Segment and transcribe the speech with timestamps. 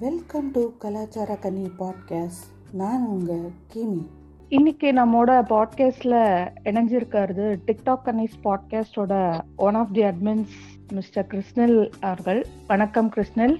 [0.00, 3.34] Welcome to கலாச்சார கனி podcast நான் உங்க
[3.74, 4.06] கிமி.
[4.48, 6.14] இன்னைக்கு நம்மோட பாட்காஸ்ட்ல
[6.64, 10.48] இணைஞ்சிருக்கிறது டிக்டாக் கனிஸ் பாட்காஸ்டோட one of the admins
[10.92, 12.46] mister Krishnal அவர்கள்.
[12.66, 13.58] வணக்கம் கிருஷ்ணல்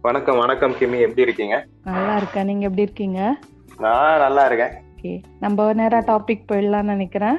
[0.00, 1.00] வணக்கம் வணக்கம் கிமி.
[1.00, 1.66] எப்படி இருக்கீங்க?
[1.84, 2.44] நல்லா இருக்கேன்.
[2.44, 3.36] நீங்க எப்படி இருக்கீங்க?
[3.78, 4.80] நான் நல்லா இருக்கேன்.
[5.02, 7.38] ஓகே நம்ம நேரா டாபிக் போயிடலாம்னு நினைக்கிறேன்.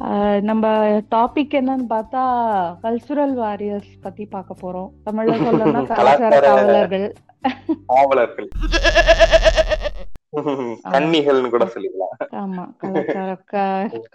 [0.00, 0.68] ஆஹ் நம்ம
[1.10, 2.22] டாபிக் என்னன்னு பார்த்தா
[2.82, 4.90] கல்ச்சுரல் வாரியர்ஸ் பத்தி பார்க்க போறோம்.
[5.06, 7.06] தமிழ்ல சொல்லணும்னா கலாச்சார காவலர்கள்.
[7.86, 8.48] காவலர்கள்.
[10.90, 12.14] கன்னிகள்னு கூட சொல்லிக்கலாம்.
[12.32, 13.38] ஆமா கலாச்சார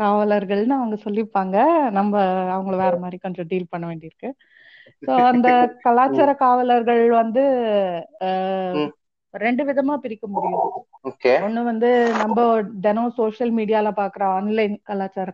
[0.01, 1.57] காவலர்கள்னு அவங்க சொல்லிப்பாங்க.
[1.91, 2.23] நம்ம
[2.55, 4.29] அவங்கள வேற மாதிரி கொஞ்சம் டீல் பண்ண வேண்டியிருக்கு.
[5.05, 5.47] சோ அந்த
[5.81, 7.45] கலாச்சார காவலர்கள் வந்து.
[9.33, 10.69] ரெண்டு விதமா பிரிக்க முடியும்.
[11.39, 11.89] ஒண்ணு வந்து
[12.19, 12.37] நம்ம
[12.81, 15.27] தினம் சோஷியல் மீடியால பாக்குற ஆன்லைன் கலாச்சார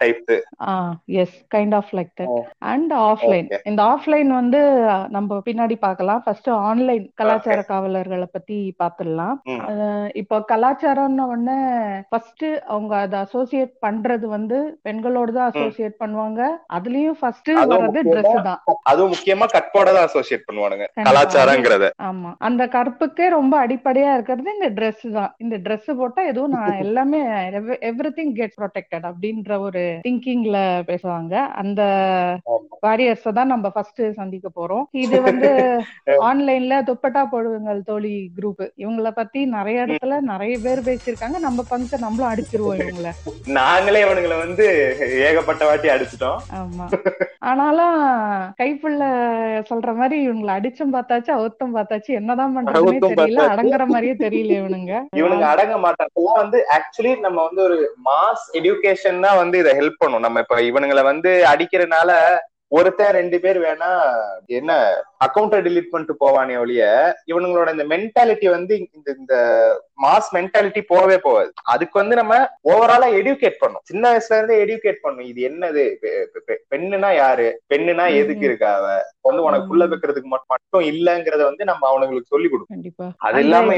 [1.18, 2.34] types kind of like that
[2.68, 3.48] and offline.
[3.64, 4.60] இந்த ஆஃப்லைன் வந்து
[5.10, 9.62] நம்ம பின்னாடி பார்க்கலாம் ஃபர்ஸ்ட் ஆன்லைன் கலாச்சார காவலர்களை பத்தி பார்த்துடலாம் ம்.
[9.70, 11.56] அஹ், இப்போ கலாச்சாரம்னு ஒண்ணு
[12.10, 16.42] ஃபர்ஸ்ட் அவங்க அதை அசோசியேட் பண்றது வந்து பெண்களோட தான் அசோசியேட் பண்ணுவாங்க.
[16.76, 18.60] அதுலயும் ஃபர்ஸ்ட் வர்றது Dress தான்.
[18.84, 20.86] அதுவும் முக்கியமா கட்போட தான் அசோசியேட் பண்ணுவானுங்க.
[21.08, 21.86] கலாச்சாரங்கிறத.
[22.08, 22.34] ஆமா.
[22.38, 25.34] அந்த கற்புக்கே ரொம்ப அடிப்படையா இருக்கிறது இந்த Dress தான்.
[25.38, 27.20] இந்த Dress போட்டா எதுவும் நான் எல்லாமே
[27.90, 30.58] எவ்ரி திங் கெட் ப்ரொடெக்டட் அப்படின்ற ஒரு திங்கிங்ல
[30.90, 31.34] பேசுவாங்க.
[31.62, 31.82] அந்த.
[32.86, 34.84] வாரியர்ஸ் தான் நம்ம ஃபர்ஸ்ட் சந்திக்க போறோம்.
[34.90, 35.48] இது வந்து
[36.06, 41.38] ஆன்லைன்ல துப்பட்டா போடுவங்கள் தோழி குரூப் இவங்கள பத்தி நிறைய இடத்துல நிறைய பேர் பேசியிருக்காங்க.
[41.38, 43.10] நம்ம பங்கு நம்மளும் அடிச்சிருவோம் இவங்கள.
[43.46, 44.66] நாங்களே இவனுங்களை வந்து
[45.28, 46.38] ஏகப்பட்ட வாட்டி அடிச்சிட்டோம்.
[46.54, 46.86] ஆமா.
[47.38, 47.96] ஆனாலும்
[48.60, 49.02] கைப்புள்ள
[49.70, 51.97] சொல்ற மாதிரி இவங்களை அடிச்சும் பார்த்தாச்சு அவுத்தும் பார்த்தாச்சு.
[52.06, 53.40] என்னதான் பண்றதுன்னே தெரியல.
[53.48, 55.06] அடங்குற மாதிரியே தெரியல இவனுங்க.
[55.16, 56.32] இவனுங்க அடங்க மாட்டாங்க.
[56.34, 60.20] வந்து ஆக்சுவலி நம்ம வந்து ஒரு மாஸ் எஜுகேஷன் தான் வந்து இதை ஹெல்ப் பண்ணும்.
[60.20, 62.38] நம்ம இப்ப இவனுங்களை வந்து அடிக்கிறனால
[62.72, 63.90] ஒருத்தன் ரெண்டு பேர் வேணா
[64.50, 64.72] என்ன
[65.26, 66.82] அக்கௌண்ட்டை delete பண்ணிட்டு போவானே ஒழிய
[67.26, 69.34] இவனுங்களோட இந்த மென்டாலிட்டி வந்து இந்த இந்த
[70.02, 71.50] மாஸ் மென்டாலிட்டி போகவே போகாது.
[71.64, 72.34] அதுக்கு வந்து நம்ம
[72.70, 73.84] ஓவராலா எடுகேட் பண்ணும்.
[73.84, 75.28] சின்ன வயசுல இருந்தே எடுகேட் பண்ணும்.
[75.30, 75.84] இது என்னது?
[76.72, 77.48] பெண்ணுனா யாரு?
[77.72, 78.48] பெண்ணுனா எதுக்கு ம்.
[78.50, 78.86] இருக்கா அவ?
[79.22, 83.12] வந்து உனக்கு புள்ள வைக்கிறதுக்கு மட்டும் இல்லங்கிறத வந்து நம்ம அவனுங்களுக்கு சொல்லி கொடுக்கணும்.
[83.20, 83.74] அது இல்லாம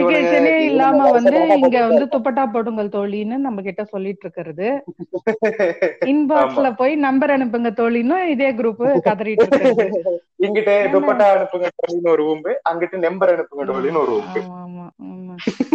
[0.67, 4.69] இல்லாம வந்து இங்க வந்து துப்பட்டா போடுங்கள் தோழின்னு நம்ம கிட்ட சொல்லிட்டு இருக்கிறது.
[6.13, 10.13] இன்பாக்ஸ்ல போய் நம்பர் அனுப்புங்க தோழின்னு இதே குரூப் கதறிட்டு இருக்கிறது.
[10.41, 14.15] இங்கிட்டு துப்பட்டா அனுப்புங்க டோலின்னு ஒரு ஊம்பு அங்கிட்டு நம்பர் அனுப்புங்க டோலின்னு ஒரு
[14.59, 15.35] ஆமா ஆமா.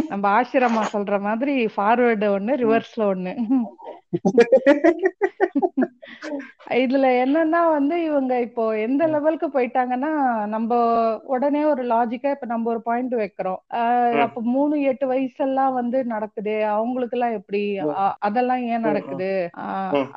[0.10, 3.34] நம்ம ஆசிரமா சொல்ற மாதிரி ஃபார்வர்டு ஒண்ணு ரிவர்ஸ்ல ஒண்ணு.
[6.80, 10.12] இதுல என்னன்னா வந்து இவங்க இப்போ எந்த லெவலுக்கு போயிட்டாங்கன்னா
[10.54, 10.72] நம்ம
[11.34, 13.60] உடனே ஒரு லாஜிக்கா இப்ப நம்ம ஒரு பாயிண்ட் வைக்கிறோம்.
[14.26, 16.34] அப்ப மூணு எட்டு வயசெல்லாம் வந்து நடக்குது
[16.76, 17.62] அவங்களுக்கு எல்லாம் எப்படி
[18.28, 19.30] அதெல்லாம் ஏன் நடக்குது.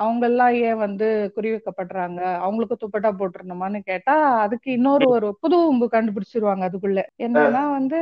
[0.02, 2.20] அவங்க எல்லாம் ஏன் வந்து குறி வைக்கப்படுறாங்க?
[2.38, 4.14] அவங்களுக்கு துப்பட்டா போட்டுருணுமான்னு கேட்டா
[4.44, 7.00] அதுக்கு இன்னொரு ஒரு புது உம்பு கண்டுபிடிச்சிருவாங்க அதுக்குள்ள.
[7.26, 8.00] என்னன்னா வந்து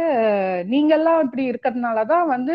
[0.73, 2.55] நீங்க எல்லாம் இப்படி இருக்கிறதுனாலதான் வந்து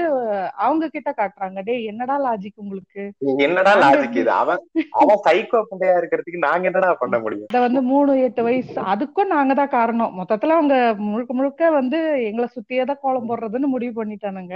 [0.63, 3.03] அவங்க கிட்ட காட்டுறாங்க டேய் என்னடா லாஜிக் உங்களுக்கு?
[3.45, 4.31] என்னடா லாஜிக் இது?
[4.41, 4.61] அவன்
[4.99, 7.47] அவன் சைக்கோ பண்டையா இருக்கிறதுக்கு நாங்க என்னடா பண்ண முடியும்?
[7.51, 10.15] இத வந்து மூணு எட்டு வயசு அதுக்கும் நாங்க தான் காரணம்.
[10.19, 10.75] மொத்தத்துல அவங்க
[11.09, 14.55] முழுக்க முழுக்க வந்து எங்களை சுத்தியே தான் கோலம் போடுறதுன்னு முடிவு பண்ணிட்டானுங்க.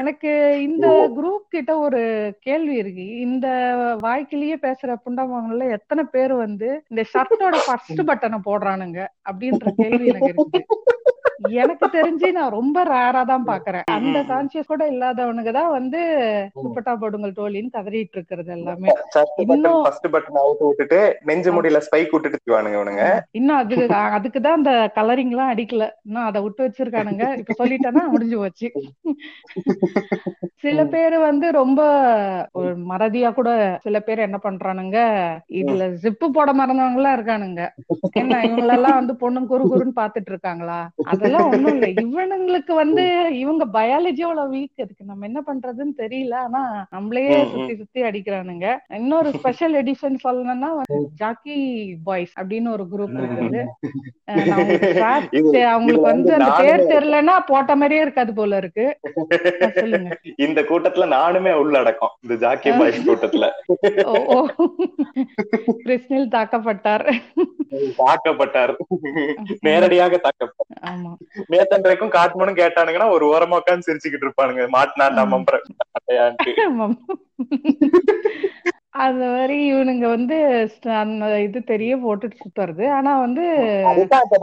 [0.00, 0.32] எனக்கு
[0.68, 0.86] இந்த
[1.18, 2.02] குரூப் கிட்ட ஒரு
[2.46, 3.06] கேள்வி இருக்கு.
[3.26, 3.46] இந்த
[4.06, 9.00] வாய்க்கிலேயே பேசுற புண்டமாங்கல்ல எத்தனை பேர் வந்து இந்த ஷர்ட்டோட ஃபர்ஸ்ட் பட்டனை போடுறானுங்க
[9.30, 10.62] அப்படின்ற கேள்வி எனக்கு இருக்கு.
[11.62, 13.84] எனக்கு தெரிஞ்சு நான் ரொம்ப ரேரா தான் பாக்குறேன்.
[13.96, 16.00] அந்த கான்சியஸ் கூட இல்லாதவனுங்க தான் வந்து
[16.62, 18.88] துப்பட்டா போடுங்கள் தோழின்னு கதறிட்டு இருக்கிறது எல்லாமே.
[19.58, 23.20] பட்டன் ஃபர்ஸ்ட் பட்டன் அவுத்து விட்டுட்டு நெஞ்சு முடியல ஸ்பைக் விட்டுட்டு திவானுங்க இவனுங்க.
[23.30, 25.88] இன்னும் அதுக்கு அதுக்குதான் அந்த கலரிங் எல்லாம் அடிக்கல.
[26.02, 27.38] இன்னும் அதை விட்டு வச்சிருக்கானுங்க.
[27.38, 28.72] இப்ப சொல்லிட்டேன்னா முடிஞ்சு போச்சு.
[30.54, 31.80] சில பேர் வந்து ரொம்ப
[32.52, 34.98] ஒரு மறதியா கூட சில பேர் என்ன பண்றானுங்க
[35.50, 37.68] இதுல ஜிப்பு போட மறந்தவங்க எல்லாம் இருக்கானுங்க.
[38.10, 40.90] என்ன இவங்களெல்லாம் வந்து பொண்ணுங்க குறு குறுன்னு பாத்துட்டு இருக்காங்களா?
[41.04, 41.86] அதெல்லாம் ஒண்ணும் இல்ல.
[41.86, 46.34] இவனுங்களுக்கு வந்து இவங்க பயாலஜியோட வீக் இருக்கு நம்ம என்ன பண்றதுன்னு தெரியல.
[46.34, 47.50] ஆனா நம்மளையே.
[47.50, 48.76] சுத்தி சுத்தி அடிக்கிறானுங்க.
[48.88, 51.56] இன்னொரு ஸ்பெஷல் எடிஷன் சொல்லணும்னா வந்து ஜாக்கி
[52.04, 53.60] பாய்ஸ் அப்படின்னு ஒரு குரூப் இருக்குது.
[55.66, 58.86] அவங்களுக்கு வந்து அந்த பேர் தெரியலன்னா போட்ட மாதிரியே இருக்காது போல இருக்கு.
[60.46, 63.44] இந்த கூட்டத்துல நானுமே உள்ளடக்கம் இந்த ஜாக்கி பாய்ஸ் கூட்டத்துல.
[65.84, 67.06] கிருஷ்ணில் தாக்கப்பட்டார்.
[67.98, 68.74] தாக்கப்பட்டார்.
[69.60, 70.82] நேரடியாக தாக்கப்பட்டார்.
[70.86, 71.12] ஆமா.
[71.50, 74.64] நேத்தன்றைக்கும் காட்மனும் கேட்டானுங்கன்னா ஒரு ஓரமா உட்காந்து சிரிச்சுக்கிட்டு இருப்பானுங்க.
[74.72, 75.34] மாட்டினாண்டா ம்.
[78.96, 80.36] அந்த மாதிரி இவனுங்க வந்து
[80.96, 83.44] அந்த இது தெரிய போட்டுட்டு சுத்துறது ஆனா வந்து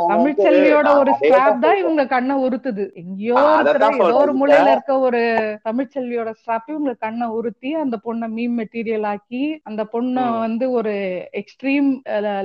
[0.04, 4.34] தமிழ்ச்செல்வியோட ஒரு ஸ்கிராப் தான் இவங்க கண்ணை உறுத்துது எங்கேயோ இருக்கிற ஏதோ ஒரு.
[4.40, 5.22] மூலையில இருக்க ஒரு
[5.68, 10.26] தமிழ்ச்செல்வியோட ஸ்கிராப் இவங்க கண்ணை உறுத்தி அந்த பொண்ணை மீம் மெட்டீரியல் ஆக்கி அந்த பொண்ணை.
[10.44, 10.94] வந்து ஒரு
[11.42, 11.90] எக்ஸ்ட்ரீம்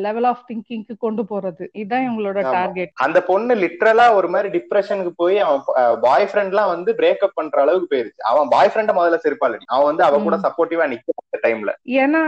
[0.06, 2.38] லெவல் ஆஃப் திங்கிங்க்கு கொண்டு போறது இதுதான் இவங்களோட.
[2.52, 5.62] டார்கெட் அந்த பொண்ணு லிட்ரலா ஒரு மாதிரி டிப்ரெஷனுக்கு போய் அவன்
[6.04, 10.04] பாய் ஃப்ரெண்ட் எல்லாம் வந்து பிரேக்கப் பண்ற அளவுக்கு போயிருச்சு அவன் பாய் ஃப்ரெண்ட முதல்ல செருப்பாள் அவன் வந்து
[10.04, 10.38] அவ கூட.
[10.46, 12.20] சப்போர்ட்டிவா நிக்க டைம்ல ஏன்னா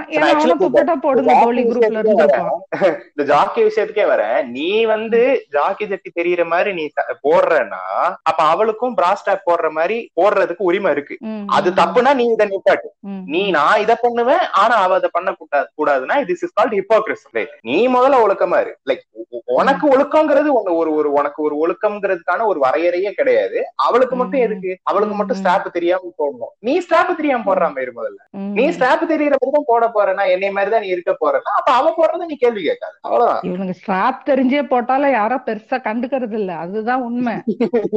[3.11, 4.47] இந்த ஜாக்கி விஷயத்துக்கே வரேன்.
[4.47, 6.89] நீ வந்து ஜாக்கி ஜட்டி தெரியற மாதிரி நீ
[7.29, 7.83] போடுறன்னா
[8.23, 11.19] அப்ப அவளுக்கும் பிராஸ்டாப் போடுற மாதிரி போடுறதுக்கு உரிமை இருக்கு.
[11.47, 12.89] அது தப்புனா நீ இதை நிப்பாட்டு.
[13.27, 17.89] நீ நான் இதை பண்ணுவேன் ஆனா அவ அதை பண்ண கூடாது கூடாதுன்னா திஸ் இஸ் கால்ட் ஹிப்போக்ரிசி நீ
[17.89, 18.77] முதல்ல ஒழுக்கமா இரு.
[18.91, 19.05] லைக்
[19.45, 23.65] உனக்கு ஒழுக்கங்கிறது ஒண்ணு ஒரு ஒரு உனக்கு ஒரு ஒழுக்கம்ங்கிறதுக்கான ஒரு வரையறையே கிடையாது.
[23.75, 24.41] அவளுக்கு மட்டும்.
[24.41, 24.79] எதுக்கு?
[24.83, 25.37] அவளுக்கு மட்டும்.
[25.37, 26.53] ஸ்டாப் தெரியாம போடணும்.
[26.59, 28.21] நீ ஸ்டாப் தெரியாம போடுற மாதிரி முதல்ல.
[28.31, 31.93] நீ ஸ்டாப் தெரியற மாதிரி தான் போட போறேன்னா என்னை மாதிரி தான் நீ இருக்க போறேன்னா அப்ப அவ
[31.99, 32.95] போடுறத நீ கேள்வி கேட்காது.
[33.07, 33.43] அவ்வளவுதான்.
[33.49, 36.53] இவனுங்க ஸ்ட்ராப் தெரிஞ்சே போட்டாலும் யாரும் பெருசா கண்டுக்கிறது இல்ல.
[36.65, 37.35] அதுதான் உண்மை.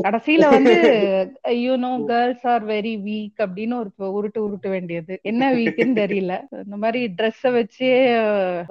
[0.07, 0.75] கடைசியில வந்து
[1.63, 5.13] you know girls are very weak அப்படின்னு ஒரு உருட்டு உருட்டு வேண்டியது.
[5.31, 6.33] என்ன வீக்குன்னு தெரியல.
[6.65, 7.91] இந்த மாதிரி ட்ரெஸ்ஸ வச்சே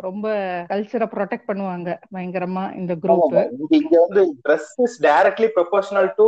[0.06, 0.26] ரொம்ப
[0.72, 3.36] கல்ச்சரை ப்ரொடெக்ட் பண்ணுவாங்க பயங்கரமா இந்த குரூப்
[3.80, 6.26] இங்க வந்து dress is directly proportional to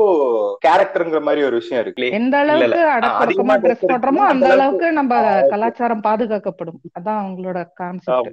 [0.67, 2.09] கேரக்டர்ங்கிற மாதிரி ஒரு விஷயம் இருக்கு.
[2.19, 2.81] எந்த அளவுக்கு
[3.25, 5.13] அதிகமா ட்ரெஸ் dress போடுறோமோ அந்த அளவுக்கு நம்ம
[5.53, 6.81] கலாச்சாரம் பாதுகாக்கப்படும்.
[7.01, 8.29] அதான் அவங்களோட கான்செப்ட்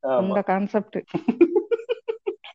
[0.00, 1.02] அந்த கான்செப்ட்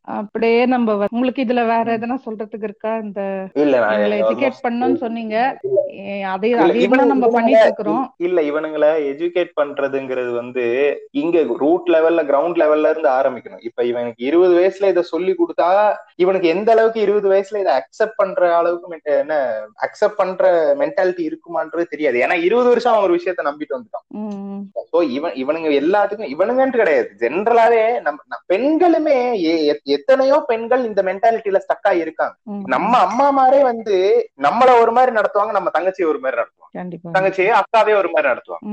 [0.06, 2.98] அப்படியே நம்ம உங்களுக்கு இதுல வேற எதனா சொல்றதுக்கு இருக்கா?
[2.98, 5.58] இந்த எஜுகேட் பண்ணணும்னு சொன்னீங்க.
[5.58, 8.14] அதே இல்ல, அதே தான் இவனுங்க- நம்ம பண்ணிட்டு இருக்கிறோம்.
[8.18, 13.64] இல்ல இவனுங்களை எஜுகேட் பண்றதுங்கிறது வந்து இங்க ரூட் லெவல்ல கிரவுண்ட் லெவல்ல இருந்து ஆரம்பிக்கணும்.
[13.64, 18.42] இப்ப இவனுக்கு இருபது வயசுல இதை சொல்லி கொடுத்தா இவனுக்கு எந்த அளவுக்கு இருபது வயசுல இதை அக்செப்ட் பண்ற
[18.60, 19.36] அளவுக்கு என்ன
[19.86, 20.44] அக்செப்ட் பண்ற
[20.82, 22.18] மென்டாலிட்டி இருக்குமான்றது தெரியாது.
[22.26, 24.06] ஏன்னா இருபது வருஷம் அவன் ஒரு விஷயத்த நம்பிட்டு வந்துட்டான்.
[24.94, 27.10] சோ இவன் இவனுங்க எல்லாத்துக்கும் இவனுங்கன்ட்டு கிடையாது.
[27.24, 29.18] ஜென்ரலாவே நம்ம பெண்களுமே
[29.96, 32.36] எத்தனையோ பெண்கள் இந்த மென்டாலிட்டியில ஸ்டக்கா இருக்காங்க.
[32.76, 33.96] நம்ம அம்மா மாரே வந்து
[34.48, 36.74] நம்மள ஒரு மாதிரி நடத்துவாங்க நம்ம தங்கச்சியை ஒரு மாதிரி நடத்துவாங்க.
[37.18, 38.66] தங்கச்சியை அக்காவே ஒரு மாதிரி நடத்துவாங்க.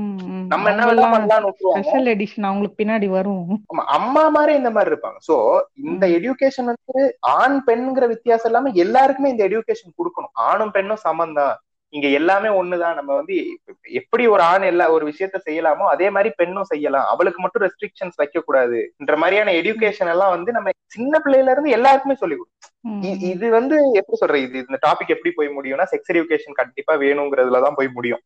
[0.51, 3.63] நம்ம என்ன வேணா ஸ்பெஷல் எடிஷன் அவங்களுக்கு பின்னாடி வரும்.
[3.67, 5.31] அம்மா மாதிரி இந்த மாதிரி இருப்பாங்க.
[5.31, 10.29] சோ இந்த எஜுகேஷன் வந்து ஆண் பெண்ங்கிற வித்தியாசம் இல்லாம எல்லாருக்குமே இந்த எஜுகேஷன் கொடுக்கணும்.
[10.33, 11.61] ஆணும் பெண்ணும் சமம் தான்.
[11.89, 12.93] இங்க எல்லாமே ஒண்ணுதான்.
[12.93, 17.05] நம்ம வந்து எப்படி ஒரு ஆண் எல்லா ஒரு விஷயத்த செய்யலாமோ அதே மாதிரி பெண்ணும் செய்யலாம்.
[17.05, 22.35] அவளுக்கு மட்டும் ரெஸ்ட்ரிக்ஷன்ஸ் வைக்க கூடாதுன்ற மாதிரியான எஜுகேஷன் எல்லாம் வந்து நம்ம சின்ன பிள்ளையில இருந்து எல்லாருக்குமே சொல்லி
[22.35, 22.79] கொடுக்கணும்.
[22.79, 24.41] ம், இ- இது வந்து எப்படி சொல்றது?
[24.41, 28.19] இது இந்த டாபிக் எப்படி போய் முடியும்னா செக்ஸ் எஜுகேஷன் கண்டிப்பா வேணுங்கிறதுலதான் போய் முடியும்.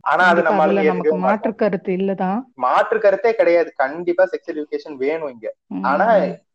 [0.00, 0.62] ஆனா அது நம்ம
[1.18, 2.40] மாற்று கருத்து இல்லதான்.
[2.56, 3.70] மாற்று கருத்தே கிடையாது.
[3.74, 5.48] கண்டிப்பா செக்ஸ் எஜுகேஷன் வேணும் இங்க.
[5.90, 6.06] ஆனா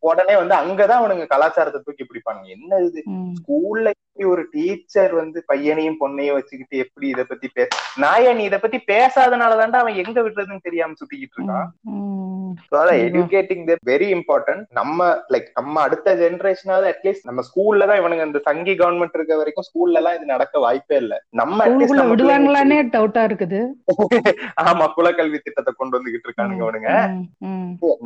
[0.05, 2.43] உடனே வந்து அங்கதான் அவனுங்க கலாச்சாரத்தை தூக்கி பிடிப்பாங்க.
[2.55, 3.01] என்ன இது?
[3.39, 7.69] ஸ்கூல்ல இப்படி ஒரு டீச்சர் வந்து பையனையும் பொண்ணையும் வச்சுக்கிட்டு எப்படி இத பத்தி பேச
[8.03, 11.67] நாயா நீ இத பத்தி பேசாதனாலதான்டா அவன் எங்க விடுறதுன்னு தெரியாம சுத்திக்கிட்டு இருக்கான்.
[13.05, 14.99] எஜுகேட்டிங் வெரி இம்பார்ட்டன்ட் நம்ம
[15.33, 19.99] லைக் நம்ம அடுத்த ஜெனரேஷனாவது அட்லீஸ்ட் நம்ம ஸ்கூல்ல தான் இவனுங்க இந்த சங்கி கவர்மெண்ட் இருக்க வரைக்கும் ஸ்கூல்ல
[20.01, 21.13] எல்லாம் இது நடக்க வாய்ப்பே இல்ல.
[21.33, 21.67] நம்ம
[22.11, 23.59] விடுவாங்களானே டவுட்டா இருக்குது.
[24.65, 26.91] ஆமா குலக்கல்வி திட்டத்தை கொண்டு வந்துகிட்டு இருக்கானுங்க அவனுங்க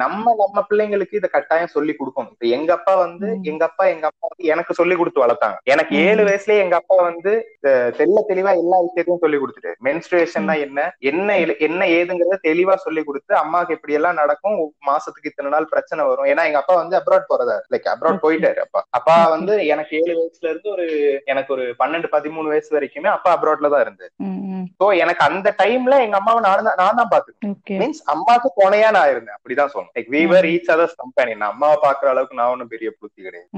[0.04, 2.32] நம்ம நம்ம பிள்ளைங்களுக்கு இத கட்டாயம் சொல்லி கொடுக்கணும்.
[2.32, 3.28] இப்ப எங்க அப்பா வந்து.
[3.44, 5.58] எங்க அப்பா எங்க அப்பா வந்து எனக்கு சொல்லி கொடுத்து வளர்த்தாங்க.
[5.74, 5.94] எனக்கு.
[6.06, 7.34] ஏழு வயசுலயே எங்க அப்பா வந்து
[8.00, 10.80] தெள்ள தெளிவா எல்லா விஷயத்தையும் சொல்லி கொடுத்துட்டு மென்ஸ்ட்ரேஷன்னா என்ன
[11.12, 11.38] என்ன
[11.68, 14.58] என்ன ஏதுங்கறத தெளிவா சொல்லி கொடுத்து அம்மாக்கு இப்படி எல்லாம் நடக்கும்
[14.90, 16.30] மாசத்துக்கு இத்தனை நாள் பிரச்சனை வரும்.
[16.32, 17.58] ஏன்னா எங்க அப்பா வந்து அப்ராட் போறதா?
[17.74, 18.24] Like abroad.
[18.26, 18.82] போயிட்டாரு அப்பா.
[18.90, 19.16] அப்பா.
[19.36, 20.88] வந்து எனக்கு ஏழு வயசுல இருந்து ஒரு
[21.26, 24.66] எனக்கு ஒரு பன்னெண்டு பதிமூணு வயசு வரைக்குமே அப்பா அப்ராட்ல தான் ம்.
[24.80, 29.10] சோ எனக்கு அந்த டைம்ல எங்க அம்மாவை நான் தான் நான் தான் பாத்துக்கேன் மீன்ஸ் அம்மாக்கு துணையா நான்
[29.10, 29.36] இருந்தேன்.
[29.38, 29.94] அப்படிதான் சொல்லணும்.
[29.96, 33.50] Like we were each other's company நான் அம்மாவை பாக்குற அளவுக்கு நான் ஒண்ணும் பெரிய புத்தி கிடையாது.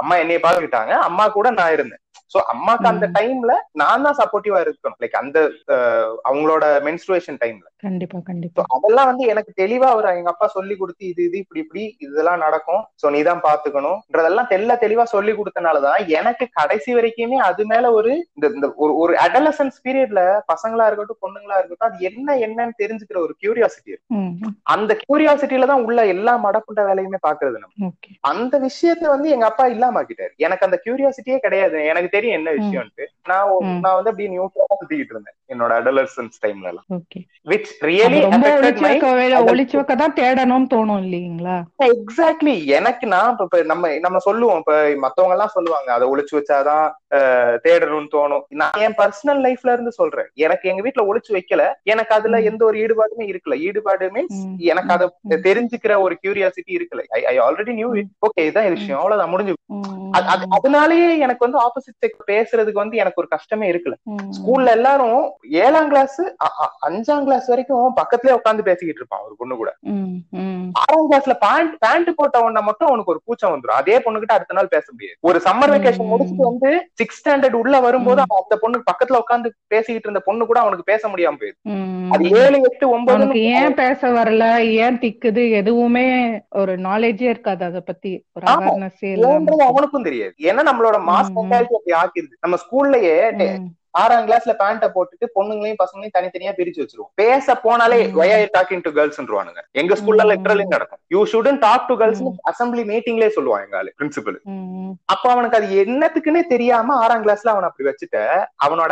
[0.00, 2.02] அம்மா என்னைய பாத்துக்கிட்டாங்க அம்மா கூட நான் இருந்தேன்.
[2.32, 3.06] சோ அம்மாக்கு அந்த.
[3.14, 4.98] டைம்ல நான் தான் சப்போர்ட்டிவா இருக்கணும்.
[5.02, 5.38] லைக் அந்த
[6.24, 8.62] அவங்களோட மென்ஸ்ட்ருவேஷன் டைம்ல கண்டிப்பா கண்டிப்பா.
[8.74, 12.82] அதெல்லாம் வந்து எனக்கு தெளிவா அவர் எங்க அப்பா சொல்லி கொடுத்து இது இது இப்படி இப்படி இதெல்லாம் நடக்கும்.
[13.00, 15.88] சோ நீ தான் பாத்துக்கணும்ன்றதெல்லாம் தெல்ல தெளிவா சொல்லி கொடுத்தனாலதான்
[16.18, 18.46] எனக்கு கடைசி வரைக்குமே அது மேல ஒரு இந்த
[18.78, 24.22] ஒரு ஒரு அடலசன்ஸ் பீரியட்ல பசங்களா இருக்கட்டும் பொண்ணுங்களா இருக்கட்டும் அது என்ன என்னன்னு தெரிஞ்சுக்கிற ஒரு கியூரியாசிட்டி இருக்கும்
[24.22, 27.90] ம், அந்த கியூரியாசிட்டியில தான் உள்ள எல்லா மடப்புண்ட வேலையுமே பாக்குறது நம்ம.
[28.30, 31.58] அந்த விஷயத்த வந்து எங்க அப்பா இல்லாமக்கிட்டாரு எனக்கு அந்த கியூரியாசிட்டியே கிடையாது.
[31.90, 33.46] எனக்கு தெரியும் என்ன விஷயம்ட்டு நான்.
[33.80, 36.84] நான் வந்து அப்படியே நியூட்ரலா சுத்திக்கிட்டு இருந்தேன் என்னோட அடலசன்ஸ் டைம்ல எல்லாம்.
[37.48, 41.62] விச் ரியலி ரொம்ப ஒளிச்சு வைக்க வே- adult- ஒளிச்சு வைக்க தான் தேடணும்னு தோணும் இல்லீங்களா?
[41.84, 46.90] எக்ஸாக்ட்லி எனக்கு நான் இப்ப- நம்ம நம்ம சொல்லுவோம் இப்ப மத்தவங்க எல்லாம் சொல்லுவாங்க அதை ஒளிச்சு வச்சாதான்
[47.68, 48.40] தேடணும்னு தோணும்.
[48.48, 50.30] நான் என் பர்சனல் லைஃப்ல இருந்து சொல்றேன்.
[50.34, 51.72] எனக்கு எங்க வீட்ல ஒளிச்சு வைக்கல.
[51.82, 52.40] எனக்கு அதுல.
[52.40, 53.58] எந்த ஒரு ஈடுபாடுமே இருக்கல.
[53.58, 55.10] ஈடுபாடு மீன்ஸ் எனக்கு அதை.
[55.28, 57.02] தெரிஞ்சுக்கிற ஒரு கியூரியாசிட்டி இருக்கல.
[57.24, 58.96] ஐ ஆல்ரெடி நியூ ஓகே இதான் விஷயம்.
[58.96, 59.54] அவ்வளவுதான் முடிஞ்சு.
[60.62, 63.96] அதனாலயே எனக்கு வந்து ஆப்போசிட் செக்ஸ் பேசுறதுக்கு வந்து எனக்கு ஒரு கஷ்டமே இருக்குல்ல
[64.36, 65.20] ஸ்கூல்ல எல்லாரும்
[65.62, 66.18] ஏழாம் கிளாஸ்
[66.88, 69.70] அஞ்சாம் கிளாஸ் வரைக்கும் பக்கத்துலயே உட்காந்து பேசிக்கிட்டு இருப்பான் ஒரு பொண்ணு கூட.
[70.82, 73.78] ஆறாம் கிளாஸ்ல பேண்ட் பேண்ட் போட்ட உடனே மட்டும் அவனுக்கு ஒரு கூச்சம் வந்துரும்.
[73.80, 75.18] அதே பொண்ணுகிட்ட அடுத்த நாள் பேச முடியாது.
[75.20, 76.10] ஒரு சம்மர் வெக்கேஷன்.
[76.12, 78.20] முடிச்சுட்டு வந்து சிக்ஸ் ஸ்டாண்டர்ட் உள்ள வரும்போது.
[78.20, 82.10] அவன் அந்த பொண்ணு பக்கத்துல உட்காந்து பேசிக்கிட்டு இருந்த பொண்ணு கூட அவனுக்கு பேச முடியாம ம்.
[82.12, 84.44] அது ஏழு எட்டு ஒன்பது ஏன் பேச வரல?
[84.84, 85.50] ஏன் திக்குது?
[85.50, 86.06] எதுவுமே
[86.50, 88.12] ஒரு நாலேஜே இருக்காது அத பத்தி.
[88.32, 88.44] ஒரு.
[88.52, 89.10] அவேர்னஸே
[89.68, 90.34] அவனுக்கும் தெரியாது.
[90.42, 91.30] ஏன்னா நம்மளோட மாஸ்.
[91.36, 93.16] மென்டாலிட்டி ஓகே ஆக்கிருது நம்ம ஸ்கூல்லயே
[93.94, 97.98] ஆறாம் கிளாஸ்ல பேண்ட போட்டுட்டு பொண்ணுங்களையும் பசங்களையும் தனித்தனியா பிரிச்சு வச்சிருவோம் பேச போனாலே.
[98.20, 100.26] ஒய் ஆர் டாக்கிங் டு கேர்ள்ஸ்ன்றுவானுங்க எங்க ஸ்கூல்ல.
[100.30, 102.22] லிட்டரலி நடக்கும் you shouldn't talk to girls.
[102.50, 104.38] Assembly மீட்டிங்லயே சொல்லுவான் எங்க ஆளு பிரின்சிபல்
[105.14, 108.18] அப்ப அவனுக்கு அது என்னத்துக்குன்னே தெரியாம ஆறாம் கிளாஸ்ல அவன் அப்படி வச்சுட்ட
[108.66, 108.90] அவனோட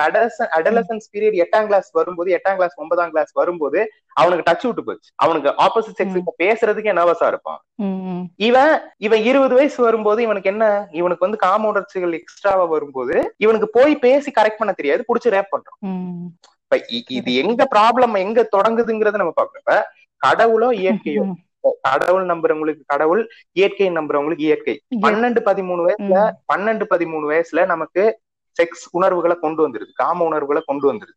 [0.59, 3.81] அடலசன்ஸ் பீரியட் எட்டாம் கிளாஸ் வரும்போது எட்டாம் கிளாஸ் ஒன்பதாம் கிளாஸ் வரும்போது
[4.17, 6.17] அவனுக்கு டச் விட்டு போச்சு அவனுக்கு ஆப்போசிட் செக்ஸ்.
[6.43, 7.61] பேசுறதுக்கே நர்வஸா இருப்பான்
[8.47, 8.73] இவன்
[9.07, 10.65] இவன் இருபது வயசு வரும்போது இவனுக்கு என்ன
[11.01, 15.79] இவனுக்கு வந்து காம உணர்ச்சிகள் எக்ஸ்ட்ராவா வரும்போது இவனுக்கு போய் பேசி கரெக்ட் பண்ண தெரியாது புடிச்சு ரேப் பண்றான்
[15.89, 16.27] ம்,
[16.63, 16.77] இப்ப
[17.11, 19.65] இது எங்க ப்ராப்ளம் எங்க தொடங்குதுங்கிறத நம்ம பார்க்கணும்.
[19.65, 19.77] இப்ப
[20.23, 21.25] கடவுளோ இயற்கையோ.
[21.83, 24.75] கடவுள் நம்புறவங்களுக்கு கடவுள் இயற்கை நம்புறவங்களுக்கு இயற்கை.
[25.07, 26.19] பன்னெண்டு பதிமூணு வயசுல
[26.53, 28.03] பன்னெண்டு பதிமூணு வயசுல நமக்கு
[28.59, 29.93] செக்ஸ் உணர்வுகளை கொண்டு வந்துருது.
[29.95, 31.17] காம உணர்வுகளை கொண்டு வந்துருது.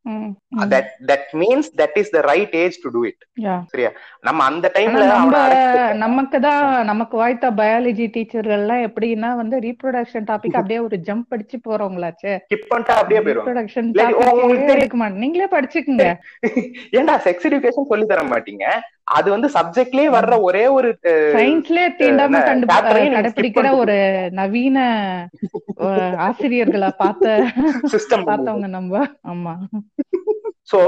[0.74, 3.92] That that means that is the right age to do it Yeah.
[4.20, 5.06] நம்ம அந்த டைம்ல
[5.96, 11.58] நமக்கு தான் நமக்கு வாய்த்த பயாலஜி டீச்சர்கள் எல்லாம் எப்படின்னா வந்து ரீப்ரொடக்ஷன் டாபிக் அப்படியே ஒரு ஜம்ப் அடிச்சு
[11.68, 12.34] போறவங்களாச்சே.
[12.46, 13.22] ஸ்கிப் பண்ணிட்டா அப்படியே
[14.72, 15.18] தெரியும்.
[15.24, 16.06] நீங்களே படிச்சுக்குங்க.
[16.98, 18.66] ஏன்டா செக்ஸ் எஜுகேஷன் சொல்லி தர மாட்டீங்க?
[19.18, 20.90] அது வந்து சப்ஜெக்ட்லயே வர்ற ஒரே ஒரு
[21.38, 23.98] சயின்ஸ்லயே தீண்டாம என்ன, கண்டு chapter ஐயும் நீங்க கடைபிடிக்கிற skip ஒரு
[24.40, 24.78] நவீன
[26.28, 27.36] ஆசிரியர்களை பார்த்த
[27.94, 29.04] சிஸ்டம் பார்த்தவங்க நம்ம.
[29.34, 29.54] ஆமா.
[30.72, 30.80] சோ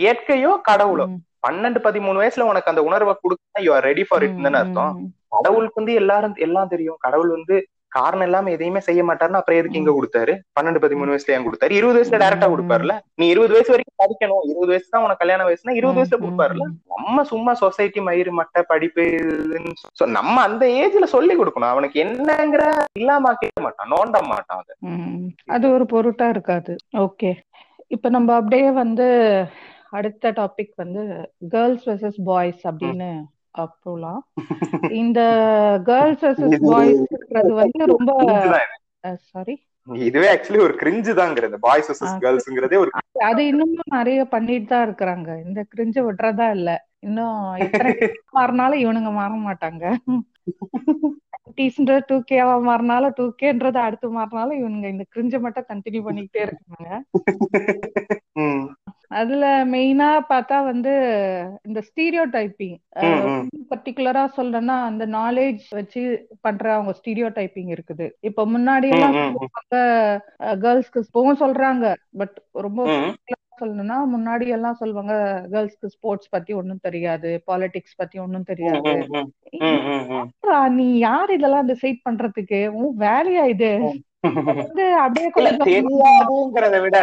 [0.00, 1.06] இயற்கையோ கடவுளோ?
[1.46, 4.94] பன்னெண்டு பதிமூணு வயசுல உனக்கு அந்த உணர்வை கொடுத்தா you are ready for it அர்த்தம்.
[5.34, 6.98] கடவுளுக்கு வந்து எல்லாரும் எல்லாம் தெரியும்.
[7.06, 7.56] கடவுள் வந்து
[7.92, 10.32] காரணம் இல்லாம எதையுமே செய்ய மாட்டாருன்னு அப்புறம் எதுக்கு இங்க கொடுத்தாரு?
[10.56, 11.72] பன்னெண்டு பதிமூணு வயசுல ஏன் கொடுத்தாரு.
[11.78, 14.42] இருபது வயசுல டேரக்டா கொடுப்பாருல நீ இருபது வயசு வரைக்கும் படிக்கணும்.
[14.50, 19.04] இருபது வயசு தான் உனக்கு கல்யாண வயசுனா இருபது வயசுல கொடுப்பாருல நம்ம சும்மா சொசைட்டி மயிறு மட்டை படிப்பு
[19.24, 19.72] இதுன்னு
[20.18, 21.72] நம்ம அந்த ஏஜ்ல சொல்லி கொடுக்கணும்.
[21.74, 24.74] அவனுக்கு என்னங்கிற இல்லாம கேட்க மாட்டான் நோண்ட மாட்டான் அது.
[25.46, 26.74] அது ஒரு பொருட்டா இருக்காது.
[27.06, 27.32] ஓகே.
[27.88, 29.06] இப்ப நம்ம அப்படியே வந்து
[29.90, 31.02] அடுத்த டாபிக் வந்து
[31.54, 33.08] கேர்ள்ஸ் வெர்சஸ் பாய்ஸ் அப்படின்னு
[33.54, 34.20] போலாம்
[35.00, 35.20] இந்த
[35.86, 38.10] கேர்ள்ஸ் வெர்சஸ் பாய்ஸ்ன்றது வந்து ரொம்ப.
[39.26, 39.54] சாரி
[39.88, 42.16] இதுவே ஆக்சுவலி ஒரு கிரிஞ்சு தாங்கிறது பாய்ஸ் வர்சஸ்.
[42.24, 42.90] கேர்ள்ஸ்ங்கிறதே ஒரு
[43.28, 45.28] அது இன்னமும் நிறைய பண்ணிட்டு தான் இருக்கிறாங்க.
[45.44, 46.70] இந்த கிரிஞ்ச விடுறதா இல்ல.
[47.02, 47.90] இன்னும் எத்தனை
[48.38, 49.84] மாறினாலும் இவனுங்க மாற மாட்டாங்க.
[51.58, 56.88] டீஸ்ன்ற டூ கேவா மாறினாலும் டூ கேன்றது அடுத்து மாறினாலும் இவனுங்க இந்த கிரிஞ்ச மட்டும் கண்டினியூ பண்ணிக்கிட்டே இருக்காங்க.
[59.10, 60.92] அதுல மெயினா பார்த்தா வந்து
[61.68, 62.76] இந்த ஸ்டீரியோ டைப்பிங்.
[63.70, 66.02] பர்டிகுலரா சொல்லணும்னா அந்த நாலேஜ் வச்சு
[66.40, 68.06] பண்ற அவங்க ஸ்டீரியோ டைப்பிங் இருக்குது.
[68.20, 69.16] இப்ப முன்னாடி எல்லாம்
[70.64, 71.86] கேர்ள்ஸ்க்கு இப்பவும் சொல்றாங்க.
[72.18, 72.36] பட்
[72.66, 72.88] ரொம்ப.
[73.60, 75.14] சொல்லணும்னா முன்னாடி எல்லாம் சொல்லுவாங்க
[75.52, 78.92] கேர்ள்ஸ்க்கு ஸ்போர்ட்ஸ் பத்தி ஒண்ணும் தெரியாது பாலிடிக்ஸ் பத்தி ஒண்ணும் தெரியாது.
[80.78, 80.86] நீ?
[80.98, 82.60] யார் இதெல்லாம் டிசைட் பண்றதுக்கு?
[82.78, 83.72] உன் வேலையா இது?
[85.66, 86.98] தெரியாதுங்கிறத விட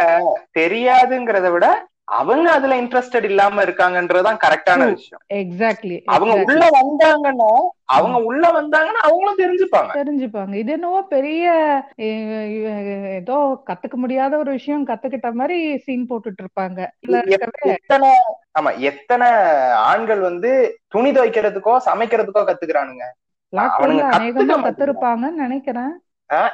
[0.58, 1.68] தெரியாதுங்கிறத விட
[2.08, 4.84] அவங்க அதுல இன்ட்ரெஸ்டட் இல்லாம இருக்காங்கன்றதுதான் கரெக்டான.
[4.90, 5.22] விஷயம்.
[5.34, 7.50] எக்ஸாக்ட்லி அவங்க உள்ள வந்தாங்கன்னா
[7.84, 9.92] அவங்க உள்ள வந்தாங்கன்னா அவங்களும் தெரிஞ்சுப்பாங்க.
[9.94, 10.54] தெரிஞ்சுப்பாங்க.
[10.54, 11.44] இது என்னவோ பெரிய
[13.12, 16.80] ஏதோ கத்துக்க முடியாத ஒரு விஷயம் கத்துக்கிட்ட மாதிரி சீன் போட்டுட்டு இருப்பாங்க
[17.68, 18.10] எத்தனை
[18.60, 19.28] ஆமா எத்தனை
[19.84, 20.52] ஆண்கள் வந்து
[20.88, 23.06] துணி துவைக்கிறதுக்கோ சமைக்கிறதுக்கோ கத்துக்கிறானுங்க?
[23.52, 25.92] அநேகமா கத்திருப்பாங்கன்னு நினைக்கிறேன்.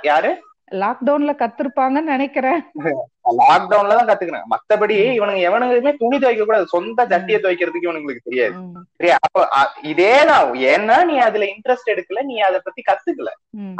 [0.03, 0.31] யாரு?
[0.73, 2.61] லாக்டவுன்ல கத்திருப்பாங்கன்னு நினைக்கிறேன்.
[3.41, 6.67] லாக்டவுன்ல தான் கத்துக்கிறாங்க மத்தபடி இவனுங்க எவனுங்களுமே துணி துவைக்க கூடாது.
[6.67, 8.55] சொந்த ஜட்டியை துவைக்கிறதுக்கு இவனுங்களுக்கு தெரியாது.
[9.01, 9.17] சரியா?
[9.27, 9.47] அப்ப
[9.93, 13.31] இதேதான் ஏன்னா நீ அதுல இன்ட்ரெஸ்ட் எடுக்கல நீ அதை பத்தி கத்துக்கல.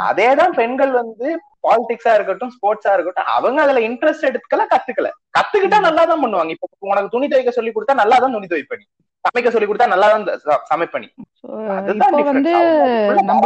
[0.09, 1.27] அதேதான் பெண்கள் வந்து
[1.65, 5.09] பாலிடிக்ஸா இருக்கட்டும் ஸ்போர்ட்ஸா இருக்கட்டும் அவங்க அதுல இன்ட்ரெஸ்ட் எடுக்கல கத்துக்கல.
[5.37, 6.53] கத்துக்கிட்டா நல்லா தான் பண்ணுவாங்க.
[6.55, 8.85] இப்ப உனக்கு துணி துவைக்க சொல்லி கொடுத்தா நல்லா தான் துணி துவைப்ப நீ.
[9.25, 10.25] சமைக்க சொல்லி கொடுத்தா நல்லா தான்
[10.71, 11.07] சமைப்ப நீ.
[11.93, 12.17] இப்போ.
[12.29, 12.51] வந்து
[13.21, 13.45] நம்ம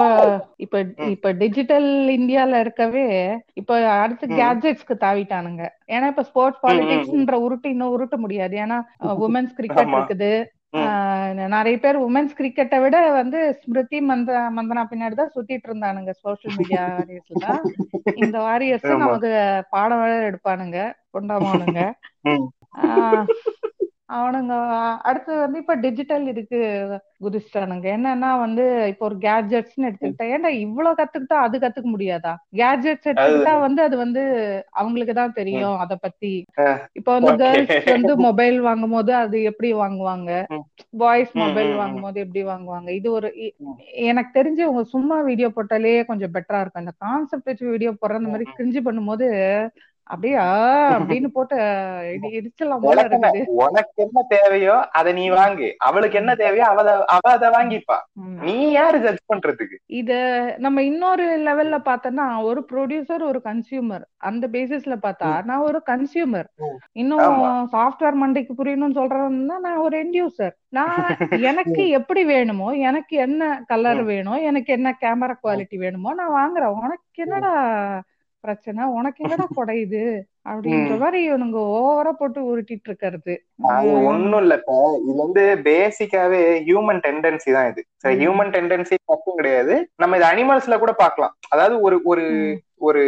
[0.57, 0.77] இப்ப.
[1.13, 3.05] இப்ப டிஜிட்டல் இந்தியால இருக்கவே
[3.61, 3.71] இப்ப
[4.03, 4.25] அடுத்து.
[4.39, 5.63] கேட்ஜெட்ஸ்க்கு தாவிட்டானுங்க.
[5.89, 8.55] ஏன்னா இப்ப ஸ்போர்ட்ஸ் பாலிடிக்ஸ்ன்ற உருட்டு இன்னும் உருட்ட முடியாது.
[8.57, 8.77] ஏன்னா
[9.27, 9.93] உமன்ஸ் கிரிக்கெட்.
[9.97, 10.31] இருக்குது.
[11.53, 16.83] நிறைய பேர் உமன்ஸ் கிரிக்கெட்டை விட வந்து ஸ்மிருதி மந்த மந்தனா பின்னாடி தான் சுத்திட்டு இருந்தானுங்க சோஷியல் மீடியா
[16.91, 17.47] வாரியர்ஸ்ல
[18.17, 18.87] இந்த வாரியர்ஸ்.
[18.97, 19.31] நமக்கு
[19.69, 20.79] பாடம் வேற எடுப்பானுங்க
[21.11, 21.81] கொண்டாமானுங்க
[24.09, 24.53] அவனுங்க
[25.09, 26.59] அடுத்து வந்து இப்ப டிஜிட்டல் இதுக்கு
[27.23, 27.87] குதிச்சிட்டானுங்க.
[27.95, 32.31] என்னன்னா வந்து இப்போ ஒரு கேட்ஜெட்ஸ்னு எடுத்துக்கிட்டா ஏன்டா இவ்வளவு கத்துக்கிட்டா அது கத்துக்க முடியாதா?
[32.59, 34.23] கேட்ஜெட்ஸ் எடுத்துக்கிட்டா வந்து அது வந்து
[34.73, 36.33] அவங்களுக்கு தான் தெரியும் அத பத்தி.
[36.99, 37.35] இப்போ வந்து.
[37.41, 40.31] கேர்ள்ஸ் வந்து மொபைல் வாங்கும் போது அது எப்படி வாங்குவாங்க.
[41.01, 41.71] Boys mobile.
[41.81, 42.89] வாங்கும் போது எப்படி வாங்குவாங்க?
[42.99, 43.29] இது ஒரு
[44.09, 46.85] எனக்கு தெரிஞ்சு உங்க சும்மா வீடியோ போட்டாலே கொஞ்சம் பெட்டரா இருக்கும்.
[46.85, 49.27] இந்த கான்செப்ட் வச்சு வீடியோ போடுற அந்த மாதிரி கிரிஞ்சு பண்ணும்போது
[50.09, 50.37] அப்படியே?
[50.95, 51.55] அப்படின்னு போட்டு
[52.15, 53.45] இடி- இடிச்சிடலாம் போல உனக்கு என்ன- இருக்குது.
[53.45, 55.73] உனக்கு என்ன தேவையோ அதை நீ வாங்கு.
[55.77, 57.97] அவளுக்கு என்ன தேவையோ அவ அவ அதை வாங்கிப்பா.
[58.41, 59.77] நீ யாரு ஜட்ஜ் பண்றதுக்கு?
[59.85, 60.11] இத
[60.57, 66.47] நம்ம இன்னொரு லெவல்ல பார்த்தோம்னா ஒரு ப்ரொடியூசர் ஒரு கன்சியூமர் அந்த பேசிஸ்ல பார்த்தா நான் ஒரு கன்சியூமர்.
[66.91, 67.19] இன்னும்.
[67.71, 70.95] சாஃப்ட்வேர் மண்டைக்கு புரியணும்னு சொல்றேன்னா நான் ஒரு எண்ட் யூசர் நான்
[71.49, 76.73] எனக்கு எப்படி வேணுமோ எனக்கு என்ன கலர் வேணும் எனக்கு என்ன கேமரா குவாலிட்டி வேணுமோ நான் வாங்குறேன்.
[76.77, 77.53] உனக்கு என்னடா
[78.43, 78.81] பிரச்சனை.
[78.97, 80.03] உனக்கு என்னடா குடையுது
[80.49, 80.93] அப்படின்ற.
[81.01, 83.33] மாதிரி இவனுங்க ஓவரா போட்டு உருட்டிட்டு இருக்கிறது.
[83.73, 87.81] அது ஒண்ணும் இல்லப்பா இது வந்து பேசிக்காவே ஹியூமன் டெண்டன்சி தான் இது.
[88.21, 89.73] ஹியூமன் டெண்டன்சி மட்டும் கிடையாது.
[90.03, 91.35] நம்ம இது அனிமல்ஸ்ல கூட பார்க்கலாம்.
[91.53, 92.25] அதாவது ஒரு ஒரு
[92.87, 93.01] ஒரு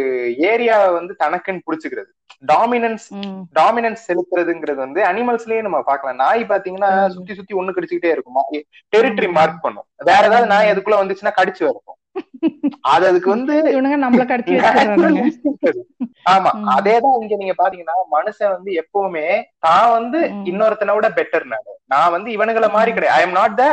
[0.50, 2.10] ஏரியாவை வந்து தனக்குன்னு புடிச்சுக்கிறது.
[2.50, 3.06] டாமினன்ஸ்
[3.58, 6.20] டாமினன்ஸ் செலுத்துறதுங்கிறது வந்து அனிமல்ஸ்லயே நம்ம பார்க்கலாம்.
[6.24, 6.90] நாய் பாத்தீங்கன்னா.
[7.16, 8.40] சுத்தி சுத்தி ஒண்ணு கடிச்சுக்கிட்டே இருக்கும்?
[8.94, 9.30] டெரிட்டரி.
[9.38, 9.86] மார்க் பண்ணும்.
[10.10, 11.98] வேற ஏதாவது நாய் அதுக்குள்ள வந்துச்சுன்னா கடிச்சு வைக்கும்
[12.80, 13.54] அது அதுக்கு வந்து.
[16.30, 16.50] ஆமா.
[16.76, 19.26] அதேதான் இங்க நீங்க பாத்தீங்கன்னா மனுஷன் வந்து எப்பவுமே
[19.58, 20.18] தான் வந்து.
[20.44, 21.70] இன்னொருத்தனை விட பெட்டர் நானு.
[21.86, 22.92] நான் வந்து இவனுங்கள மாதிரி.
[22.92, 23.18] கிடையாது.
[23.18, 23.64] ஐ எம் நாட் த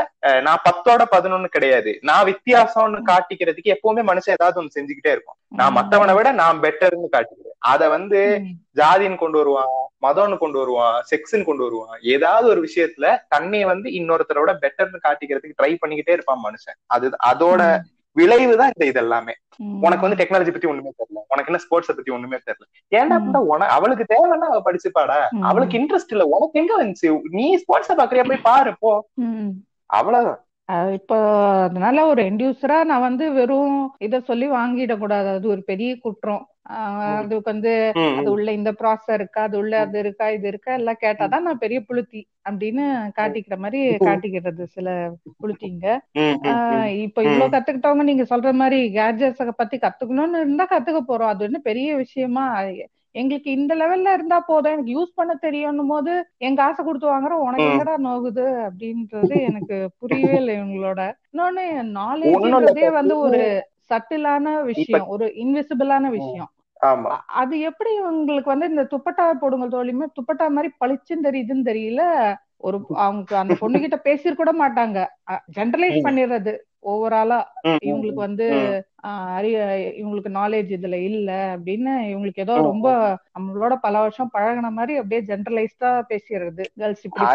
[0.41, 1.99] நான் பத்தோட பதினொன்னு கிடையாது.
[2.01, 5.37] நான் வித்தியாசம்னு காட்டிக்கிறதுக்கு எப்பவுமே மனுஷன் ஏதாவது ஒண்ணு செஞ்சுக்கிட்டே இருக்கும்.
[5.51, 7.57] நான் மத்தவனை விட நான் பெட்டர்னு காட்டிக்கிறேன்.
[7.59, 8.21] அத வந்து.
[8.75, 11.99] ஜாதின்னு கொண்டு வருவான் மதம்னு கொண்டு வருவான் செக்ஸ்ன்னு கொண்டு வருவான்.
[12.01, 16.77] ஏதாவது ஒரு விஷயத்துல தன்னை வந்து இன்னொருத்தரோட பெட்டர்னு காட்டிக்கிறதுக்கு ட்ரை பண்ணிக்கிட்டே இருப்பான் மனுஷன்.
[16.87, 17.61] அது அதோட
[18.19, 19.31] விளைவுதான் இந்த இதெல்லாமே.
[19.55, 19.81] ம்.
[19.81, 21.13] உனக்கு வந்து டெக்னாலஜி பத்தி ஒண்ணுமே தெரியல.
[21.13, 22.93] உனக்கு என்ன ஸ்போர்ட்ஸ் பத்தி ஒண்ணுமே தெரியல.
[22.95, 23.29] ஏன்டா ம்.
[23.29, 25.41] புண்டா, உன அவளுக்கு தேவைன்னா அவ படிச்சுப்பாடா.
[25.41, 26.25] அவளுக்கு இன்ட்ரெஸ்ட் இல்ல.
[26.25, 27.21] உனக்கு எங்க வந்துச்சு?
[27.21, 28.27] நீ ஸ்போர்ட்ஸ பாக்குறியா?
[28.27, 29.09] போய் பாரு போ.
[29.85, 30.48] அவ்வளவுதான்.
[30.97, 31.15] இப்போ
[31.65, 36.43] அதனால ஒரு எண்டியூசரா நான் வந்து வெறும் இத சொல்லி வாங்கிடக்கூடாது அது ஒரு பெரிய குற்றம்.
[37.13, 37.71] அதுக்கு வந்து
[38.15, 41.79] அது உள்ள இந்த ப்ராசஸ் இருக்கா அது உள்ள அது இருக்கா இது இருக்கா எல்லாம் கேட்டாதான் நான் பெரிய
[41.87, 42.83] புளுத்தி அப்படின்னு
[43.17, 44.89] காட்டிக்கிற மாதிரி காட்டிக்கிறது சில
[45.41, 45.85] புளுத்திங்க.
[47.05, 51.31] இப்ப இவ்வளவு கத்துக்கிட்டவங்க நீங்க சொல்ற மாதிரி கேட்ஜெட்ஸ பத்தி கத்துக்கணும்னு இருந்தா கத்துக்க போறோம்.
[51.33, 52.45] அது என்ன பெரிய விஷயமா
[53.15, 54.71] எங்களுக்கு இந்த லெவல்ல இருந்தா போதும்.
[54.71, 57.69] எனக்கு யூஸ் பண்ண தெரியும்னும் போது எங்க காசை கொடுத்து வாங்குறோம் உனக்கு.
[57.71, 61.01] எங்கடா நோகுது அப்படின்றது எனக்கு புரியவே இல்லை இவங்களோட.
[61.31, 61.65] இன்னொன்னு
[61.99, 63.41] நாலேஜ்ன்றதே வந்து ஒரு
[63.89, 66.49] சட்டிலான விஷயம் ஒரு இன்விசிபிளான விஷயம்.
[67.39, 72.03] அது எப்படி உங்களுக்கு வந்து இந்த துப்பட்டா போடுங்க தோழியுமே துப்பட்டா மாதிரி பளிச்சுன்னு தெரியுதுன்னு தெரியல.
[72.61, 74.99] ஒரு அவங்க அந்த பொண்ணு கிட்ட பேசிருக்க கூட மாட்டாங்க.
[75.57, 76.05] ஜென்ரலைஸ்.
[76.07, 76.53] பண்ணிடுறது.
[76.83, 77.37] ஓவராலா
[77.85, 78.45] இவங்களுக்கு வந்து
[79.37, 79.57] அறிய
[79.99, 82.87] இவங்களுக்கு நாலேஜ் இதுல இல்ல அப்படின்னு இவங்களுக்கு ஏதோ ரொம்ப
[83.39, 86.63] நம்மளோட பல வருஷம் பழகுன மாதிரி அப்படியே ஜென்ரலைஸ்டா பேசிடுறது.
[86.75, 87.25] கேர்ள்ஸ் இப்படி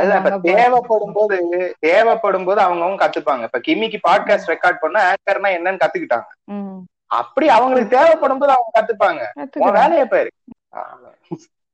[0.51, 1.39] தேவைப்படும் போது
[1.81, 3.43] தேவைப்படும் போது அவங்கவங்க கத்துப்பாங்க.
[3.43, 6.29] இப்ப கிமிக்கு பாட்காஸ்ட் ரெக்கார்ட் பண்ண ஆங்கர்னா என்னன்னு கத்துக்கிட்டாங்க.
[7.21, 9.23] அப்படி அவங்களுக்கு தேவைப்படும் போது அவங்க கத்துப்பாங்க.
[9.81, 10.33] வேலையை பாரு.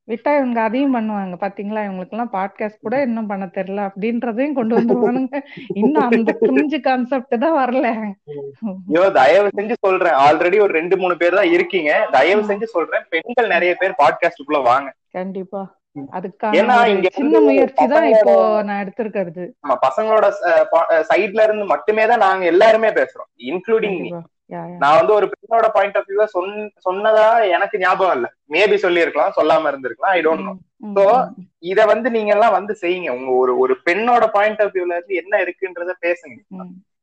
[0.08, 1.34] விட்டா இவங்க அதையும் பண்ணுவாங்க.
[1.42, 1.80] பாத்தீங்களா?
[1.86, 3.80] இவங்களுக்கு எல்லாம் பாட்காஸ்ட் கூட இன்னும் பண்ண தெரியல.
[3.88, 5.40] அப்படின்றதையும் கொண்டு வந்துருவானுங்க
[5.80, 7.88] இன்னும் அந்த கிரிஞ்சு கான்செப்ட் தான் வரல.
[8.88, 10.16] ஐயோ தயவு செஞ்சு சொல்றேன்.
[10.26, 11.92] ஆல்ரெடி ஒரு ரெண்டு மூணு பேர் தான் இருக்கீங்க.
[12.16, 13.04] தயவு செஞ்சு சொல்றேன்.
[13.14, 14.90] பெண்கள் நிறைய பேர் பாட்காஸ்டுக்குள்ள வாங்க.
[15.18, 15.62] கண்டிப்பா.
[16.16, 18.34] அதுக்கான இங்க சின்ன முயற்சி தான் இப்போ
[18.66, 19.44] நான் எடுத்திருக்கிறது.
[19.62, 20.26] நம்ம பசங்களோட
[21.08, 23.30] சைட்ல இருந்து மட்டுமே தான் நாங்க எல்லாருமே பேசுறோம்.
[23.50, 23.98] இன்க்ளூடிங்.
[24.82, 26.52] நான் வந்து ஒரு பெண்ணோட பாயிண்ட் ஆஃப் வியூ சொன்
[26.86, 28.26] சொன்னதா எனக்கு ஞாபகம் இல்ல.
[28.50, 31.34] மேபி சொல்லியிருக்கலாம் சொல்லாம இருந்திருக்கலாம் ஐ டோன்ட் நோ ம்,
[31.70, 33.10] இத வந்து நீங்க எல்லாம் வந்து செய்யுங்க.
[33.16, 36.38] உங்க ஒரு ஒரு பெண்ணோட பாயிண்ட் ஆஃப் வியூல இருந்து என்ன இருக்குன்றத பேசுங்க.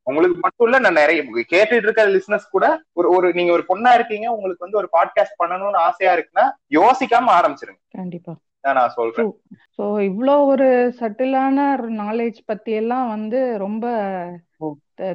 [0.08, 4.28] உங்களுக்கு மட்டும் இல்ல நான் நிறைய கேட்டுட்டு இருக்க லிசனஸ் கூட ஒரு ஒரு நீங்க ஒரு பொண்ணா இருக்கீங்க
[4.36, 6.46] உங்களுக்கு வந்து ஒரு பாட்காஸ்ட் பண்ணணும்னு ஆசையா இருக்குன்னா
[6.78, 7.82] யோசிக்காம ஆரம்பிச்சிருங்க.
[7.94, 8.34] கண்டிப்பா.
[8.70, 9.28] நான் சொல்றேன்.
[9.76, 11.66] சோ இவ்ளோ ஒரு சட்டிலான
[12.00, 13.86] நாலேஜ் பத்தி எல்லாம் வந்து ரொம்ப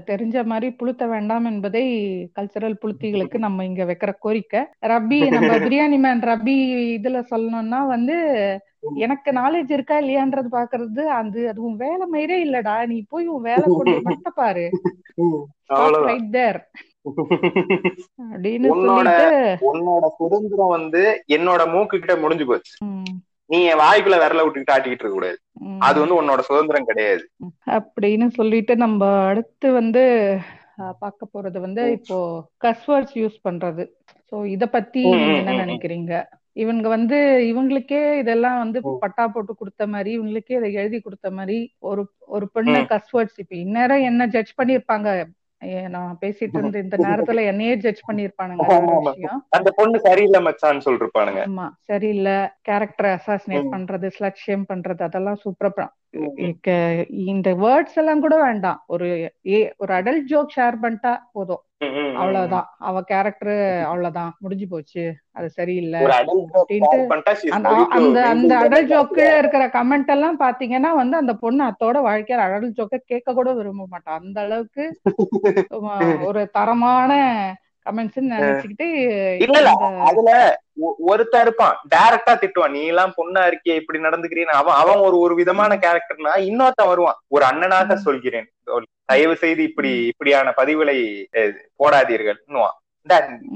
[0.08, 1.82] தெரிஞ்ச மாதிரி புழுத்த வேண்டாம் என்பதை
[2.36, 4.60] கல்ச்சரல் புளுத்திகளுக்கு நம்ம இங்க வைக்கிற கோரிக்கை.
[4.86, 6.56] ரபி நம்ம பிரியாணி மேன் ரபி
[6.96, 8.16] இதுல சொல்லணும்னா வந்து
[8.98, 13.66] எனக்கு நாலேஜ் இருக்கா இல்லையான்றது பாக்குறது அது அது உன் வேலை மயிரே இல்லடா நீ போய் உன் வேலை
[13.70, 14.66] கொண்டு மட்டும் பாரு.
[18.24, 19.28] அப்படின்னு சொல்லிட்டு
[19.70, 22.74] உன்னோட சுதந்திரம் வந்து என்னோட மூக்கு கிட்ட முடிஞ்சு போச்சு.
[23.52, 25.38] நீ என் வாய்க்குள்ள விரல விட்டுக்கிட்டு ஆட்டிக்கிட்டு இருக்க கூடாது.
[25.86, 27.24] அது வந்து உன்னோட சுதந்திரம் கிடையாது
[27.76, 30.02] அப்படின்னு சொல்லிட்டு நம்ம அடுத்து வந்து
[31.02, 32.18] பார்க்க போறது வந்து இப்போ
[32.64, 33.84] கஸ்வேர்ட்ஸ் யூஸ் பண்றது
[34.32, 35.56] சோ இத பத்தி என்ன.
[35.62, 36.12] நினைக்கிறீங்க
[36.62, 37.18] இவங்க வந்து
[37.50, 38.78] இவங்களுக்கே இதெல்லாம் வந்து.
[39.04, 41.58] பட்டா போட்டு கொடுத்த மாதிரி இவங்களுக்கே இதை எழுதி கொடுத்த மாதிரி
[41.90, 42.02] ஒரு
[42.34, 42.80] ஒரு பெண்ணை.
[42.92, 45.08] கஸ்வேர்ட்ஸ் இப்ப இந்நேரம் என்ன ஜட்ஜ் பண்ணிருப்பாங்க
[45.88, 51.42] நான் பேசிட்டு இருந்த இந்த நேரத்துல என்னையே ஜட்ஜ் பண்ணிருப்பானுங்க அந்த பொண்ணு சரியில்லை மச்சான்னு சொல்லிருப்பானுங்க.
[51.46, 52.48] ஆமா சரியில்லை.
[52.62, 53.70] Character assassinate.
[53.70, 55.86] பண்றது ஸ்லட் ஷேம் பண்றது அதெல்லாம் சூப்பரா
[57.26, 58.80] இந்த வேர்ட்ஸ் எல்லாம் கூட வேண்டாம்.
[58.86, 59.06] ஒரு
[59.48, 61.62] ஏ ஒரு அடல்ட் ஜோக் ஷேர் பண்ணிட்டா போதும்.
[62.16, 62.66] அவ்வளவுதான்.
[62.78, 63.52] அவ கேரக்டர்
[63.84, 64.32] அவ்வளவுதான்.
[64.38, 65.04] முடிஞ்சு போச்சு.
[65.30, 66.00] அது சரியில்லை.
[67.50, 73.00] அந்த அந்த அடல் ஜோக்கு இருக்கிற கமெண்ட் எல்லாம் பாத்தீங்கன்னா வந்து அந்த பொண்ணு அத்தோட வாழ்க்கையில அடல் ஜோக்க
[73.04, 74.84] கேட்க கூட விரும்ப மாட்டான் அந்த அளவுக்கு
[76.28, 77.12] ஒரு தரமான
[77.90, 78.80] கமெண்ட்ஸ் நினைச்சுக்கிட்டு
[79.42, 79.70] இல்ல இல்ல.
[80.04, 80.60] அதுல
[80.98, 81.76] ஒருத்தன் இருப்பான்.
[81.96, 82.70] டைரக்டா திட்டுவான்.
[82.70, 84.52] நீ எல்லாம் பொண்ணா இருக்கியே இப்படி நடந்துக்கிறீன்னு.
[84.60, 87.14] அவன் அவன் ஒரு ஒரு விதமான கேரக்டர்னா இன்னொருத்தன் வருவான்.
[87.28, 87.94] ஒரு அண்ணனாக.
[87.94, 88.52] சொல்கிறேன்.
[89.04, 91.24] தயவு செய்து இப்படி இப்படியான பதிவுகளை
[91.78, 92.36] போடாதீர்கள்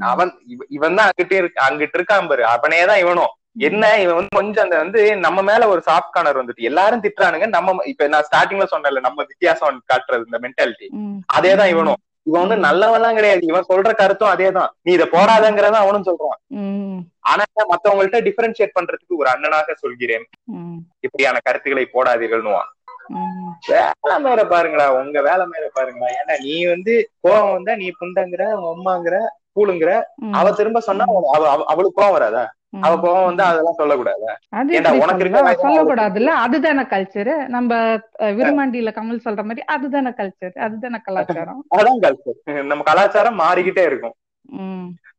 [0.01, 2.47] அவன் இவ- இவன் தான் அங்கிட்டே இருக்கு அங்கிட்டு இருக்கான் பாரு.
[2.47, 3.29] அவனே தான் இவனும்.
[3.59, 7.47] என்ன இவன் வந்து கொஞ்சம் அந்த வந்து நம்ம மேல ஒரு சாஃப்ட் கார்னர் வந்துட்டு எல்லாரும் திட்டுறானுங்க.
[7.47, 10.89] நம்ம இப்ப நான் ஸ்டார்டிங்ல சொன்னேன்ல நம்ம வித்தியாசம் காட்டுறது இந்த மென்டாலிட்டி
[11.39, 11.97] அதேதான் இவனும்.
[12.27, 13.41] இவன் வந்து நல்லவன்லாம் கிடையாது.
[13.43, 14.69] இவன் சொல்ற கருத்தும் அதேதான்.
[14.83, 16.57] நீ இதை போடாதங்கிறத அவனும் சொல்றான்.
[17.19, 20.29] ஆனா மத்தவங்கள்ட்ட டிஃபரன்ஷியேட் பண்றதுக்கு ஒரு அண்ணனாக சொல்கிறேன்.
[21.01, 22.71] இப்படியான கருத்துக்களை போடாதீர்கள்னுவான்.
[23.67, 26.13] வேலை மேல பாருங்களா உங்க வேலை மேல பாருங்களா.
[26.13, 29.21] ஏன்னா நீ வந்து கோவம் வந்தா நீ புண்டங்கிற உங்க அம்மாங்கிற
[29.61, 32.55] கூழுங்கிற அவ திரும்ப சொன்னா அவ- அவ- அவ- அவளுக்கு கோவம் வராதா.
[32.73, 34.33] அவ கோவம் வந்து அதெல்லாம் சொல்லக்கூடாதா.
[34.99, 35.23] உனக்கு?
[35.25, 36.33] இருக்க சொல்லக்கூடாதுல்ல?
[36.45, 37.71] அதுதானே கல்ச்சர் நம்ம
[38.39, 41.61] விருமாண்டியில கமல் சொல்ற மாதிரி அதுதானே கல்ச்சர் அதுதானே கலாச்சாரம்?
[41.79, 44.17] அதான் கல்ச்சர் நம்ம கலாச்சாரம் மாறிக்கிட்டே இருக்கும்.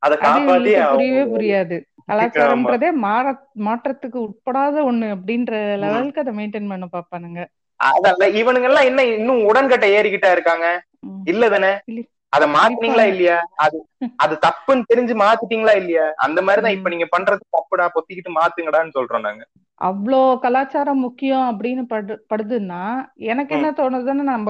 [0.04, 1.78] அதை காப்பாத்தி புரியவே புரியாது.
[2.10, 3.26] கலாச்சாரம்ன்றதே மாற
[3.64, 7.42] மாற்றத்துக்கு உட்படாத ஒண்ணு அப்படின்ற லெவலுக்கு அதை மெயின்டைன் பண்ண பாப்பானுங்க
[7.80, 10.68] அதல்ல இவனுங்க எல்லாம் என்ன இன்னும் உடன்கட்டை ஏறிக்கிட்டா இருக்காங்க?
[11.04, 11.20] ம்.
[11.26, 11.72] இல்ல தானே?
[11.86, 12.00] இல்ல.
[12.34, 13.36] அத மாத்தினீங்களா இல்லையா?
[13.66, 13.78] அது
[14.20, 16.06] அது தப்புன்னு தெரிஞ்சு மாத்திட்டீங்களா இல்லையா?
[16.26, 16.90] அந்த மாதிரிதான் இப்ப.
[16.90, 19.44] நீங்க பண்றது தப்புடா பொத்திக்கிட்டு மாத்துங்கடான்னு சொல்றோம் நாங்க.
[19.82, 22.80] அவ்வளோ கலாச்சாரம் முக்கியம் அப்படின்னு படு படுதுன்னா
[23.28, 24.48] எனக்கு என்ன தோணுதுன்னு நம்ம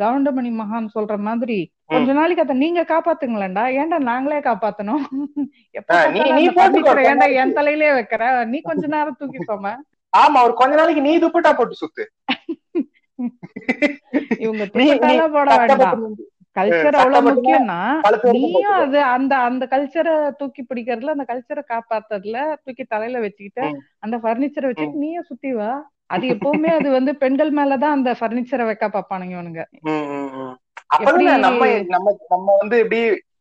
[0.00, 1.58] கவுண்டமணி மகான் சொல்ற மாதிரி
[1.90, 3.64] கொஞ்ச நாளைக்கு அதை நீங்க காப்பாத்துங்களேன்டா.
[3.80, 5.02] ஏன்டா நாங்களே காப்பாத்தணும்?
[7.04, 8.22] ஏன்டா என் தலையிலே வைக்கிற?
[8.52, 9.74] நீ கொஞ்ச நேரம் தூக்கி சோம
[10.12, 12.04] ஆமா ஒரு கொஞ்ச நாளைக்கு நீ துப்பட்டா போட்டு சுத்து.
[14.44, 14.64] இவங்க
[15.32, 16.02] போட வேண்டாம்.
[16.56, 17.78] கல்ச்சர் அவ்வளவு முக்கியம்னா
[18.32, 18.72] நீயும்.
[18.80, 23.64] அது அந்த அந்த கல்ச்சரை தூக்கி பிடிக்கிறதுல அந்த கல்ச்சரை காப்பாத்துறதுல தூக்கி தலையில வச்சுக்கிட்டு.
[23.98, 25.70] அந்த பர்னிச்சரை வச்சுட்டு நீயும் சுத்தி வா
[26.06, 29.62] அது எப்பவுமே அது வந்து பெண்கள் மேலதான் அந்த பர்னிச்சரை வைக்க பாப்பானுங்க இவனுங்க
[31.00, 33.00] எப்படி- நம்ம நம்ம நம்ம வந்து இப்படி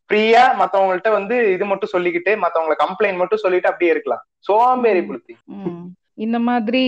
[0.09, 4.99] ஃப்ரீயா மத்தவங்கள்ட்ட வந்து இது மட்டும் சொல்லிக்கிட்டு மத்தவங்கள கம்ப்ளைண்ட் மட்டும் சொல்லிட்டு அப்படியே இருக்கலாம் சோம்பேறி.
[5.01, 5.33] புளுத்தி.
[6.17, 6.81] இந்த மாதிரி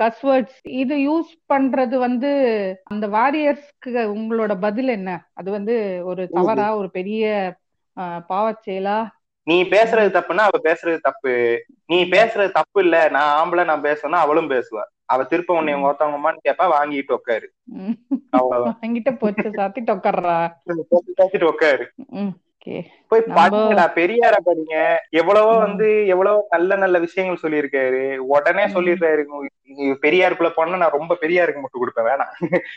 [0.00, 2.30] கஸ்வேர்ட்ஸ் இது யூஸ் பண்றது வந்து
[2.84, 5.10] அந்த வாரியர்ஸ்க்கு உங்களோட பதில் என்ன?
[5.34, 5.74] அது வந்து
[6.04, 7.24] ஒரு தவறா ஒரு பெரிய
[7.96, 8.96] ஆஹ், பாவச் செயலா
[9.46, 11.32] நீ பேசுறது தப்புன்னா அவ பேசுறது தப்பு.
[11.90, 12.96] நீ பேசுறது தப்பு இல்ல.
[13.10, 14.82] நான் ஆம்பளை நான் பேசுனா அவளும் பேசுவா.
[15.06, 17.46] அவ திருப்ப உன்னை உங்க ஒருத்தவங்கம்மான்னு கேப்பா வாங்கிட்டு உட்காரு
[18.68, 20.36] வாங்கிட்ட போச்சு சாத்திட்டு உட்கார்றா
[21.18, 21.84] பேசிட்டு உட்காரு
[23.10, 24.74] போய் படிங்கடா பெரியார படிங்க.
[25.10, 25.52] எவ்வளவோ.
[25.58, 28.02] வந்து எவ்வளவோ நல்ல நல்ல விஷயங்கள் சொல்லியிருக்காரு.
[28.34, 28.64] உடனே.
[28.74, 29.24] சொல்லிடுறாரு
[30.02, 32.32] பெரியாருக்குள்ள போனா நான் ரொம்ப பெரியாருக்கு மட்டும் கொடுப்பேன் வேணாம்.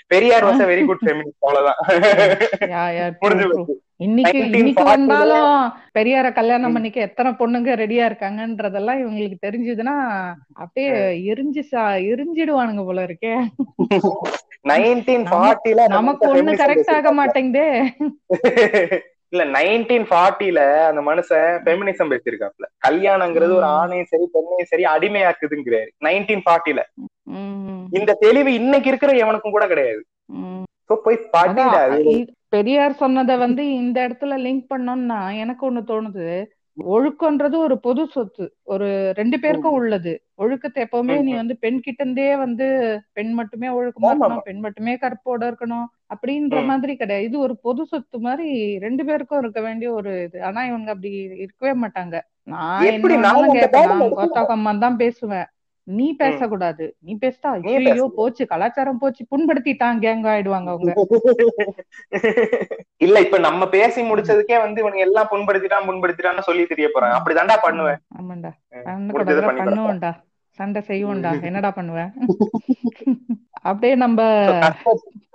[0.08, 1.82] Periyar was very good feminist அவ்வளவுதான்.
[3.20, 3.48] முடிஞ்சு
[4.06, 5.54] இன்னைக்கு 1940 இன்னைக்கு வந்தாலும்
[5.98, 6.74] பெரியார கல்யாணம்.
[6.74, 9.96] பண்ணிக்க எத்தனை பொண்ணுங்க ரெடியா இருக்காங்கன்றதெல்லாம் இவங்களுக்கு தெரிஞ்சதுன்னா
[10.54, 10.92] அப்படியே
[11.32, 11.64] எரிஞ்சு
[12.12, 13.34] எரிஞ்சிடுவானுங்க போல இருக்கே.
[15.88, 17.68] நமக்கு ஒண்ணு கரெக்ட் ஆக மாட்டேங்குதே.
[19.30, 23.64] இல்ல நைன்டீன் ஃபார்ட்டில அந்த மனுஷன் பெமினிசம் பேசியிருக்காப்ல கல்யாணங்கிறது ஒரு.
[23.64, 25.88] ஆணையும் சரி பெண்ணையும் சரி அடிமையாக்குதுங்கிறாரு.
[26.06, 26.80] நைன்டீன் ஃபார்ட்டில
[27.92, 30.06] இந்த தெளிவு இன்னைக்கு இருக்கிற எவனுக்கும் கூட கிடையாது.
[31.04, 36.46] போய் படிடா அதான், இ- பெரியார் சொன்னதை வந்து இந்த இடத்துல லிங்க் பண்ணோம்னா எனக்கு ஒண்ணு தோணுது.
[36.86, 38.56] ஒழுக்கம்ன்றது ஒரு பொது சொத்து.
[38.64, 40.22] ஒரு ரெண்டு பேருக்கும் உள்ளது.
[40.36, 41.34] ஒழுக்கத்தை எப்பவுமே நீ.
[41.34, 44.02] வந்து பெண் கிட்ட இருந்தே வந்து பெண் மட்டுமே ஒழுக்கமா.
[44.02, 45.84] இருக்கணும் பெண் மட்டுமே கற்போட இருக்கணும்.
[46.10, 46.58] அப்படின்ற.
[46.66, 47.26] மாதிரி கிடையாது.
[47.26, 50.44] இது ஒரு பொது சொத்து மாதிரி ரெண்டு பேருக்கும் இருக்க வேண்டிய ஒரு இது.
[50.44, 52.16] ஆனா இவங்க அப்படி இருக்கவே மாட்டாங்க.
[52.48, 53.14] நான் எப்படி?
[53.14, 55.48] என்ன கோத்தாக்கம்மா தான் பேசுவேன்.
[55.88, 56.86] நீ பேசக்கூடாது.
[57.00, 57.50] நீ பேசிட்டா
[57.88, 58.06] ஐயோ.
[58.16, 58.44] போச்சு.
[58.48, 59.22] கலாச்சாரம் போச்சு.
[59.32, 60.94] புண்படுத்திட்டான் கேங் ஆயிடுவாங்க அவங்க.
[62.98, 67.18] இல்ல இப்ப நம்ம பேசி முடிச்சதுக்கே வந்து இவனுங்க எல்லாம் புண்படுத்திட்டான் புண்படுத்திட்டான்னு சொல்லி தெரிய போறாங்க.
[67.20, 68.00] அப்படிதான்டா பண்ணுவேன்.
[68.20, 68.52] ஆமாண்டா.
[69.62, 70.12] பண்ணுவோம்டா
[70.60, 71.32] சண்டை செய்வோம்டா.
[71.44, 72.12] என்னடா பண்ணுவேன்?
[73.62, 74.20] அப்படியே நம்ம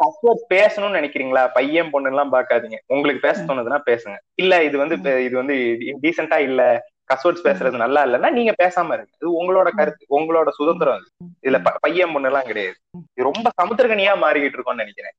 [0.02, 1.42] கஸ்வர்ட் பேசணும்னு நினைக்கிறீங்களா?
[1.54, 3.38] பையன் பொண்ணு எல்லாம் பாக்காதீங்க உங்களுக்கு பேச.
[3.42, 4.16] தோணுதுன்னா பேசுங்க.
[4.34, 5.56] இல்ல இது வந்து இது வந்து
[6.02, 6.62] டீசெண்டா இல்ல.
[7.10, 9.10] கஸ்வர்ட்ஸ் பேசுறது நல்லா இல்லன்னா நீங்க பேசாம இருங்க.
[9.16, 11.06] இது உங்களோட கருத்து உங்களோட சுதந்திரம் அது.
[11.42, 12.76] இதுல பையன் பொண்ணு எல்லாம் கிடையாது
[13.08, 15.16] இது ரொம்ப சமுத்திரகனியா மாறிக்கிட்டு இருக்கோம்னு நினைக்கிறேன்.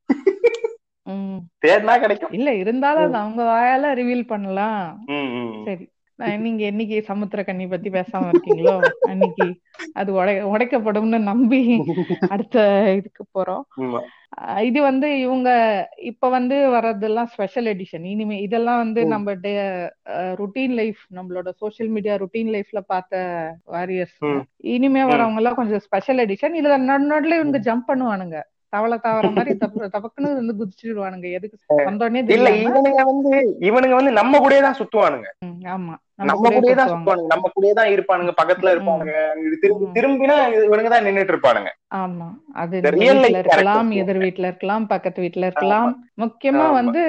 [1.66, 2.30] தேடினா கிடைக்கும்.
[2.30, 5.04] இல்ல இருந்தாலும் அவங்க வாயால ரிவீல் பண்ணலாம்.
[5.64, 5.92] சரி.
[6.44, 8.76] நீங்க என்னைக்கு சமுத்திரக்கண்ணி பத்தி பேசாம இருக்கீங்களோ?
[9.04, 9.46] அன்னைக்கு
[9.92, 11.62] அது உடை உடைக்கப்படும்னு நம்பி
[12.28, 12.58] அடுத்த
[12.96, 13.64] இதுக்கு போறோம்.
[14.62, 15.50] இது வந்து இவங்க
[16.10, 19.02] இப்ப வந்து வர்றதெல்லாம் ஸ்பெஷல் எடிஷன் இனிமே இதெல்லாம் வந்து.
[19.06, 19.34] நம்ம
[20.40, 23.14] ருட்டீன் லைஃப் நம்மளோட சோஷியல் மீடியா ருட்டீன் லைஃப்ல பார்த்த
[23.74, 24.18] வாரியர்ஸ்.
[24.74, 25.02] இனிமே.
[25.04, 28.38] வரவங்க எல்லாம் கொஞ்சம் ஸ்பெஷல் எடிஷன் இதுல நடு நடுல இவங்க ஜம்ப் பண்ணுவானுங்க.
[28.74, 31.28] தவளை தாவற மாதிரி தப்பு தப்புக்குன்னு வந்து குதிச்சிடுவானுங்க.
[31.30, 33.32] எதுக்கு வந்தோடனே இல்ல இவனுங்க வந்து
[33.68, 35.28] இவனுங்க வந்து நம்ம கூடயே தான் சுத்துவானுங்க.
[35.74, 35.94] ஆமா.
[36.18, 36.90] நம்ம கூடயே தான்.
[36.90, 38.72] சுத்துவானுங்க நம்ம கூடயே தான் இருப்பானுங்க பக்கத்துல.
[38.74, 39.14] இருப்பானுங்க
[39.62, 39.86] திரும்பி.
[39.96, 43.88] திரும்பினா இவனுங்க தான் நின்னுட்டு இருப்பானுங்க ஆமா அது வீட்ல இருக்கலாம்.
[44.00, 45.90] எதிர் வீட்ல இருக்கலாம் பக்கத்து வீட்ல இருக்கலாம்
[46.22, 46.66] முக்கியமா.
[46.78, 47.02] வந்து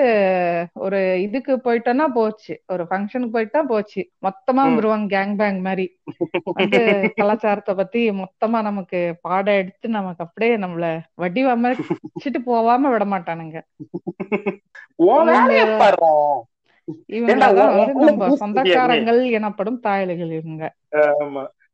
[0.86, 4.68] ஒரு இதுக்கு போயிட்டோம்னா போச்சு ஒரு ஃபங்க்ஷனுக்கு போயிட்டா போச்சு மொத்தமா ம்.
[4.68, 5.86] வந்துருவாங்க கேங் பேங் மாதிரி
[6.58, 6.80] வந்து
[7.20, 10.86] கலாச்சாரத்தை பத்தி மொத்தமா நமக்கு பாடம் எடுத்து நமக்கு அப்படியே நம்மள
[11.18, 13.58] வடிவ வச்சுட்டு போவாம விட மாட்டானுங்க
[17.12, 20.64] இவங்கதான் வந்து நம்ம சொந்தக்காரங்கள் எனப்படும் தாயலைகள் இவங்க.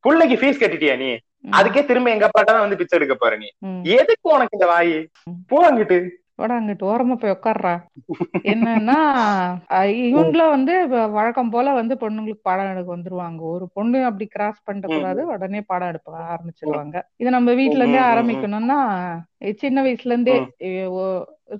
[0.04, 1.10] புள்ளைக்கு ஃபீஸ் கட்டிட்டியா நீ.
[1.52, 3.50] அதுக்கே திரும்ப எங்க அப்பாட்ட வந்து பிச்சை எடுக்க பாரு நீ.
[3.92, 4.98] எதுக்கு உனக்கு இந்த வாயி?
[5.48, 6.00] போ அங்கிட்டு.
[6.84, 7.74] ஓரமா போய் உட்கார்றா
[8.44, 8.96] என்னன்னா
[9.70, 10.74] அஹ் இவங்களும் வந்து
[11.12, 13.40] வழக்கம் போல வந்து பொண்ணுங்களுக்கு பாடம் எடுக்க வந்துருவாங்க.
[13.50, 16.96] ஒரு பொண்ணு அப்படி கிராஸ் பண்ணிட கூடாது உடனே பாடம் எடுக்க ஆரம்பிச்சிருவாங்க.
[17.16, 18.02] இது நம்ம வீட்ல இருந்தே.
[18.12, 18.80] ஆரம்பிக்கணும்னா
[19.56, 20.36] சின்ன வயசுல இருந்தே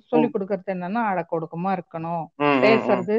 [0.06, 2.24] சொல்லி கொடுக்கறது என்னன்னா அடக்க ஒடுக்கமா இருக்கணும்.
[2.62, 3.16] பேசுறது.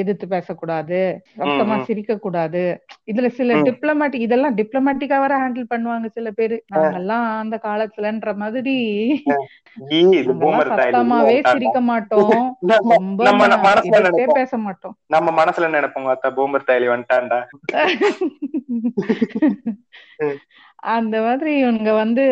[0.00, 1.86] எதிர்த்து பேசக்கூடாது சத்தமா ம்.
[1.86, 3.52] சிரிக்க கூடாது இதுல சில.
[3.68, 8.76] டிப்ளமேட்டிக் இதெல்லாம் டிப்ளமேட்டிக்கா வர ஹேண்டில் பண்ணுவாங்க சில பேரு நாங்கெல்லாம் அந்த காலத்துலன்ற மாதிரி.
[10.70, 10.80] சத்தமாவே.
[11.50, 12.54] சிரிக்க மாட்டோம்
[14.16, 17.38] ரொம்ப பேச மாட்டோம் நம்ம மனசுல நினைப்போம் அத்தா பூமர் தாயலி வந்துட்டான்டா
[20.20, 20.36] ம்.
[20.94, 22.22] அந்த மாதிரி இவங்க வந்து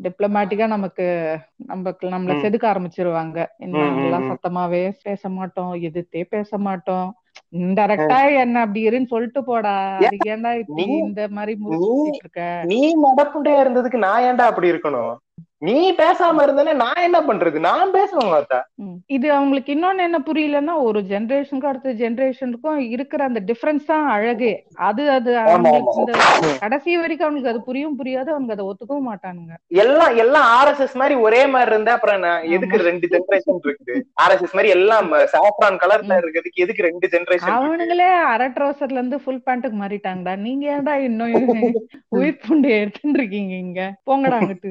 [0.00, 1.04] டிப்ளமேட்டிக்கா நமக்கு
[1.66, 2.34] நமக்கு நம்மள.
[2.40, 3.36] செதுக்க ஆரம்பிச்சிருவாங்க.
[3.58, 4.30] என்ன ம், ம், நாங்கெல்லாம் ம்.
[4.30, 7.08] சத்தமாவே பேச மாட்டோம் எதிர்த்தே பேச மாட்டோம்.
[7.58, 9.74] இன்டெரக்டா என்ன அப்படி இருன்னு சொல்லிட்டு போடா
[10.26, 11.54] ஏன்டா இப்படி இந்த மாதிரி
[12.18, 12.40] இருக்க?
[12.68, 15.12] நீ நடப்புண்டையா இருந்ததுக்கு நான் ஏன்டா அப்படி இருக்கணும்?
[15.62, 17.58] நீ பேசாம இருந்தேனே நான் என்ன பண்றது?
[17.62, 17.88] நான்
[18.82, 18.98] ம்.
[19.08, 24.50] இது அவங்களுக்கு இன்னொன்னு என்ன புரியலன்னா ஒரு ஜெனரேஷனுக்கும் அடுத்த ஜெனரேஷனுக்கும் இருக்கிற அந்த டிஃபரன்ஸ் தான் அழகு.
[24.88, 25.32] அது அது.
[26.62, 28.30] கடைசி வரைக்கும் அவனுக்கு அது புரியும் புரியாது.
[28.34, 29.52] அவங்க அதை ஒத்துக்கவும் மாட்டானுங்க.
[29.82, 33.96] எல்லாம் எல்லாம் ஆர்எஸ்எஸ் மாதிரி ஒரே மாதிரி இருந்தா அப்புறம் எதுக்கு ரெண்டு ஜெனரேஷன் இருக்குது?
[34.22, 39.80] ஆர்எஸ்எஸ் மாதிரி எல்லாம் சாஃப்ரான் கலர்ல இருக்கிறதுக்கு எதுக்கு ரெண்டு ஜெனரேஷன் அவனுங்களே அரை ட்ரௌசர்ல இருந்து ஃபுல் பேண்ட்டுக்கு
[39.82, 40.36] மாறிட்டாங்கடா.
[40.46, 41.34] நீங்க ஏன்டா இன்னும்
[42.18, 43.80] உயிர் பூண்டு எடுத்துட்டு இருக்கீங்க இங்க?
[44.06, 44.70] போங்கடா அங்கிட்டு.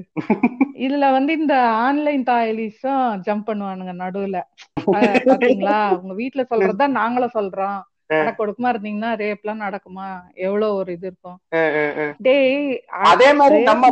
[0.78, 4.38] இதுல வந்து இந்த ஆன்லைன் தாயலிஸும் ஜம்ப் பண்ணுவானுங்க நடுவுல.
[5.32, 5.78] பாத்தீங்களா?
[5.98, 7.80] உங்க வீட்டுல சொல்றதுதான் நாங்களும் சொல்றோம்.
[8.18, 10.06] அடக்க ஒடுக்கமா இருந்தீங்கன்னா ரேப் எல்லாம் நடக்குமா?
[10.46, 11.38] எவ்வளவு ஒரு இது இருக்கும்.
[12.20, 12.54] டேய்
[13.08, 13.90] அதே மாதிரி நம்ம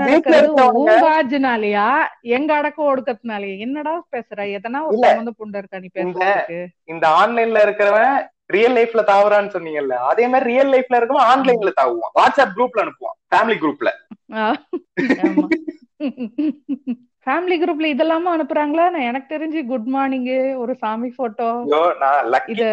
[2.31, 4.39] எங்க அடக்க ஒடுக்கத்துனாலயா என்னடா பேசுற?
[4.57, 5.07] எதனா ஒரு இல்ல.
[5.07, 6.59] சம்மந்த புண்டை இருக்கா நீ பேசுறதுக்கு?
[6.89, 8.15] இந்த ஆன்லைன்ல இருக்கிறவன்
[8.49, 9.95] ரியல் லைஃப்ல தாவுறான்னு சொன்னீங்கல்ல.
[10.09, 12.13] அதே மாதிரி ரியல் லைஃப்ல இருக்கவன் ஆன்லைன்ல தாவுவான்.
[12.19, 13.17] வாட்ஸ்அப் குரூப்ல அனுப்புவான்.
[13.31, 13.91] ஃபேமிலி குரூப்ல
[17.27, 18.85] ஃபேமிலி குரூப்ல இதெல்லாம அனுப்புறாங்களா?
[18.89, 21.49] நான் எனக்கு தெரிஞ்சு குட் மார்னிங் ஒரு சாமி போட்டோ
[22.53, 22.63] இத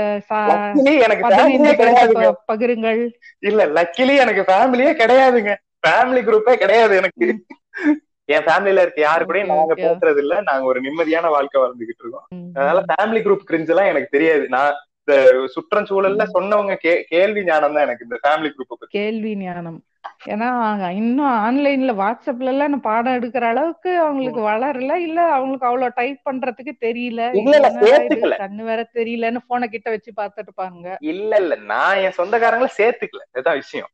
[2.50, 3.02] பகிருங்கள்.
[3.42, 5.52] இல்ல லக்கிலி எனக்கு ஃபேமிலியே கிடையாதுங்க.
[5.86, 7.28] ஃபேமிலி குரூப்பே கிடையாது எனக்கு.
[8.28, 9.74] என் ஃபேமிலில இருக்க யாரு கூட நாங்க.
[9.82, 10.34] பேசுறது இல்ல.
[10.40, 12.26] நாங்க ஒரு நிம்மதியான வாழ்க்கை வாழ்ந்துகிட்டு இருக்கோம்.
[12.56, 14.44] அதனால ஃபேமிலி குரூப் கிரிஞ்ச் எல்லாம் எனக்கு தெரியாது.
[14.48, 15.14] நான் இந்த
[15.54, 16.74] சுற்றச்சூழல்ல சொன்னவங்க
[17.12, 19.80] கேள்வி ஞானம் தான் எனக்கு இந்த ஃபேமிலி குரூப் கேள்வி ஞானம்.
[20.26, 20.48] ஏன்னா
[20.92, 24.94] இன்னும் ஆன்லைன்ல வாட்ஸ்அப்ல எல்லாம் நான் பாடம் எடுக்கிற அளவுக்கு அவங்களுக்கு வளரல.
[24.98, 27.22] இல்ல அவங்களுக்கு அவ்வளவு டைப் பண்றதுக்கு தெரியல.
[28.38, 30.86] கண்ணு வேற தெரியலன்னு போனை கிட்ட வச்சு பாத்துட்டு இருப்பாங்க.
[31.12, 31.54] இல்ல இல்ல.
[31.64, 33.22] நான் என் சொந்தக்காரங்களை சேர்த்துக்கல.
[33.32, 33.90] இதுதான் விஷயம்.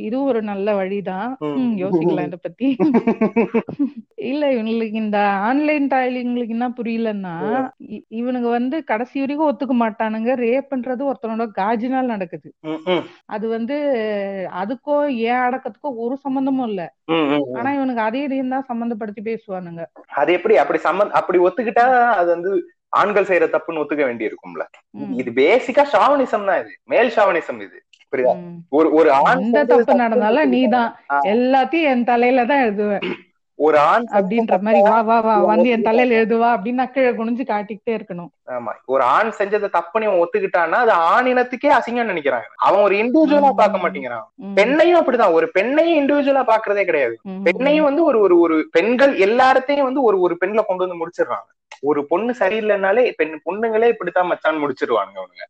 [0.00, 1.30] இதுவும் ஒரு நல்ல வழிதான்.
[1.80, 2.68] யோசிக்கலாம் இத பத்தி.
[4.28, 7.34] இல்ல இவங்களுக்கு இந்த ஆன்லைன் டாயிலிங்களுக்கு என்ன புரியலன்னா
[8.18, 10.30] இவனுங்க வந்து கடைசி வரைக்கும் ஒத்துக்க மாட்டானுங்க.
[10.44, 12.48] ரேப்ன்றது ஒருத்தனோட காஜினால் நடக்குது.
[13.34, 13.76] அது வந்து
[14.62, 16.82] அதுக்கோ ஏன் அடக்கத்துக்கோ ஒரு சம்பந்தமும் இல்ல.
[17.58, 19.82] ஆனா இவனுக்கு அதே இதையும் தான் சம்பந்தப்படுத்தி பேசுவானுங்க.
[20.20, 22.52] அது எப்படி அப்படி சம்மந்த அப்படி ஒத்துக்கிட்டா அது வந்து
[22.92, 25.14] ஆண்கள் செய்யற தப்புன்னு ஒத்துக்க வேண்டி இருக்கும்ல ம்.
[25.20, 26.72] இது பேசிக்கா ஷாவனிசம் தான் இது.
[26.92, 27.78] மேல் ஷாவனிசம் இது.
[28.14, 28.34] புரியுதா.
[28.70, 30.90] ஒரு ஒரு ஆண் தப்பு நடந்தாலும் நீதான்.
[31.26, 33.06] எல்லாத்தையும் என் தலையில தான் எழுதுவேன்.
[33.58, 37.92] ஒரு ஆண் அப்படின்ற மாதிரி வா வா வா வந்து என் தலையில எழுதுவா அப்படின்னு கீழே குனிஞ்சு காட்டிக்கிட்டே
[37.94, 38.30] இருக்கணும்.
[38.52, 38.72] ஆமா.
[38.84, 42.48] ஒரு ஆண் செஞ்சதை தப்புன்னு ஒத்துக்கிட்டான்னா அது ஆண் இனத்துக்கே அசிங்கம் நினைக்கிறாங்க.
[42.60, 43.54] அவன் ஒரு இண்டிவிஜுவலா ம்.
[43.54, 44.26] பார்க்க மாட்டேங்கிறான்.
[44.54, 45.32] பெண்ணையும் அப்படிதான்.
[45.32, 47.14] ஒரு பெண்ணையும் இண்டிவிஜுவலா பாக்குறதே கிடையாது.
[47.44, 51.48] பெண்ணையும் வந்து ஒரு ஒரு ஒரு பெண்கள் எல்லார்த்தையும் வந்து ஒரு ஒரு பெண்ல கொண்டு வந்து முடிச்சிடுறாங்க.
[51.80, 55.44] ஒரு பொண்ணு சரியில்லைனாலே பெண் பொண்ணுங்களே இப்படித்தான் மச்சான் முடிச்சிருவானுங்க அவனுங்க.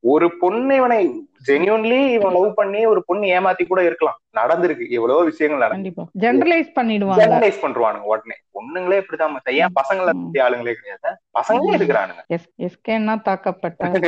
[0.00, 0.98] ஒரு பொண்ணு இவனை
[1.46, 4.20] ஜென்யூன்லி இவன் லவ் பண்ணி ஒரு பொண்ணு ஏமாத்தி கூட இருக்கலாம்.
[4.36, 4.88] நடந்திருக்கு.
[4.88, 6.06] எவ்வளவோ விஷயங்கள் கண்டிப்பா.
[6.18, 7.20] ஜெனரலைஸ் பண்ணிடுவாங்க.
[7.22, 8.36] ஜெனரலைஸ் பண்றானுங்க உடனே.
[8.52, 11.18] பொண்ணுங்களே இப்படிதான் ஏன் பசங்களை ஆளுங்களே கிடையாது.
[11.38, 12.26] பசங்களே இருக்கிறானுங்க.
[12.26, 14.04] எஸ் எஸ்கேன்னா தாக்கப்பட்ட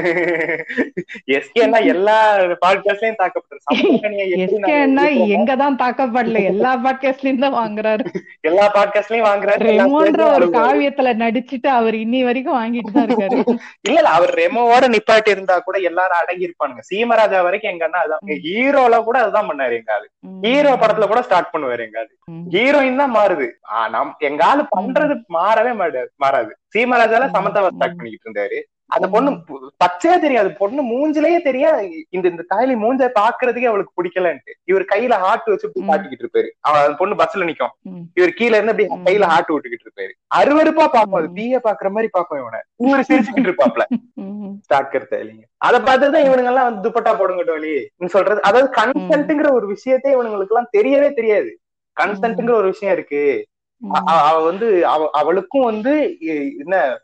[1.26, 3.16] எஸ்கேன்னா எல்லா பாட்காஸ்ட்லயும்
[3.70, 6.44] எஸ்கேன்னா இருக்கிறோமோ, எங்கதான் தாக்கப்படல.
[6.44, 8.04] எல்லா பாட்காஸ்ட்லயும் தான் வாங்குறாரு.
[8.40, 9.56] எல்லா பாட்காஸ்ட்லயும் வாங்குறாரு.
[9.58, 10.46] ரெமோன்ற ஒரு.
[10.46, 13.58] காவியத்துல நடிச்சுட்டு அவர் இன்னி வரைக்கும் வாங்கிட்டு தான் இருக்காரு.
[13.88, 16.80] இல்ல அவர் ரெமோவோட நிப்பாட்டி இருந்தா கூட எல்லாரும் அடங்கி இருப்பானுங்க
[17.28, 18.22] சீமராஜா வரைக்கும் எங்க அண்ணா அதான்.
[18.44, 20.06] ஹீரோல கூட அதுதான் பண்ணாரு எங்க ஆளு.
[20.44, 22.12] ஹீரோ படத்துல கூட ஸ்டார்ட் பண்ணுவாரு எங்க ஆளு.
[22.54, 23.46] ஹீரோயின் தான் மாறுது.
[23.70, 25.72] ஆ, நம் எங்க ஆளு பண்றது மாறவே
[26.20, 26.52] மாறாது.
[26.74, 28.58] சீமராஜால சமந்தாவை ஸ்டார்ட் பண்ணிக்கிட்டு இருந்தாரு.
[28.88, 29.30] அந்த பொண்ணு
[29.84, 30.52] பச்சையா தெரியாது.
[30.52, 34.50] பொண்ணு மூஞ்சிலேயே தெரியா இந்த இந்த தாயலி மூஞ்ச பாக்குறதுக்கே அவளுக்கு பிடிக்கலன்ட்டு.
[34.64, 35.90] இவர் கையில ஹார்ட் வச்சு இப்படி ம்.
[35.90, 36.48] காட்டிக்கிட்டு இருப்பாரு.
[36.60, 38.02] அவன் அந்த பொண்ணு பஸ்ல நிக்கும்.
[38.14, 39.16] இவர் கீழ இருந்து அப்படி.
[39.16, 40.10] கையில ஹார்ட் விட்டுக்கிட்டு இருப்பாரு.
[40.36, 41.32] அருவருப்பா பாப்போம் அது.
[41.32, 42.60] தீய பாக்குற மாதிரி பாப்போம் இவனை.
[42.84, 43.82] இவரு சிரிச்சுக்கிட்டு இருப்பாப்ல.
[44.58, 47.86] ஸ்டாக்கர் தேலிங்க அத பார்த்துதான் இவனுங்க எல்லாம் வந்து துப்பட்டா போடுங்க டோலி.
[47.96, 51.58] நீ சொல்றது அதாவது கன்சென்ட்ங்கிற ஒரு விஷயத்தை இவனுங்களுக்கு எல்லாம் தெரியவே தெரியாது.
[52.00, 53.46] கன்சென்ட்ங்கிற ஒரு விஷயம் இருக்கு.
[54.04, 56.16] அவ வந்து அவ- அவளுக்கும் வந்து
[56.58, 57.00] என்ன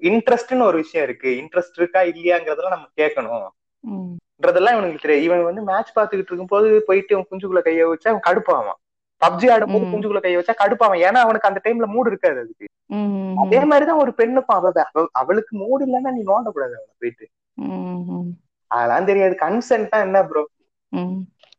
[0.00, 1.28] இன்ட்ரெஸ்ட்னு ஒரு விஷயம் இருக்கு.
[1.28, 3.48] இன்ட்ரெஸ்ட் இருக்கா இல்லையாங்கிறதெல்லாம் நம்ம கேட்கணும்.
[3.80, 4.12] ம்.
[4.42, 5.22] ன்றதெல்லாம் இவனுக்கு தெரியாது.
[5.22, 8.82] இவன் வந்து மேட்ச் பாத்துக்கிட்டு இருக்கும்போது போயிட்டு அவன் குஞ்சுக்குள்ள கைய வச்சா அவன் கடுப்பாவான்.
[9.26, 9.94] பப்ஜி ஆடும்போது ம்.
[9.94, 11.00] குஞ்சுக்குள்ள கைய வச்சா கடுப்பாவான்.
[11.00, 12.66] ஏன்னா அவனுக்கு அந்த டைம்ல மூடு இருக்காது அதுக்கு.
[13.36, 17.28] அதே மாதிரிதான் ஒரு பெண்ணுக்கும் அவ அவ- அவளுக்கு மூடு இல்லைன்னா நீ நோண்டக்கூடாது அவனை போயிட்டு.
[18.66, 19.36] அதெல்லாம் தெரியாது.
[19.40, 20.48] கன்சென்ட்டா என்ன ப்ரோ.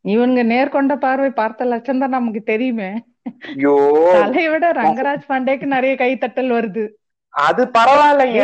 [0.04, 3.04] இவனுங்க நேர்கொண்ட பார்வை பார்த்த லட்சம் தான் நமக்கு தெரியுமே.
[3.40, 4.08] ஐயோ.
[4.12, 6.88] தலையை விட ரங்கராஜ் பாண்டேக்கு நிறைய கைத்தட்டல் வருது.
[7.36, 8.42] அது பரவாயில்லைங்க.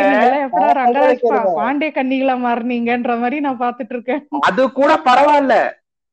[1.59, 4.21] பாண்டே கன்னிகளா மாறுனீங்கன்ற மாதிரி நான் பாத்துட்டு இருக்கேன்.
[4.49, 5.55] அது கூட பரவாயில்ல.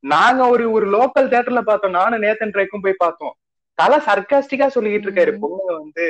[0.05, 1.97] நாங்க ஒரு ஒரு லோக்கல் தியேட்டர்ல பார்த்தோம்.
[2.01, 3.35] நானும் நேத்தன் ட்ரைக்கும் போய் பார்த்தோம்.
[3.79, 5.33] தலை சர்க்காஸ்டிக்கா சொல்லிக்கிட்டு இருக்காரு.
[5.43, 6.07] பொண்ணுங்க வந்து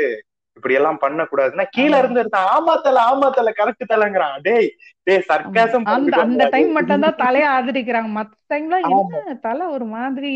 [0.57, 1.93] இப்படி எல்லாம் பண்ண கூடாதுன்னா கீழ.
[1.99, 4.35] இருந்து எடுத்தா ஆமா தல ஆமா தல கரெக்ட் தலைங்கிறான்.
[4.43, 4.69] டேய்
[5.07, 8.11] டேய் சர்க்காசம் அந்த அந்த டைம் மட்டும் தான் தலைய ஆதரிக்கிறாங்க.
[8.19, 10.33] மத்த டைம்ல என்ன தலை ஒரு மாதிரி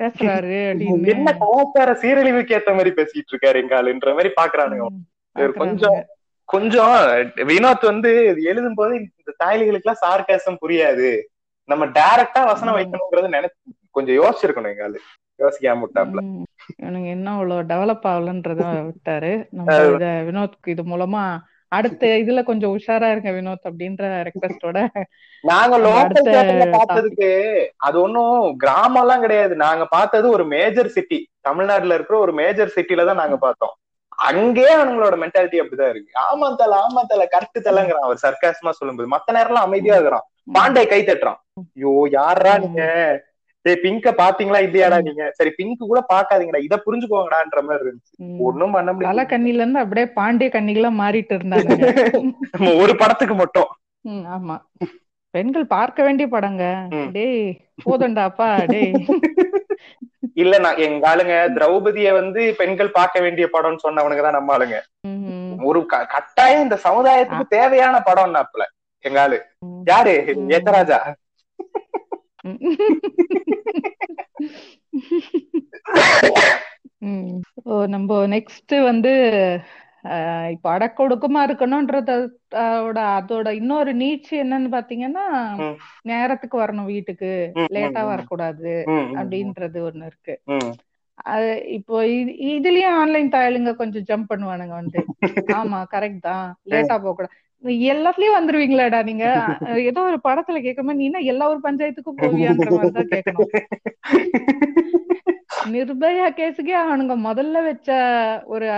[0.00, 1.10] பேசுறாரு அப்படின்னு.
[1.14, 4.86] என்ன கலாச்சார சீரழிவுக்கு ஏத்த மாதிரி பேசிட்டு இருக்காரு எங்க ஆளுன்ற மாதிரி பாக்குறானுங்க.
[5.56, 5.98] கொஞ்சம்
[6.48, 6.94] கொஞ்சம்
[7.48, 8.10] வினோத் வந்து
[8.50, 11.10] எழுதும் போது இந்த தாய்லிகளுக்கு எல்லாம் சார்காசம் புரியாது.
[11.68, 12.78] நம்ம டைரக்டா வசனம் ம்.
[12.78, 13.58] வைக்கணுங்கிறத நினைச்சு
[13.94, 14.98] கொஞ்சம் யோசிச்சிருக்கணும் எங்க ஆளு.
[15.38, 16.20] யோசிக்காம விட்டாப்ல.
[16.74, 19.32] இவனுங்க என்ன அவ்வளவு டெவலப் ஆகலன்றத விட்டாரு.
[19.52, 21.22] நம்ம இத வினோத்க்கு இது மூலமா
[21.72, 24.78] அடுத்த இதுல கொஞ்சம் உஷாரா இருங்க வினோத் அப்படின்ற ரெக்வெஸ்டோட
[25.44, 26.28] நாங்க லோக்கல்
[26.74, 27.30] பார்த்ததுக்கு
[27.78, 29.54] அது ஒண்ணும் கிராமம் எல்லாம் கிடையாது.
[29.64, 33.74] நாங்க பார்த்தது ஒரு மேஜர் சிட்டி தமிழ்நாட்டுல இருக்கிற ஒரு மேஜர் சிட்டில தான் நாங்க பார்த்தோம்.
[34.18, 36.10] அங்கே அவங்களோட மென்டாலிட்டி அப்படிதான் இருக்கு.
[36.28, 39.08] ஆமா தல ஆமா தல கரெக்ட் தலங்கிறான் அவர் சர்க்காசமா சொல்லும்போது.
[39.08, 40.26] மத்த நேரம்லாம் அமைதியா இருக்கிறான்.
[40.52, 41.40] பாண்டே கை தட்டுறான்.
[41.60, 42.82] ஐயோ யாரா நீங்க?
[43.64, 45.30] டேய் பிங்க பாத்தீங்களா இல்லையாடா நீங்க?
[45.32, 48.14] சரி பிங்க் கூட பாக்காதீங்கடா இத புரிஞ்சுக்கோங்கடான்ற மாதிரி இருந்துச்சு.
[48.48, 49.24] ஒண்ணும் பண்ண தலை முடியல.
[49.30, 51.76] கண்ணில இருந்து அப்படியே பாண்டிய கண்ணிகளா மாறிட்டு இருந்தாங்க
[52.52, 53.70] நம்ம ஒரு படத்துக்கு மட்டும்.
[54.36, 54.56] ஆமா.
[55.34, 56.64] பெண்கள் பார்க்க வேண்டிய படங்க.
[57.12, 57.40] டேய்
[57.84, 58.92] போதண்டாப்பா டேய்.
[60.34, 64.78] இல்ல நான் எங்க ஆளுங்க திரௌபதிய வந்து பெண்கள் பார்க்க வேண்டிய படம்னு சொன்னவனுங்க தான் நம்ம ஆளுங்க.
[65.62, 68.64] ஒரு கட்டாயம் இந்த சமுதாயத்துக்கு தேவையான படம் நாப்புல
[69.04, 69.38] எங்க ஆளு.
[69.84, 70.14] யாரு.
[70.56, 70.98] ஏத்தராஜா.
[77.94, 79.12] நம்ம நெக்ஸ்ட் வந்து
[80.50, 82.10] இப்போ அடக்கொடுக்கமா இருக்கணும்ன்றத
[82.62, 85.24] அதோட அதோட இன்னொரு நீட்சி என்னன்னு பாத்தீங்கன்னா.
[86.02, 87.30] நேரத்துக்கு வரணும் வீட்டுக்கு.
[87.72, 88.04] லேட்டா.
[88.04, 88.72] வரக்கூடாது
[89.14, 90.34] அப்படின்றது ஒண்ணு இருக்கு.
[91.24, 95.00] அது இப்போ இது- இதுலயும் ஆன்லைன் தாயலுங்க கொஞ்சம் ஜம்ப் பண்ணுவானுங்க வந்து.
[95.58, 96.46] ஆமா கரெக்ட் தான்.
[96.70, 97.32] லேட்டா போக கூடாது
[97.90, 99.26] எல்லாத்துலயும் வந்துருவீங்களாடா நீங்க?
[99.82, 103.52] ஏதோ ஒரு படத்துல கேட்கும்போது நீ என்ன எல்லா ஒரு பஞ்சாயத்துக்கும் போவியான்ற மாதிரிதான் கேட்கணும்
[105.74, 107.90] நிர்பயா கேஸுக்கே அவனுங்க முதல்ல வச்ச
[108.54, 108.68] ஒரு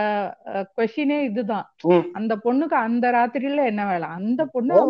[0.76, 1.66] கொஸ்டினே இதுதான்.
[2.12, 4.08] அந்த பொண்ணுக்கு அந்த ராத்திரியில என்ன வேலை?
[4.18, 4.80] அந்த பொண்ணு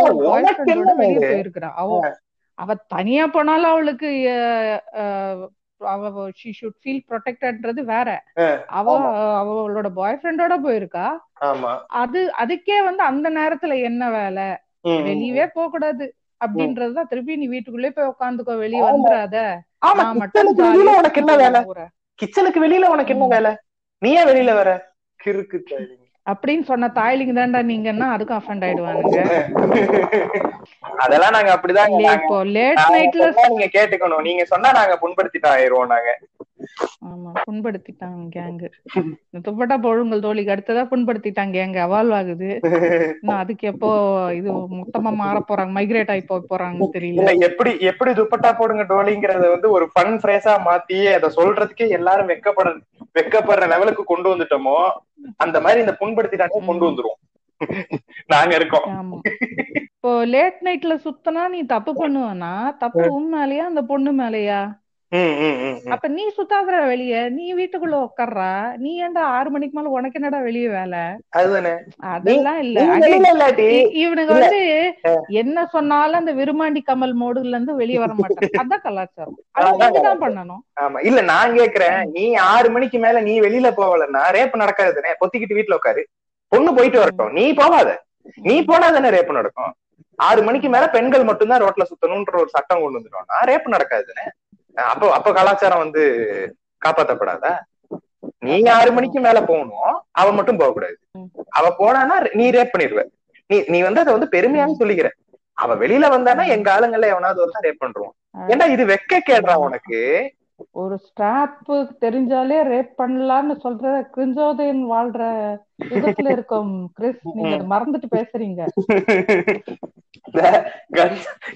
[1.02, 1.20] வெளிய?
[1.32, 1.70] போயிருக்கிறா.
[1.82, 2.00] அவ
[2.58, 4.10] அவ தனியா போனாலும் அவளுக்கு
[5.80, 8.08] அவ ஷி ஷுட் ஃபீல் ப்ரொடெக்டட்ன்றது வேற.
[8.78, 8.94] அவ
[9.40, 11.06] அவளோட பாய் ஃப்ரெண்டோட போயிருக்கா.
[12.02, 14.46] அது அதுக்கே வந்து அந்த நேரத்துல என்ன வேலை.
[15.08, 16.06] வெளியவே போக கூடாது
[16.40, 17.10] அப்படின்றதுதான்.
[17.12, 18.80] திருப்பி நீ வீட்டுக்குள்ளே போய் உட்காந்துக்கோ வெளிய.
[18.84, 19.36] வந்துடாத
[19.86, 21.60] ஆமா கிச்சனுக்கு வெளியில உனக்கு என்ன வேலை?
[22.18, 23.26] கிச்சனுக்கு வெளியில உனக்கு என்ன.
[23.26, 23.52] வேலை?
[24.02, 24.70] நீ ஏன் வெளியில வர.
[25.20, 25.58] கிறுக்கு.
[26.26, 29.18] அப்படின்னு சொன்ன தாய்லிங்க தான்டா நீங்கன்னா அதுக்கும் அஃபண்ட் ஆயிடுவானுங்க?
[31.04, 34.22] அதெல்லாம் நாங்க அப்படிதான் இப்போ லேட் நைட்ல நீங்க கேட்டுக்கணும்.
[34.22, 36.10] நீங்க சொன்னா நாங்க புண்படுத்திட்டு ஆயிருவோம் நாங்க.
[37.06, 38.68] ஆமா புண்படுத்திட்டாங்க கேங்கு
[39.26, 42.48] இந்த துப்பட்டா போழுங்கள் தோழிக்கு அடுத்ததா புண்படுத்திட்டாங்க கேங்கு அவால்வ் ஆகுது
[43.36, 43.88] அதுக்கு எப்போ
[44.38, 47.24] இது மொத்தமா மாற போறாங்க மைக்ரேட் ஆகி போக போறாங்கன்னு தெரியல.
[47.48, 52.70] எப்படி எப்படி துப்பட்டா போடுங்க டோலிங்கிறத வந்து ஒரு ஃபன் ஃப்ரேஸா மாத்தி அதை சொல்றதுக்கே எல்லாரும் வெக்கப்பட
[53.16, 54.76] வெக்கப்படுற லெவலுக்கு கொண்டு வந்துட்டோமோ
[55.40, 57.22] அந்த மாதிரி இந்த புண்படுத்திட்டாங்க கொண்டு வந்துருவோம்
[58.32, 58.88] நாங்க இருக்கோம்.
[59.90, 62.50] இப்போ லேட் நைட்ல சுத்தனா நீ தப்பு பண்ணுவனா?
[62.82, 64.58] தப்பு உன் மேலயா அந்த பொண்ணு மேலயா.
[65.92, 67.16] அப்ப நீ சுத்தாதுற வெளிய.
[67.30, 71.02] நீ வீட்டுக்குள்ள உட்கார்றா நீ ஏன்டா ஆறு மணிக்கு மேல உனக்கு என்னடா வெளிய வேலை?
[71.32, 71.74] அதுதானே.
[72.12, 72.76] அதெல்லாம் இல்ல.
[72.80, 74.40] நீ Again, வெளியில இல்லாட்டி இ- இவனுங்க இல்ல.
[74.40, 74.60] வந்து
[75.40, 79.38] என்ன சொன்னாலும் அந்த விருமாண்டி கமல் மோடுல இருந்து வெளிய வர மாட்டாங்க அதான் கலாச்சாரம்.
[79.60, 80.62] அது அதான் பண்ணணும்.
[80.82, 80.98] ஆமா.
[81.08, 81.98] இல்ல நான் கேக்குறேன்.
[82.16, 86.04] நீ ஆறு மணிக்கு மேல நீ வெளியில போகலன்னா ரேப் நடக்காதுதானே பொத்திக்கிட்டு வீட்டுல உட்காரு
[86.52, 87.32] பொண்ணு போயிட்டு வரட்டும்.
[87.32, 87.88] நீ போகாத.
[88.44, 89.72] நீ போனா தானே ரேப் நடக்கும்.
[90.18, 94.24] ஆறு மணிக்கு மேல பெண்கள் மட்டும்தான் ரோட்ல சுத்தணும்ன்ற ஒரு சட்டம் கொண்டு வந்துட்டோம்னா ரேப் நடக்காதுதானே
[94.76, 96.02] அப்போ அப்ப கலாச்சாரம் வந்து
[96.82, 97.52] காப்பாத்தப்படாதா.
[98.38, 100.96] நீ ஆறு மணிக்கு மேல போகணும் அவ மட்டும் போக கூடாது
[101.50, 103.02] அவ போனானா நீ ரேப் பண்ணிடுவ.
[103.50, 105.08] நீ நீ வந்து அதை வந்து பெருமையான்னு சொல்லிக்கிற.
[105.58, 108.14] அவ வெளியில வந்தானா எங்க ஆளுங்கள்ல எவனாவது ஒருத்தன் ரேப் பண்றான்.
[108.48, 110.00] ஏன்டா இது வெக்க கேடுறா உனக்கு?
[110.76, 111.70] ஒரு ஸ்டாப்
[112.02, 115.22] தெரிஞ்சாலே ரேப் பண்ணலாம்னு சொல்ற கிரிஞ்சோதயன் வாழ்ற
[115.90, 118.66] யுகத்துல இருக்கோம் கிறிஸ் நீங்க மறந்துட்டு பேசுறீங்க.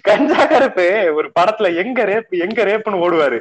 [0.02, 3.40] கஞ்சா கருப்பு ஒரு படத்துல எங்க ரேப் எங்க ரேப்னு ஓடுவாரு.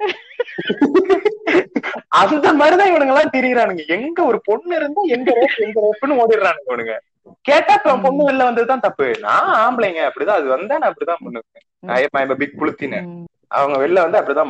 [2.20, 3.96] அந்த மாதிரிதான் இவனுங்க எல்லாம் திரியறானுங்க.
[3.96, 6.96] எங்க ஒரு பொண்ணு இருந்தா எங்க ரேப் எங்க ரேப்னு ஓடிடுறானுங்க இவனுங்க.
[7.44, 9.14] கேட்டா இப்ப பொண்ணு வெளில வந்ததுதான் தப்பு.
[9.20, 10.40] நான் ஆம்பளைங்க அப்படிதான்.
[10.40, 12.36] அது வந்தா நான் அப்படிதான் பண்ணுவேன்.
[12.36, 14.48] பிக் புளுத்தின ம், அவங்க வெளில வந்து அப்படிதான்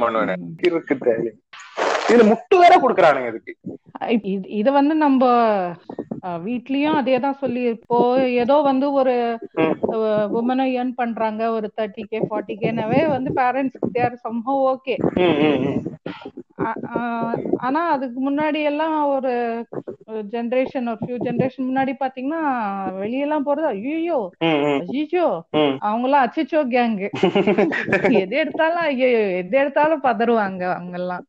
[0.98, 1.32] தேவை
[2.08, 3.56] இதுல முட்டு வேற குடுக்குறானுங்க இதுக்கு.
[4.00, 5.26] இது- வந்து நம்ம
[6.22, 9.38] வீட்லயும் அதேதான் சொல்லி இப்போ ஏதோ வந்து ஒரு.
[10.34, 11.50] உமனை ஏர்ன் பண்றாங்க.
[11.50, 14.96] ஒரு தேர்ட்டி கே ஃபார்ட்டி கேனவே வந்து பேரண்ட்ஸ் தேர் சம்ஹவ் ஓகே.
[17.56, 19.66] ஆனா அதுக்கு முன்னாடி எல்லாம் ஒரு
[20.32, 22.40] ஜெனரேஷன் ஒரு ஃபியூ ஜெனரேஷன் முன்னாடி பாத்தீங்கன்னா
[22.98, 24.18] வெளியெல்லாம் போறது ஐயோ
[24.96, 25.26] ஐயோ.
[25.86, 27.08] அவங்க எல்லாம் அச்சிச்சோ கேங்கு
[28.22, 29.08] எது எடுத்தாலும் ஐயோ
[29.40, 31.24] எது எடுத்தாலும் பதறுவாங்க அவங்க எல்லாம்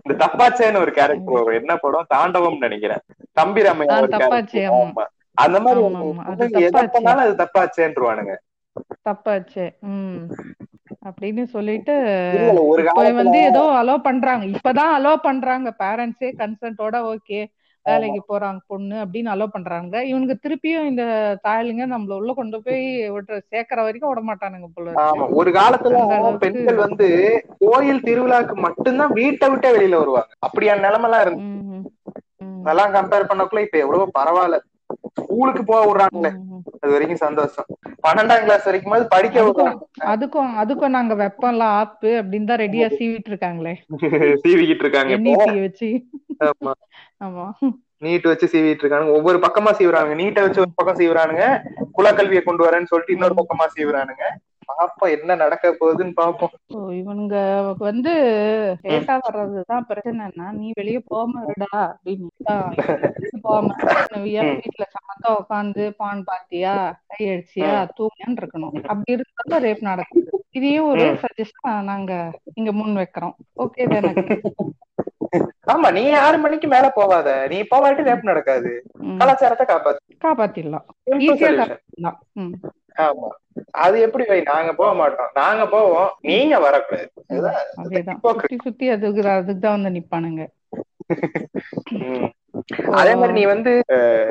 [0.00, 1.58] இந்த தப்பாச்சேன்னு ஒரு கேரக்டர் வரும்.
[1.60, 2.10] என்ன படம்?
[2.14, 3.02] தாண்டவம் நினைக்கிறேன்.
[3.40, 4.64] தம்பி ராமையா தப்பாச்சே.
[5.44, 5.82] அந்த மாதிரி.
[7.24, 8.34] அது தப்பாச்சேன்றுவானுங்க.
[9.08, 10.22] தப்பாச்சு உம்
[11.08, 11.94] அப்படின்னு சொல்லிட்டு
[13.20, 14.44] வந்து ஏதோ அலோ பண்றாங்க.
[14.54, 15.68] இப்பதான் அலோ பண்றாங்க.
[15.82, 17.40] பேரண்ட்ஸே கன்சென்ட்டோட ஓகே
[17.86, 21.04] வேலைக்கு போறாங்க பொண்ணு அப்படின்னு அலோ பண்றாங்க இவனுக்கு திருப்பியும் இந்த
[21.44, 26.02] தாயலுங்க நம்மள உள்ள கொண்டு போய் விட்டு சேர்க்கற வரைக்கும் விட மாட்டானுங்க போல ஒரு காலத்துல
[26.44, 27.08] பெண்கள் வந்து
[27.64, 30.30] கோயில் திருவிழாக்கு மட்டும்தான் வீட்டை விட்டே வெளியில வருவாங்க.
[30.46, 31.50] அப்படியான நிலைமெல்லாம் இருந்து
[32.62, 34.58] அதெல்லாம் கம்பேர் பண்ணக்குள்ள இப்ப எவ்வளவு பரவாயில்ல.
[35.18, 36.30] ஸ்கூலுக்கு போக விடுறாங்களே.
[36.76, 37.66] அது வரைக்கும் சந்தோஷம்.
[38.04, 39.44] பன்னெண்டாம் கிளாஸ் வரைக்கும் படிக்க
[40.12, 43.74] அதுக்கும் அதுக்கும் நாங்க வெப்பம்ல ஆப்பு அப்படின்னு தான் ரெடியா சீவிட்டு இருக்காங்களே.
[44.44, 45.88] சீவிக்கிட்டு இருக்காங்க வச்சு.
[46.40, 46.72] ஆமா.
[47.24, 47.46] ஆமா.
[48.00, 49.12] நீட் வச்சு சீவிட்டு இருக்கானுங்க.
[49.12, 50.16] ஒவ்வொரு பக்கமா சீவுறானுங்க.
[50.22, 51.44] நீட்டை வச்சு ஒரு பக்கம் சீவுறானுங்க.
[51.98, 54.24] குலக்கல்வியை கொண்டு வரேன்னு சொல்லிட்டு இன்னொரு பக்கமா சீவுறானுங்க.
[54.68, 56.52] பாப்போம் என்ன நடக்க போகுதுன்னு பாப்போம்.
[56.90, 57.36] இவனுங்க
[57.78, 58.12] வந்து
[58.82, 62.28] லேட்டா வர்றதுதான் பிரச்சனைன்னா நீ வெளிய போகாம இருடா அப்படின்னு.
[63.42, 63.74] போகாம
[64.26, 66.74] வீட்டுல சமத்தா உட்காந்து பான் பாத்தியா?
[67.06, 67.72] கை அடிச்சியா?
[67.98, 68.84] தூங்கன்னு இருக்கணும்.
[68.84, 70.44] அப்படி இருக்கிறப்ப ரேப் நடக்குது.
[70.50, 72.12] இதையும் ஒரு சஜஷன் நாங்க
[72.54, 73.34] இங்க முன் வைக்கிறோம்.
[73.56, 74.12] ஓகே தானே?
[75.72, 77.46] ஆமா நீ ஆறு மணிக்கு மேல போவாத.
[77.48, 78.86] நீ போவாட்டி ரேப் நடக்காது.
[79.18, 80.26] கலாச்சாரத்தை காப்பாத்து.
[80.26, 80.84] காப்பாத்திடலாம்.
[82.98, 83.28] ஆமா.
[83.70, 84.40] அது எப்படி வை?
[84.40, 85.30] நாங்க போக மாட்டோம்.
[85.34, 86.10] நாங்க போவோம்.
[86.20, 87.12] நீங்க வரக்கூடாது.
[88.38, 90.46] சுத்தி சுத்தி அதுக்கு அதுக்கு தான் வந்து நிப்பானுங்க.
[92.90, 93.72] அதே மாதிரி நீ வந்து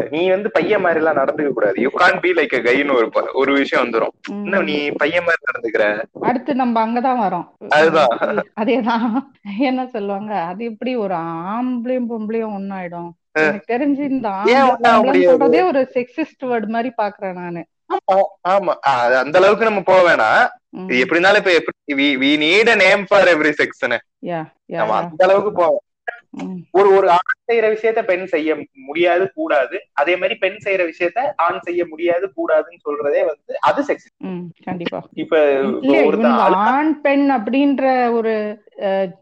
[0.09, 1.81] நீ வந்து பையன் மாதிரி எல்லாம் நடந்துக்க கூடாது.
[1.81, 4.07] யூ கான் பி லைக் கைன்னு ஒரு ஒரு விஷயம் வந்துரும்.
[4.29, 6.03] இன்னும் நீ பையன் மாதிரி நடந்துக்கிற?
[6.21, 7.47] அடுத்து நம்ம அங்கதான் வரோம்.
[7.69, 8.17] அதுதான்.
[8.61, 9.21] அதேதான்.
[9.59, 10.33] என்ன சொல்லுவாங்க?
[10.33, 14.29] அது எப்படி ஒரு ஆம்பளையும் பொம்பளையும் ஒன்னாயிடும் எனக்கு தெரிஞ்சு இந்த?
[14.29, 17.65] சொல்றதே ஒரு செக்ஸிஸ்ட் வேர்ட் மாதிரி பாக்குறேன் நானு.
[18.49, 18.73] ஆமா
[19.15, 23.97] அந்த அளவுக்கு நம்ம போக வேணாம் எப்படி இருந்தாலும் இப்ப எப்படி we need name for every section
[24.67, 25.81] அந்த அளவுக்கு போவோம்.
[26.71, 28.55] ஒரு ஒரு ஆண் செய்யற விஷயத்த பெண் செய்ய
[28.87, 29.77] முடியாது கூடாது.
[29.93, 34.07] அதே மாதிரி பெண் செய்யற விஷயத்த ஆண் செய்ய முடியாது கூடாதுன்னு சொல்றதே வந்து அது செக்ஸ்
[34.63, 34.99] கண்டிப்பா.
[35.13, 35.41] இப்ப
[36.63, 38.33] ஆண் பெண் அப்படின்ற ஒரு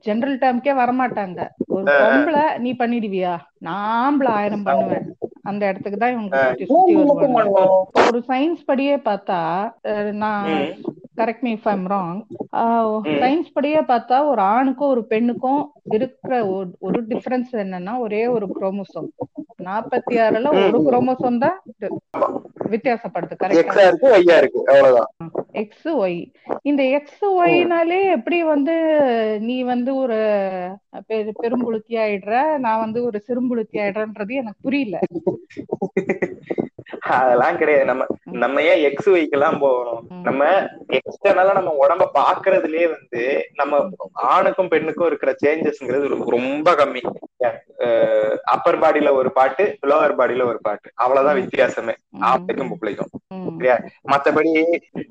[0.07, 1.39] ஜெனரல் டேர்ம்க்கே வரமாட்டாங்க.
[1.67, 3.35] ஒரு பொம்பளை நீ பண்ணிடுவியா?
[3.67, 5.07] நான் ஆம்பளை ஆயிரம் பண்ணுவேன்.
[5.43, 6.35] அந்த இடத்துக்கு தான் இவங்க
[8.07, 9.39] ஒரு சயின்ஸ் படியே பார்த்தா
[10.13, 10.49] நான்.
[11.17, 12.19] Correct me I'm wrong
[13.19, 19.09] science படியே பார்த்தா ஒரு ஆணுக்கும் ஒரு பெண்ணுக்கும் இருக்கிற ஒரு- ஒரு டிஃபரன்ஸ் என்னன்னா ஒரே ஒரு குரோமோசோம்
[19.63, 21.57] நாற்பத்தி ஆறுல ஒரு குரோமோசோம் தான்
[22.69, 25.09] வித்தியாசப்படுது கரெக்டா எக்ஸா இருக்கு ஒய்யா இருக்கு அவ்வளவுதான்.
[25.53, 26.17] எக்ஸ் ஒய்
[26.61, 28.75] இந்த எக்ஸ் ஒய்னாலே எப்படி வந்து
[29.41, 30.17] நீ வந்து ஒரு
[31.07, 34.97] பெரு பெரும்புளுத்தி ஆயிடுற நான் வந்து ஒரு சிறும்புளுத்தி ஆயிடுறன்றது எனக்கு புரியல.
[37.09, 37.85] அதெல்லாம் கிடையாது.
[37.85, 40.07] நம்ம நம்ம ஏன் எக்ஸ் வைக்கெல்லாம் போகணும்?
[40.09, 40.21] ம்.
[40.21, 40.41] நம்ம
[40.89, 43.23] எக்ஸ்டர்னலா நம்ம உடம்ப பாக்குறதுலயே வந்து
[43.53, 47.01] நம்ம ஆணுக்கும் பெண்ணுக்கும் இருக்கிற சேஞ்சஸ்ங்கிறது ரொம்ப கம்மி.
[48.43, 50.91] அப்பர் பாடியில ஒரு பாட்டு லோவர் பாடியில ஒரு பாட்டு.
[50.95, 51.93] அவ்வளவுதான் வித்தியாசமே.
[52.09, 52.23] ம்.
[52.23, 53.11] ஆம்பளைக்கும் பொம்பளைக்கும்.
[53.27, 53.47] ம்.
[53.57, 53.77] சரியா
[54.07, 54.51] மத்தபடி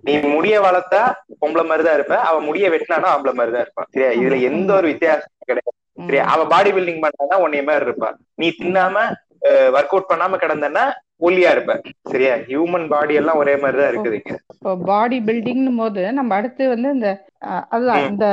[0.03, 1.03] நீ முடிய வளர்த்தா
[1.41, 2.21] பொம்பளை மாதிரிதான் இருப்ப.
[2.21, 5.77] அவ முடிய வெட்டினானா ஆம்பளை மாதிரிதான் இருப்பான் சரியா இதுல எந்த ஒரு வித்தியாசமும் கிடையாது.
[6.07, 8.11] சரியா அவ பாடி பில்டிங் பண்ணானா உன்னைய மாதிரி இருப்பா.
[8.35, 8.97] நீ தின்னாம
[9.77, 10.85] ஒர்க் அவுட் பண்ணாம கிடந்தன்னா
[11.27, 11.73] ஒல்லியா இருப்ப
[12.13, 12.35] சரியா?
[12.49, 17.09] ஹியூமன் பாடி எல்லாம் ஒரே மாதிரிதான் இருக்குதுங்க இப்போ பாடி பில்டிங்னும் போது நம்ம அடுத்து வந்து இந்த
[17.75, 18.03] அதுதான்.
[18.11, 18.27] இந்த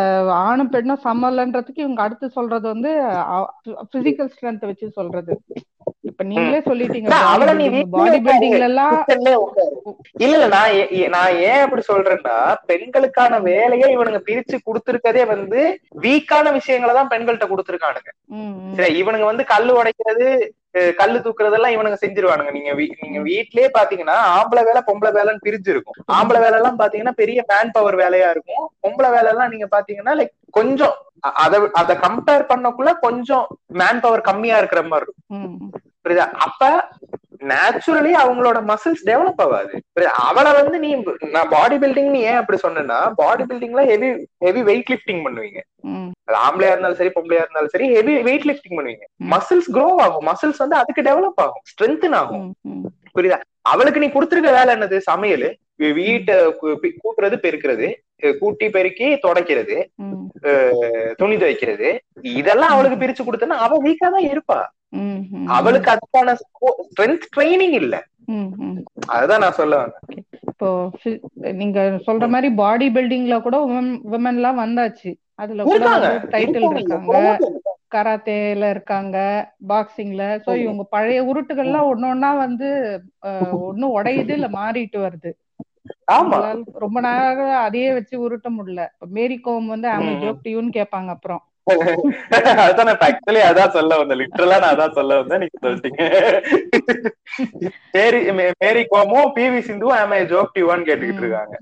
[0.45, 2.91] ஆணும் பெண்ணும் சம்மலன்றதுக்கு இவங்க அடுத்து சொல்றது வந்து
[3.93, 5.33] பிசிக்கல் ஸ்ட்ரென்த் வச்சு சொல்றது.
[6.09, 7.09] இப்ப நீங்களே சொல்லிட்டீங்க
[7.95, 8.97] பாடி பில்டிங்ல எல்லாம்.
[10.23, 10.75] இல்ல இல்ல நான்
[11.15, 12.37] நான் ஏன் அப்படி சொல்றேன்னா
[12.71, 15.61] பெண்களுக்கான வேலையை இவனுங்க பிரிச்சு கொடுத்திருக்கதே வந்து
[16.05, 18.11] வீக்கான விஷயங்களை தான் பெண்கள்கிட்ட கொடுத்திருக்கானுங்க.
[18.79, 20.29] சரி இவனுங்க வந்து கல்லு உடைக்கிறது
[20.73, 22.51] கல்லு தூக்குறதெல்லாம் இவனுங்க செஞ்சிருவானுங்க.
[22.57, 22.71] நீங்க
[23.03, 27.75] நீங்க வீட்லயே பாத்தீங்கன்னா ஆம்பளை வேலை பொம்பளை வேலைன்னு பிரிஞ்சு இருக்கும் ஆம்பளை வேலை எல்லாம் பாத்தீங்கன்னா பெரிய மேன்
[27.77, 28.65] பவர் வேலையா இருக்கும்.
[28.85, 30.95] பொம்பளை வேலை எல்லாம் நீங்க பாத்தீங்கன்னா லைக் கொஞ்சம்
[31.43, 33.45] அத அத கம்பேர் பண்ணக்குள்ள கொஞ்சம்
[33.81, 35.71] மேன் பவர் கம்மியா இருக்கிற மாதிரி இருக்கும்.
[36.03, 36.27] புரியுதா?
[36.45, 36.61] அப்ப
[37.49, 39.73] நேச்சுரலி அவங்களோட மசில்ஸ் டெவலப் ஆகாது?
[40.27, 40.89] அவளை வந்து நீ
[41.35, 44.09] நான் பாடி பில்டிங் ஏன் அப்படி சொன்னேன்னா பாடி பில்டிங்ல ஹெவி
[44.45, 45.61] ஹெவி வெயிட் லிஃப்டிங் பண்ணுவீங்க
[46.45, 49.05] ஆம்பளையா இருந்தாலும் சரி பொம்பளையா இருந்தாலும் சரி ஹெவி வெயிட் லிஃப்டிங் பண்ணுவீங்க.
[49.33, 50.25] மசில்ஸ் க்ரோ ஆகும்.
[50.29, 51.63] மசில்ஸ் வந்து அதுக்கு டெவலப் ஆகும்.
[51.71, 52.47] ஸ்ட்ரென்தன் ஆகும்.
[53.15, 53.39] புரியுதா?
[53.73, 54.97] அவளுக்கு நீ கொடுத்துருக்க வேலை என்னது?
[55.09, 55.47] சமையல்.
[55.99, 56.35] வீட்டை
[57.03, 57.87] கூட்டுறது பெருக்கிறது.
[58.39, 59.77] கூட்டி பெருக்கி துடைக்கிறது
[61.19, 61.89] துணி துவைக்கிறது.
[62.37, 64.59] இதெல்லாம் அவளுக்கு பிரிச்சு கொடுத்தனா அவ வீக்கா தான் இருப்பா.
[65.55, 67.95] அவளுக்கு அதுக்கான ஸ்ட்ரென்த் ட்ரைனிங் இல்ல.
[69.15, 70.03] அதுதான் நான் சொல்ல வந்தேன்.
[70.51, 70.69] இப்போ
[71.59, 73.57] நீங்க சொல்ற மாதிரி பாடி பில்டிங்ல கூட
[74.13, 75.11] விமன் எல்லாம் வந்தாச்சு.
[75.39, 75.85] அதுல கூட
[76.33, 77.15] டைட்டில் இருக்காங்க.
[77.95, 79.17] கராத்தேல இருக்காங்க
[79.69, 80.51] பாக்ஸிங்ல சோ.
[80.63, 82.69] இவங்க பழைய உருட்டுகள்லாம் ஒன்னொன்னா வந்து
[83.67, 85.31] ஒண்ணு உடையுது இல்ல மாறிட்டு வருது.
[86.79, 88.83] ரொம்ப நேரம் அதையே வச்சு உருட்ட முடியல.
[89.09, 90.13] மேரி கோம் வந்து ஆமை.
[90.15, 91.43] ஜோக் டியூன்னு கேட்பாங்க அப்புறம்.
[92.65, 94.19] அதான் நான் ஆக்சுவலி அதான் சொல்ல வந்தேன்.
[94.19, 95.41] லிட்டரலா நான் அதான் சொல்ல வந்தேன்.
[95.41, 96.03] நீங்க சொல்லிட்டீங்க.
[97.95, 98.19] மேரி
[98.61, 101.57] மேரி கோமும் பிவி சிந்துவும் ஆமே ஜோக் டிவான்னு கேட்டுக்கிட்டு இருக்காங்க.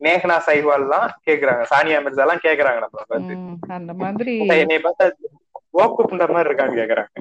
[0.00, 1.62] நேஹனா சைவால் எல்லாம் கேக்குறாங்க.
[1.70, 4.34] சானியா மிர்சா எல்லாம் கேக்குறாங்க நம்ம பார்த்து ம், அந்த மாதிரி.
[4.56, 5.06] என்னை பார்த்தா
[6.02, 7.12] புண்ட மாதிரி இருக்கான்னு கேக்குறாங்க.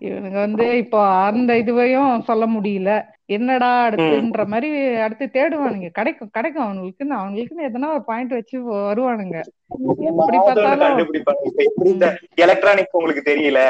[0.00, 2.90] இவனுங்க வந்து இப்போ அந்த இதுவையும் சொல்ல முடியல.
[3.28, 4.68] என்னடா அடுத்துன்ற மாதிரி
[5.06, 5.88] அடுத்து தேடுவானுங்க.
[5.98, 9.38] கிடைக்கும் கிடைக்கும் அவனுங்களுக்குன்னு அவங்களுக்குன்னு எதனா ஒரு பாயிண்ட் வச்சு வருவானுங்க.
[10.10, 11.14] எப்படி பார்த்தாலும்
[12.46, 13.60] எலக்ட்ரானிக் உங்களுக்கு தெரியல?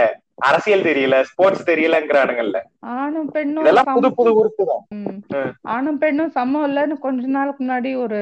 [0.48, 1.16] அரசியல் தெரியல.
[1.28, 2.58] ஸ்போர்ட்ஸ் தெரியலங்கிறானுங்கல்ல.
[2.78, 4.32] ஆணும் பெண்ணும் புது புது.
[5.74, 8.20] ஆணும் பெண்ணும் சமம் இல்லைன்னு கொஞ்ச நாளுக்கு முன்னாடி ஒரு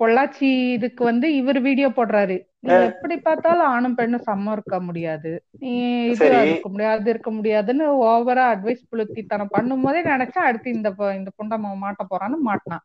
[0.00, 2.36] பொள்ளாச்சி இதுக்கு வந்து இவர் வீடியோ போடுறாரு.
[2.60, 5.44] நீ எப்படி பார்த்தாலும் ஆணும் பெண்ணும் சமம் இருக்க முடியாது.
[5.58, 6.50] நீ இது.
[6.50, 11.68] இருக்க முடியாது இருக்க முடியாதுன்னு ஓவரா அட்வைஸ் புளுத்தி தனம் பண்ணும் போதே நினைச்சா அடுத்து இந்த இந்த புண்டமா
[11.82, 12.84] மாட்ட போறான்னு மாட்டினான்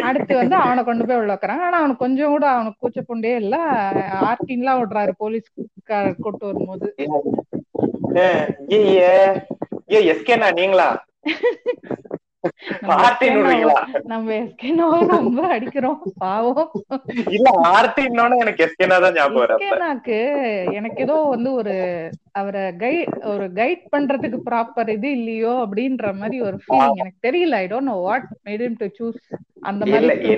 [0.00, 1.60] அடுத்து வந்து அவனை கொண்டு போய் உள்ள வைக்கிறாங்க.
[1.60, 3.56] ஆனா அவனுக்கு கொஞ்சம் கூட அவனுக்கு கூச்ச புண்டே இல்ல.
[4.22, 5.52] ஆர்டின்லாம் விடுறாரு போலீஸ்
[6.20, 6.94] கூட்டு வரும்போது.
[9.90, 11.04] ஏ எஸ்கேனா நீங்களா?
[14.06, 14.36] நம்ம
[15.10, 16.70] ரொம்ப அடிக்கிறோம் பாவம்.
[17.30, 20.18] இல்ல ஆர்டின்னோட எனக்கு எஸ்கேனா தான் ஞாபகம் வர எஸ்கேனாக்கு
[20.72, 21.74] எனக்கு ஏதோ வந்து ஒரு
[22.32, 22.94] அவரை கை
[23.32, 27.96] ஒரு கைட் பண்றதுக்கு ப்ராப்பர் இது இல்லையோ அப்படின்ற மாதிரி ஒரு ஃபீலிங் எனக்கு தெரியல I don't know
[28.02, 29.20] what made him to choose
[29.62, 30.34] அந்த மாதிரி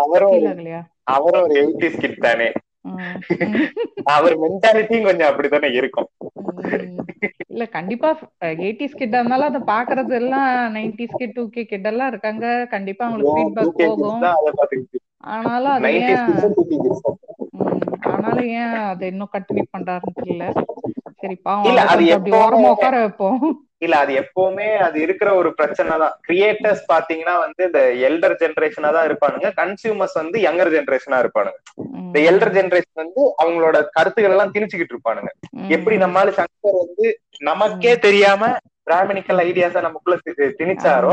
[1.14, 2.48] அவரும் ஒரு எயிட்டிஸ் கிட் தானே.
[4.14, 6.08] அவர் மென்டாலிட்டியும் கொஞ்சம் அப்படித்தானே இருக்கும்.
[7.52, 8.08] இல்ல கண்டிப்பா
[8.64, 12.44] எயிட்டிஸ் கிட்ட இருந்தாலும் அதை பாக்குறது எல்லாம் nineties kid two K kid எல்லாம் இருக்காங்க.
[12.74, 14.22] கண்டிப்பா அவங்களுக்கு ஃபீட்பேக் போகும்.
[15.32, 16.28] ஆனாலும் அது ஏன்
[18.12, 20.46] ஆனாலும் ஏன் அதை இன்னும் கண்டினியூ பண்றாருன்னு தெரியல.
[21.22, 21.80] சரி பாவம்
[22.14, 23.42] அப்படி ஓரமா உட்கார வைப்போம்.
[23.84, 26.14] இல்ல அது எப்பவுமே அது இருக்கிற ஒரு பிரச்சனை தான்.
[26.26, 29.48] கிரியேட்டர்ஸ் பாத்தீங்கன்னா வந்து இந்த எல்டர் ஜெனரேஷனா தான் இருப்பானுங்க.
[29.60, 31.58] கன்சியூமர்ஸ் வந்து யங்கர் ஜெனரேஷனா இருப்பானுங்க.
[32.04, 35.32] இந்த எல்டர் ஜெனரேஷன் வந்து அவங்களோட கருத்துக்கள் எல்லாம் திணிச்சுக்கிட்டு இருப்பானுங்க.
[35.76, 37.06] எப்படி நம்மால சங்கர் வந்து
[37.40, 38.50] நமக்கே தெரியாம
[38.86, 40.16] பிராமணிக்கல் ஐடியாஸ நமக்குள்ள
[40.60, 41.12] திணிச்சாரோ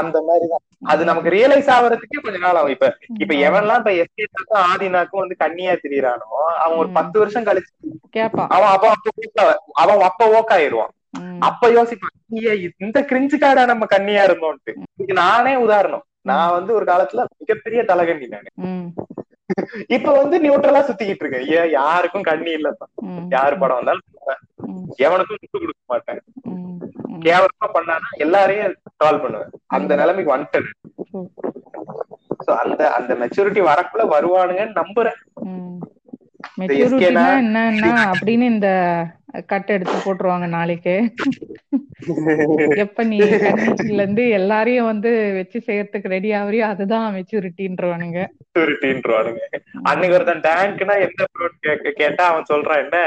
[0.00, 0.62] அந்த மாதிரிதான்.
[0.92, 2.74] அது நமக்கு ரியலைஸ் ஆகுறதுக்கே கொஞ்ச நாள் ஆகும்.
[2.74, 2.88] இப்ப
[3.22, 6.28] இப்ப எவன்லாம் இப்ப எஸ்கேட்டாக்கும் ஆதினாக்கும் வந்து கண்ணியா திரியறானோ
[6.64, 6.90] அவன் ஒரு.
[6.98, 7.72] பத்து வருஷம் கழிச்சு
[8.56, 9.46] அவன் அப்ப அப்ப
[9.82, 10.94] அவன் அப்ப ஓக் ஆயிருவான்
[11.48, 12.14] அப்ப யோசிப்பான்
[12.86, 16.04] இந்த கிரிஞ்சு காடா நம்ம கண்ணியா இருந்தோம்ட்டு இதுக்கு நானே உதாரணம்.
[16.30, 18.48] நான் வந்து ஒரு காலத்துல மிகப்பெரிய தலகண்டி நானு.
[19.96, 21.46] இப்ப வந்து நியூட்ரலா சுத்திக்கிட்டு இருக்கேன்.
[21.58, 22.86] ஏன் யாருக்கும் கண்ணி இல்லப்பா.
[23.36, 24.06] யாரு படம் வந்தாலும்
[25.06, 26.20] எவனுக்கும் விட்டு கொடுக்க மாட்டேன்.
[27.26, 29.52] கேவலமா பண்ணானா எல்லாரையும் கால் பண்ணுவேன்.
[29.76, 30.68] அந்த நிலைமைக்கு வந்துட்டேன்.
[32.44, 35.20] சோ அந்த அந்த மெச்சூரிட்டி வரக்குள்ள வருவானுங்கன்னு நம்புறேன்.
[36.60, 38.68] மெச்சூரிட்டினா என்னன்னா அப்படின்னு இந்த
[39.48, 40.94] கட் எடுத்து போட்டுருவாங்க நாளைக்கு.
[42.84, 49.42] எப்ப நீ கன்னிச்சில இருந்து எல்லாரையும் வந்து வச்சு செய்யறதுக்கு ரெடி ஆவறியோ அதுதான் மெச்சூரிட்டின்றவானுங்க மெச்சூரிட்டின்றவானுங்க
[49.90, 51.26] அன்னைக்கு ஒருத்தன் டேங்க்னா என்ன
[51.98, 52.98] கேட்டா அவன் சொல்றான் என்ன?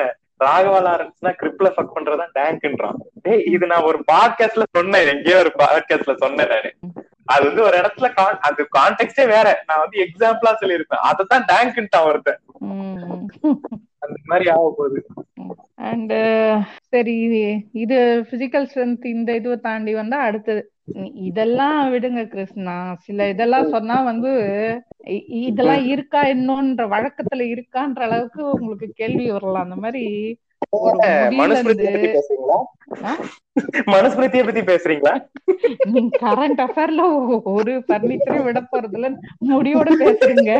[0.43, 6.15] ராகவா லாரன்ஸ்னா கிரிப்ல ஃபக் பண்றதுதான் டேங்க்ன்றான் டேய் இது நான் ஒரு பாட்காஸ்ட்ல சொன்னேன் எங்கேயோ ஒரு பாட்காஸ்ட்ல
[6.23, 6.71] சொன்னேன் நானு.
[7.33, 8.07] அது வந்து ஒரு இடத்துல
[8.47, 9.47] அது கான்டெக்டே வேற.
[9.67, 11.05] நான் வந்து எக்ஸாம்பிளா சொல்லியிருப்பேன்.
[11.09, 12.41] அததான் டேங்க்ன்ட்டான் ஒருத்தன்.
[14.03, 15.01] அந்த மாதிரி ஆக போகுது
[15.89, 16.13] அண்ட்
[16.87, 17.15] சரி
[17.83, 20.61] இது பிசிக்கல் ஸ்ட்ரென்த் இந்த இதுவை தாண்டி வந்தா அடுத்தது.
[21.29, 22.77] இதெல்லாம் விடுங்க கிருஷ்ணா.
[23.05, 24.31] சில இதெல்லாம் சொன்னா வந்து
[25.45, 29.65] இதெல்லாம் இருக்கா இன்னொன்ற வழக்கத்துல இருக்கான்ற அளவுக்கு உங்களுக்கு கேள்வி வரலாம்.
[29.67, 30.03] அந்த மாதிரி
[31.39, 31.91] மனுஸ்மிருதியை
[34.45, 35.13] பத்தி பேசுறீங்களா?
[35.13, 37.03] பத்தி நீங்க கரண்ட் அஃபேர்ல
[37.57, 39.09] ஒரு பர்னிச்சரையும் விட போறதுல
[39.51, 40.53] முடியோட பேசுறீங்க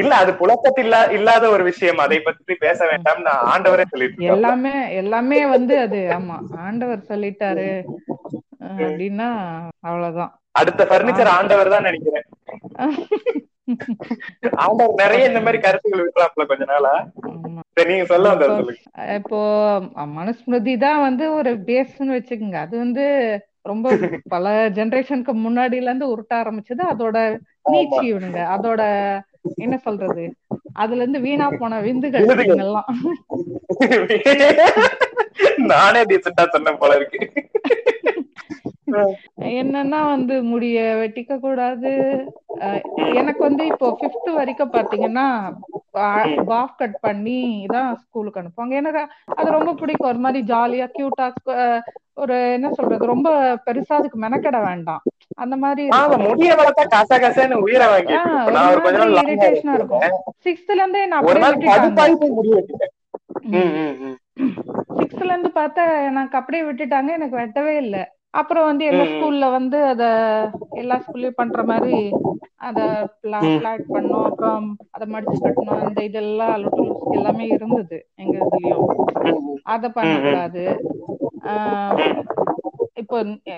[0.00, 2.00] இல்ல அது புழக்கத்து இல்லா இல்லாத ஒரு விஷயம்.
[2.04, 3.22] அதை பற்றி பேச வேண்டாம்.
[3.26, 4.28] நான் ஆண்டவரே சொல்லிட்டு.
[4.34, 6.36] எல்லாமே எல்லாமே வந்து அது ஆமா.
[6.66, 7.70] ஆண்டவர் சொல்லிட்டாரு.
[8.76, 9.28] அப்படின்னா
[9.88, 10.32] அவ்வளவுதான்.
[10.60, 12.26] அடுத்த பர்னிச்சர் ஆண்டவர் தான் நினைக்கிறேன்.
[14.64, 16.92] ஆண்டவர் நிறைய இந்த மாதிரி கருத்துக்கள் விட்டுறாப்ல கொஞ்ச நாளா.
[17.28, 17.60] ஆமா.
[17.76, 18.74] சரி நீங்க சொல்ல வந்தது
[19.18, 19.38] இப்போ
[20.18, 22.58] மனுஸ்மிருதி தான் வந்து ஒரு பேஸ்ன்னு வச்சுக்கோங்க.
[22.66, 23.04] அது வந்து
[23.62, 23.88] ரொம்ப
[24.28, 24.46] பல
[24.78, 26.82] ஜெனரேஷனுக்கு முன்னாடில இருந்து உருட்ட ஆரம்பிச்சது.
[26.92, 27.16] அதோட
[27.72, 28.40] நீச்சி இவனுங்க.
[28.56, 28.82] அதோட
[29.64, 30.24] என்ன சொல்றது?
[30.72, 32.26] அதுல இருந்து வீணா போன விந்துகள்.
[32.26, 32.90] இவங்கெல்லாம்.
[35.72, 37.20] நானே டீசெண்டா சொன்னேன் போல இருக்கு.
[39.58, 41.92] என்னன்னா வந்து முடிய வெட்டிக்க கூடாது.
[43.20, 45.26] எனக்கு வந்து இப்போ ஃபிஃப்த் வரைக்கும் பாத்தீங்கன்னா
[46.48, 47.38] பாஃப் கட் பண்ணி
[47.70, 48.74] தான் ஸ்கூலுக்கு அனுப்புவாங்க.
[48.82, 49.02] எனக்கு
[49.36, 50.10] அது ரொம்ப பிடிக்கும்.
[50.12, 51.26] ஒரு மாதிரி ஜாலியா கியூட்டா
[52.16, 53.28] ஒரு என்ன சொல்றது ரொம்ப
[53.66, 55.02] பெருசா அதுக்கு மெனக்கெட வேண்டாம்.
[55.38, 55.84] அந்த மாதிரி
[59.22, 60.04] இரிட்டேஷனா இருக்கும்.
[60.46, 61.26] சிக்ஸ்த்ல இருந்தே நான்.
[64.98, 67.10] சிக்ஸ்த்ல இருந்து பார்த்தா எனக்கு அப்படியே விட்டுட்டாங்க.
[67.18, 67.96] எனக்கு வெட்டவே இல்ல.
[68.34, 69.02] அப்புறம் வந்து ம்.
[69.10, 70.04] ஸ்கூல்ல வந்து அத
[70.74, 71.98] எல்லா ஸ்கூல்லயும் பண்ற மாதிரி
[72.68, 72.78] அத.
[73.22, 74.24] பிளாட் பண்ணோம்.
[74.24, 78.86] அப்புறம் அத மடிச்சு கட்டணும் அந்த இதெல்லாம் லொசுக்கு எல்லாமே இருந்தது எங்க இதுலயும்.
[79.74, 80.64] அத பண்ணக்கூடாது.
[82.96, 83.16] இப்போ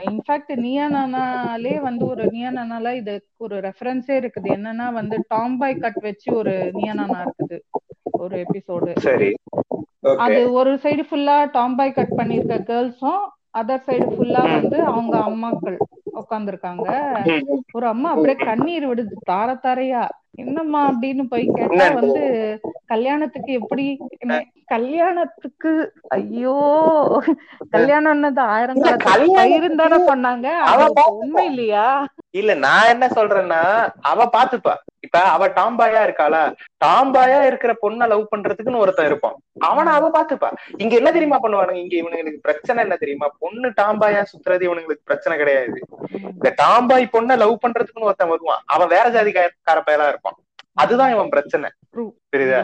[0.08, 4.48] இன்ஃபேக்ட் நியா நானாலே வந்து ஒரு நியா நானால இது ஒரு ரெஃபரன்ஸே இருக்குது.
[4.56, 7.58] என்னன்னா வந்து டாம்பாய் கட் வச்சு ஒரு நியா நானா இருக்குது.
[8.18, 8.92] ஒரு எபிசோடு
[10.18, 13.22] அது ஒரு சைடு ஃபுல்லா டாம்பாய் கட் பண்ணிருக்க கேர்ள்ஸும்
[13.56, 14.42] அதர் சைடு ஃபுல்லா.
[14.54, 15.78] வந்து அவங்க அம்மாக்கள்
[16.20, 16.88] உட்காந்துருக்காங்க.
[17.76, 20.02] ஒரு அம்மா அப்படியே கண்ணீர் விடுது தார தாரையா
[20.38, 21.86] என்னம்மா அப்படின்னு போய் கேட்டா?
[21.98, 22.22] வந்து
[22.86, 23.84] கல்யாணத்துக்கு எப்படி
[24.68, 25.70] கல்யாணத்துக்கு
[26.14, 26.54] ஐயோ
[27.74, 28.82] கல்யாணம்னது ஆயிரம்
[29.36, 30.80] பயிரும் தானே பண்ணாங்க அவ.
[31.16, 31.86] உண்மை இல்லையா
[32.34, 33.60] இல்ல நான் என்ன சொல்றேன்னா
[34.04, 34.74] அவ பாத்துப்பா
[35.06, 36.42] இப்ப அவ டாம்பாயா இருக்காளா?
[36.84, 39.36] டாம்பாயா இருக்கிற பொண்ணை லவ் பண்றதுக்குன்னு ஒருத்தன் இருப்பான்.
[39.66, 41.80] அவன அவ பாத்துப்பா இங்க என்ன தெரியுமா பண்ணுவானுங்க?
[41.84, 43.28] இங்க இவனுங்களுக்கு பிரச்சனை என்ன தெரியுமா?
[43.38, 45.78] பொண்ணு டாம்பாயா சுத்துறது இவனுங்களுக்கு பிரச்சனை கிடையாது.
[46.32, 48.62] இந்த டாம்பாய் பொண்ணை லவ் பண்றதுக்குன்னு ஒருத்தன் வருவான்.
[48.66, 50.38] அவன் வேற ஜாதிக்கார பயலா இருப்பான்.
[50.76, 51.68] அதுதான் இவன் பிரச்சனை.
[52.32, 52.60] புரியுதா?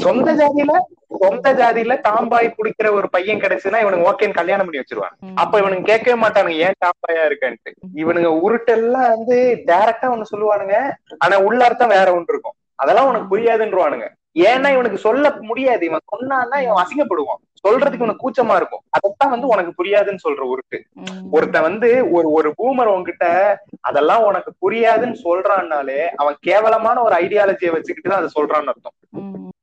[0.00, 0.72] சொந்த ஜாதியில
[1.20, 5.36] சொந்த ஜாதியில டாம்பாய் குடிக்கிற ஒரு பையன் கிடைச்சுன்னா இவனுக்கு ஓகேன்னு கல்யாணம் பண்ணி வச்சிருவான் ம்.
[5.36, 7.70] அப்ப இவனுங்க கேட்கவே மாட்டானுங்க ஏன் டாப்பாயா இருக்கன்ட்டு?
[7.94, 10.76] இவனுங்க உருட்டெல்லாம் வந்து டைரக்டா ஒண்ணு சொல்லுவானுங்க.
[11.18, 12.56] ஆனா உள்ள அர்த்தம் வேற ஒன்று இருக்கும்.
[12.76, 14.08] அதெல்லாம் உனக்கு புரியாதுன்றவானுங்க.
[14.36, 15.84] ஏன்னா இவனுக்கு சொல்ல முடியாது.
[15.86, 17.42] இவன் சொன்னான்னா இவன் அசிங்கப்படுவான்.
[17.68, 18.82] சொல்றதுக்கு இவனுக்கு கூச்சமா இருக்கும்.
[18.90, 20.78] அதைத்தான் வந்து உனக்கு புரியாதுன்னு சொல்ற உருட்டு.
[20.92, 21.28] ம்.
[21.30, 28.10] ஒருத்தன் வந்து ஒரு ஒரு பூமர் உன்கிட்ட அதெல்லாம் உனக்கு புரியாதுன்னு சொல்றான்னாலே அவன் கேவலமான ஒரு ஐடியாலஜியை வச்சுக்கிட்டு
[28.10, 28.96] தான் அதை சொல்றான்னு அர்த்தம்.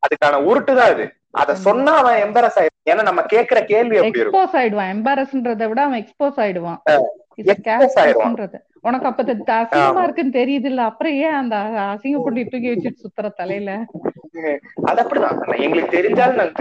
[0.04, 1.14] அதுக்கான உருட்டு தான் அது.
[1.32, 4.44] அத சொன்னா அவன் எம்பரஸ் ஆயிடும் ஏன்னா நம்ம கேக்குற கேள்வி எப்படி இருக்கும்.
[4.44, 4.90] எக்ஸ்போஸ் ஆயிடுவான்.
[4.96, 6.80] எம்பாரஸ்ன்றதை விட அவன் எக்ஸ்போஸ் ஆயிடுவான்.
[8.82, 13.86] உனக்கு அப்ப அசிங்கமா இருக்குன்னு தெரியுது இல்ல அப்புறம் ஏன் அந்த அசிங்கப்பட்டு தூக்கி வச்சுட்டு சுத்துற தலையில?
[14.84, 15.62] அது அப்படிதான்.
[15.62, 16.54] எங்களுக்கு தெரிஞ்சாலும்.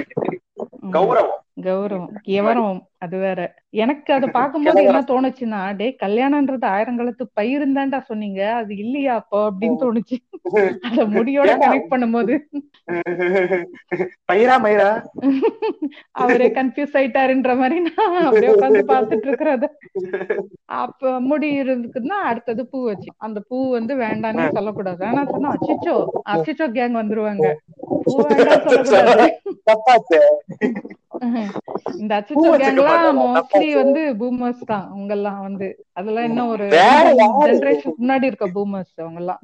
[0.92, 1.32] கௌரவம்.
[1.60, 2.08] கௌரவம்.
[2.22, 3.40] கெவரவம் அது வேற.
[3.82, 8.40] எனக்கு அதை பார்க்கும்போது என்ன தோணுச்சுன்னா டே கல்யாணம்ன்றது ஆயிரங்காலத்து பயிருந்தாண்டா சொன்னீங்க.
[8.61, 9.38] அது இல்லையா அப்போ?
[9.48, 10.16] அப்படின்னு தோணுச்சு.
[10.88, 12.34] அத முடியோட கனெக்ட் பண்ணும்போது.
[14.30, 14.88] பயிரா மயிரா?
[16.22, 19.66] அவரே கன்ஃபியூஸ் ஆயிட்டாருன்ற மாதிரி நான் அப்படியே உட்காந்து பாத்துட்டு இருக்கிறத.
[20.80, 23.11] அப்ப முடி இருக்குன்னா அடுத்தது பூ வச்சு.
[23.18, 25.00] அந்த பூ வந்து வேண்டாம்னு சொல்லக்கூடாது.
[25.05, 25.96] வேணாம் சொன்னா அச்சிச்சோ
[26.34, 27.46] அச்சிச்சோ கேங் வந்துருவாங்க.
[28.05, 29.28] பூ வேண்டாம் சொல்லக்கூடாது.
[32.00, 32.91] இந்த அச்சச்சோ கேங்லாம்.
[33.18, 35.68] மோஸ்ட்லி வந்து பூமர்ஸ் தான் அவங்க எல்லாம் வந்து.
[35.93, 36.66] அதெல்லாம் இன்னும் ஒரு?
[37.43, 39.40] ஜெனரேஷன் முன்னாடி இருக்க பூமர்ஸ் அவங்க எல்லாம்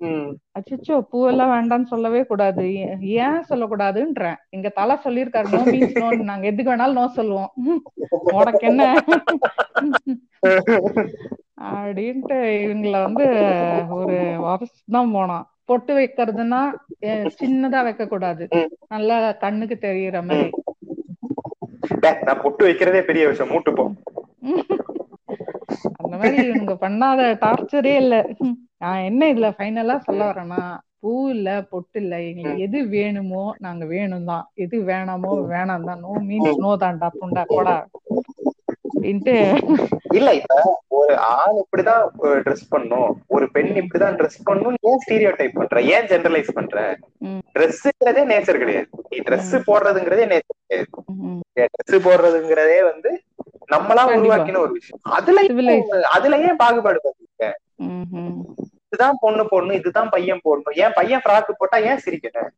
[0.00, 0.30] ம்.
[0.58, 2.64] அச்சச்சோ பூவெல்லாம் வேண்டாம்னு சொல்லவே கூடாது.
[3.18, 4.38] ஏன் சொல்லக்கூடாதுன்றேன்.
[4.50, 7.50] எங்க தலை சொல்லியிருக்காரு நோ மீன்ஸ் நோ நாங்க எதுக்கு வேணாலும் நோ சொல்லுவோம்.
[8.34, 8.84] உனக்கு என்ன?
[11.70, 13.26] அப்படின்ட்டு இவங்கள வந்து
[13.98, 16.60] ஒரு வாபஸ் தான் போனோம் பொட்டு வைக்கிறதுன்னா
[17.38, 18.44] சின்னதா வைக்க கூடாது.
[18.88, 20.50] நல்லா கண்ணுக்கு தெரியற மாதிரி.
[22.20, 23.52] நான் பொட்டு வைக்கிறதே பெரிய விஷயம்.
[23.52, 23.84] மூட்டு போ.
[26.00, 28.14] அந்த மாதிரி இவங்க பண்ணாத டார்ச்சரே இல்ல.
[28.80, 30.60] நான் என்ன இதுல ஃபைனலா சொல்ல வரேன்னா
[31.00, 32.14] பூ இல்ல பொட்டு இல்ல.
[32.28, 37.44] எங்களுக்கு எது வேணுமோ நாங்க வேணும் தான் எது வேணாமோ வேணாம் தான் நோ மீன்ஸ் நோ தான்டா புண்டா
[37.50, 37.76] போடா.
[38.96, 39.34] அப்படின்ட்டு.
[40.14, 43.22] இல்ல இப்ப ஒரு ஆண் இப்படிதான் ட்ரெஸ் பண்ணும்.
[43.26, 45.82] ஒரு பெண் இப்படிதான் ட்ரெஸ் பண்ணும் ஏன் ஸ்டீரியோ டைப் பண்ற?
[45.82, 46.76] ஏன் ஜெனரலைஸ் பண்ற.
[47.54, 48.88] ட்ரெஸ்ங்கிறதே நேச்சர் கிடையாது.
[49.10, 50.88] நீ ட்ரெஸ் போடுறதுங்கிறதே நேச்சர் கிடையாது.
[51.66, 53.10] ட்ரெஸ் போடுறதுங்கிறதே வந்து
[53.72, 54.02] நம்மளா.
[54.16, 55.00] உருவாக்கின ஒரு விஷயம்.
[55.16, 55.40] அதுல.
[56.10, 57.00] அதுல ஏன் பாகுபாடு
[57.78, 58.42] ம்,
[58.84, 60.74] இதுதான் பொண்ணு போடணும் இதுதான் பையன் போடணும்.
[60.74, 62.50] ஏன் பையன் ஃப்ராக் போட்டா ஏன் சிரிக்கிறேன்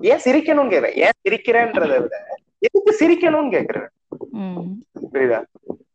[0.00, 2.16] ஏன் சிரிக்கணும்னு கேக்குறேன் ஏன் சிரிக்கிறேன்றத விட
[2.58, 3.88] எதுக்கு சிரிக்கணும்னு கேக்குறேன்.
[5.12, 5.44] புரியுதா?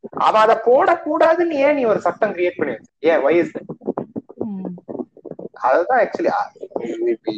[0.09, 2.75] அவன் அதை போடக்கூடாதுன்னு ஏன் நீ ஒரு சட்டம் கிரியேட் பண்ணி?
[2.99, 3.21] ஏன்?
[3.21, 3.61] வயசு.
[5.53, 6.29] அதுதான் ஆக்சுவலி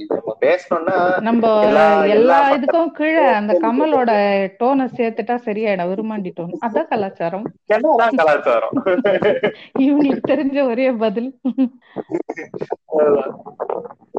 [0.07, 1.65] நம்ம பேசணும்னா நம்ம
[2.05, 4.11] எல்லா- இதுக்கும் கீழே அந்த கமலோட
[4.59, 5.91] டோனை சேர்த்துட்டா சரியாயிடும்.
[5.91, 7.43] விரும்மாண்டி டோன் அதான் கலாச்சாரம்.
[8.15, 8.69] கலாச்சாரம்?
[9.80, 11.39] இவங்களுக்கு தெரிஞ்ச ஒரே பதில்.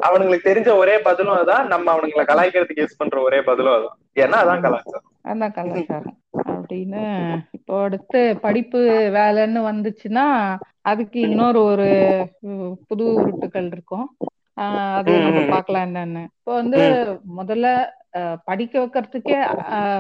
[0.03, 1.67] அவனுங்களுக்கு தெரிஞ்ச ஒரே பதிலும் அதான்.
[1.67, 4.19] நம்ம அவனுங்களை கலாய்க்கிறதுக்கு யூஸ் பண்ற ஒரே பதிலும் அதான்.
[4.19, 5.03] ஏன்னா அதான் கலாச்சாரம்.
[5.25, 6.19] அதான் கலாச்சாரம்.
[6.69, 7.03] அப்படின்னு
[7.53, 8.81] இப்போ அடுத்து படிப்பு
[9.15, 10.25] வேலைன்னு வந்துச்சுன்னா
[10.83, 11.87] அதுக்கு இன்னொரு ஒரு
[12.89, 14.07] புது உருட்டுகள் இருக்கும்
[14.97, 15.41] அது நம்ம.
[15.51, 16.81] பார்க்கலாம் என்னன்னு இப்போ வந்து
[17.39, 17.67] முதல்ல
[18.45, 19.39] படிக்க வைக்கிறதுக்கே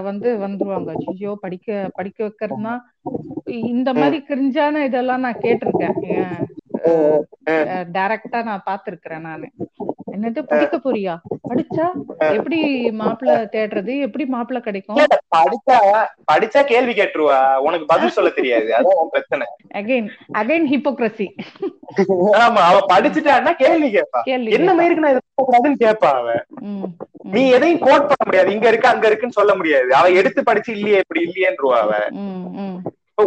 [0.03, 2.75] வந்து வந்துருவாங்க ஐயோ படிக்க படிக்க வைக்கிறதுனா
[3.71, 5.97] இந்த மாதிரி கிரிஞ்சான இதெல்லாம் நான் கேட்டிருக்கேன்
[7.95, 9.49] டைரக்டா நான் பார்த்திருக்கிறேன் நானு
[10.19, 10.41] என்னது?
[10.53, 11.15] படிக்க போறியா?
[11.49, 11.87] படிச்சா
[12.37, 12.59] எப்படி
[13.01, 13.93] மாப்பிள்ளை தேடுறது?
[14.07, 15.01] எப்படி மாப்பிள்ளை கிடைக்கும்?
[15.37, 15.77] படிச்சா
[16.33, 17.39] படிச்சா கேள்வி கேட்டுருவா.
[17.59, 18.69] உனக்கு பதில் சொல்ல தெரியாது.
[18.79, 19.47] அதான் பிரச்சனை.
[19.81, 20.09] அகைன்
[20.41, 21.29] அகைன் ஹிப்போக்ரசி
[22.43, 24.23] ஆமா அவ படிச்சுட்டான்னா கேள்வி கேட்பா.
[24.23, 26.35] கேள்வி என்ன மயிருக்கு நான் இதை கூடாதுன்னு கேட்பா அவ.
[27.35, 28.53] நீ எதையும் கோட் பண்ண முடியாது.
[28.53, 29.91] இங்க இருக்கு அங்க இருக்குன்னு சொல்ல முடியாது.
[29.95, 31.93] அவ எடுத்து படிச்சு இல்லையே இப்படி இல்லையேன்றுவா அவ.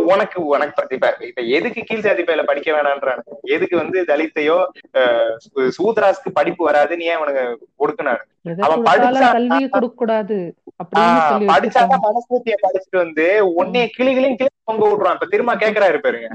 [0.05, 3.21] உனக்கு உனக்கு இப்ப இப்ப எதுக்கு கீழ் ஜாதி பையில படிக்க வேணான்றானு?
[3.47, 4.57] எதுக்கு வந்து தலித்தையோ
[5.77, 7.43] சூத்ராஸ்க்கு படிப்பு வராதுன்னு ஏன் அவனுக்கு
[7.79, 8.21] கொடுக்கணும்
[8.59, 10.37] அவன் படிச்சா- கல்வியை கொடுக்க கூடாது
[11.51, 13.25] படிச்சாதான் மனசூத்திய படிச்சுட்டு வந்து
[13.57, 16.29] உன்னைய கிளிகளையும் கிளி தொங்க விட்டுருவான் இப்ப திரும்ப கேக்குறாரு பாருங்க.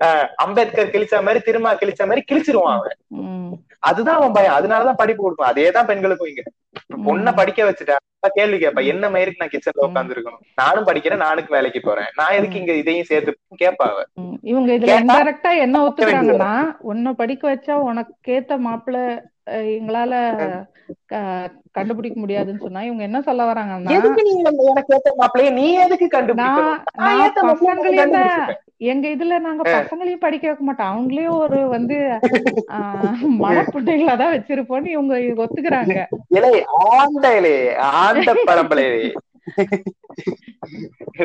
[0.00, 2.96] அஹ், அம்பேத்கர் கிழிச்ச மாதிரி திரும்ப கிழிச்ச மாதிரி கிழிச்சிருவான் அவன்.
[3.86, 4.56] அதுதான் அவன் பயம்.
[4.56, 6.42] அதனாலதான் படிப்பு கொடுப்பான் அதேதான் பெண்களுக்கும் இங்க.
[7.06, 7.96] பொண்ணை படிக்க வச்சுட்டா
[8.36, 12.08] கேள்வி கேட்பா என்ன மயிருக்கு நான் கிச்சன்ல உட்கார்ந்து இருக்கணும் நானும் படிக்கிறேன் நானுக்கு வேலைக்கு போறேன்.
[12.18, 13.32] நான் எதுக்கு இங்க இதையும் சேர்த்து
[14.20, 14.36] ம்.
[14.44, 16.52] இவங்க இதுல இன்டைரக்டா என்ன ஒத்துக்கிறாங்கன்னா
[16.90, 19.04] உன்னை படிக்க வச்சா உனக்கேத்த மாப்பிள்ளை
[19.50, 20.14] அஹ், எங்களால
[21.76, 23.92] கண்டுபிடிக்க முடியாதுன்னு சொன்னா இவங்க என்ன சொல்ல வராங்கன்னா
[28.80, 30.90] எங்க இதுல நாங்க பசங்களையும் படிக்க வைக்க மாட்டோம்.
[30.90, 31.96] அவங்களையும் ஒரு வந்து
[32.70, 35.96] ஆஹ், மடப்புண்டைகளா தான் வச்சிருப்போம்னு இவங்க ஒத்துக்கிறாங்க.
[36.30, 36.50] இலே
[37.96, 38.86] ஆண்ட பரம்பரை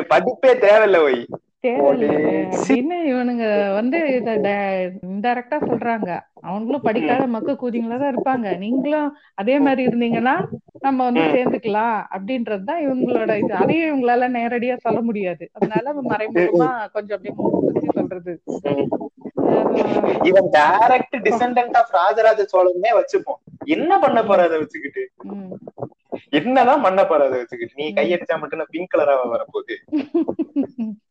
[0.08, 1.20] படிப்பே தேவையில்ல ஒய்
[1.64, 4.30] தேவையில்லை இவனுங்க வந்து இத
[5.10, 6.10] இன்டைரக்டா சொல்றாங்க.
[6.48, 8.46] அவங்களும் படிக்காத மக்க கூதிங்களா தான் இருப்பாங்க.
[8.62, 10.34] நீங்களும் அதே மாதிரி இருந்தீங்கன்னா
[10.86, 13.54] நம்ம வந்து சேர்ந்துக்கலாம் அப்படின்றதுதான் இவங்களோட இது.
[13.62, 15.44] அதையும் இவங்களால நேரடியா சொல்ல முடியாது.
[15.52, 18.34] அதனால மறைமுகமா கொஞ்சம் அப்படியே சொல்றது.
[20.30, 23.40] இவன் டைரக்ட் டிசெண்டன்ட் ஆஃப் ராஜராஜ சோழனே வச்சுப்போம்.
[23.76, 25.02] என்ன பண்ண போற அதை வச்சுக்கிட்டு?
[26.38, 26.82] என்னதான்
[27.26, 29.74] அதை வச்சுக்கிட்டு நீ கையடிச்சா மட்டும் பிங்க் கலரா வரப்போகுது.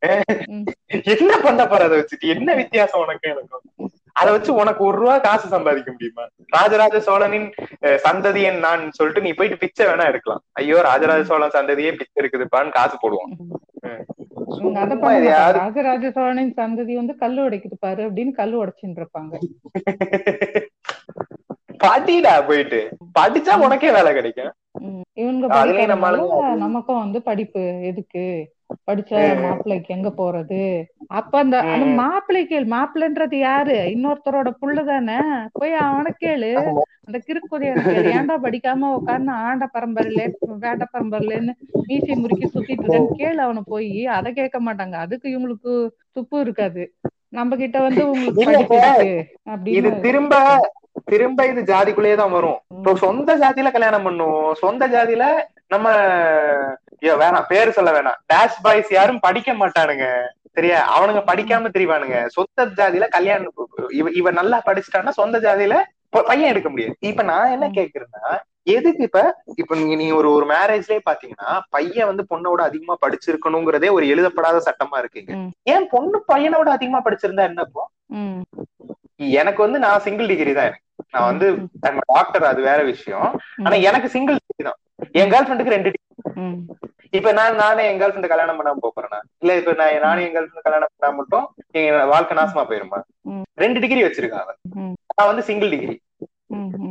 [1.13, 3.91] என்ன பண்ண போற அதை வச்சுட்டு என்ன வித்தியாசம் உனக்கு எனக்கும்
[4.21, 6.23] அதை வச்சு உனக்கு ஒரு ரூபா காசு சம்பாதிக்க முடியுமா?
[6.55, 7.47] ராஜராஜ சோழனின்
[8.05, 10.41] சந்ததியன் நான் சொல்லிட்டு நீ போயிட்டு பிச்சை வேணா எடுக்கலாம்.
[10.61, 13.31] ஐயோ ராஜராஜ சோழன் சந்ததியே பிச்சை இருக்குதுப்பான்னு காசு போடுவான்.
[15.61, 19.33] ராஜராஜ சோழனின் சந்ததி வந்து கல்லு உடைக்குது பாரு அப்படின்னு கல்லு உடைச்சுட்டு இருப்பாங்க
[21.83, 22.79] படிடா போயிட்டு.
[23.17, 24.51] படிச்சா உனக்கே வேலை கிடைக்கும்.
[25.21, 25.45] இவங்க
[26.63, 28.25] நமக்கும் வந்து படிப்பு எதுக்கு?
[28.87, 29.11] படிச்ச.
[29.43, 30.59] மாப்பிள்ளைக்கு எங்க போறது?
[31.19, 31.57] அப்ப அந்த.
[31.99, 33.77] மாப்பிள்ளை கேளு மாப்பிள்ளைன்றது யாரு?
[33.95, 35.17] இன்னொருத்தரோட புள்ள தானே?
[35.51, 36.51] போய் அவனை கேளு.
[37.07, 38.09] அந்த கிறுக்குதியான கேளு.
[38.17, 40.23] ஏன்டா படிக்காம உட்கார்ந்து ஆண்ட பரம்பரையில
[40.63, 41.55] வேண்ட பரம்பரையிலன்னு
[41.87, 43.91] மீசி முறுக்கி சுத்திட்டு இருக்கேன்னு கேளு அவனை போய்.
[44.17, 44.97] அதை கேட்க மாட்டாங்க.
[45.05, 45.73] அதுக்கு இவங்களுக்கு
[46.11, 46.85] துப்பு இருக்காது.
[47.33, 49.11] நம்ம கிட்ட வந்து உங்களுக்கு இது
[49.51, 50.35] அப்படின்னு திரும்ப
[51.07, 52.59] திரும்ப இது ஜாதிக்குள்ளேயே தான் வரும்.
[52.75, 54.51] இப்போ சொந்த ஜாதியில கல்யாணம் பண்ணுவோம்.
[54.61, 55.25] சொந்த ஜாதியில
[55.69, 55.87] நம்ம
[57.21, 58.19] வேணாம் பேரு சொல்ல வேணாம்.
[58.31, 60.05] டேஷ் பாய்ஸ் யாரும் படிக்க மாட்டானுங்க.
[60.57, 60.79] சரியா?
[60.95, 63.53] அவனுங்க படிக்காம தெரியவானுங்க சொந்த ஜாதியில கல்யாணம்
[63.99, 65.75] இவ இவ நல்லா படிச்சுட்டான்னா சொந்த ஜாதியில
[66.29, 66.95] பையன் எடுக்க முடியாது.
[67.09, 68.23] இப்ப நான் என்ன கேக்குறேன்னா
[68.73, 69.19] எதுக்கு இப்ப
[69.57, 74.97] இப்ப நீங்க நீங்க ஒரு ஒரு மேரேஜ்லயே பாத்தீங்கன்னா பையன் வந்து பொண்ணோட அதிகமா படிச்சிருக்கணுங்கிறதே ஒரு எழுதப்படாத சட்டமா
[75.01, 75.31] இருக்குங்க.
[75.73, 77.83] ஏன் பொண்ணு பையனோட அதிகமா படிச்சிருந்தா என்ன இப்போ
[78.15, 78.41] ம்,
[79.37, 80.85] எனக்கு வந்து நான் சிங்கிள் டிகிரி தான் எனக்கு.
[81.13, 81.47] நான் வந்து
[82.07, 83.27] டாக்டர் அது வேற விஷயம்.
[83.63, 84.79] ஆனா எனக்கு சிங்கிள் டிகிரி தான்.
[85.11, 85.91] என் கேர்ள் ஃப்ரெண்டுக்கு ரெண்டு.
[86.41, 86.57] ம்,
[87.09, 90.47] இப்ப நான் நானே என் கேர்ள் ஃப்ரெண்ட் கல்யாணம் பண்ணாம போறேனா இல்ல இப்ப நான் நானே என் கேர்ள்
[90.47, 91.45] ஃப்ரெண்ட் கல்யாணம் பண்ணா மட்டும்
[91.79, 92.99] எங்க வாழ்க்கை நாசமா போயிருமா.
[93.55, 94.59] ரெண்டு டிகிரி வச்சிருக்கான் அவன்.
[94.75, 94.93] ம்.
[95.15, 95.97] நான் வந்து சிங்கிள் டிகிரி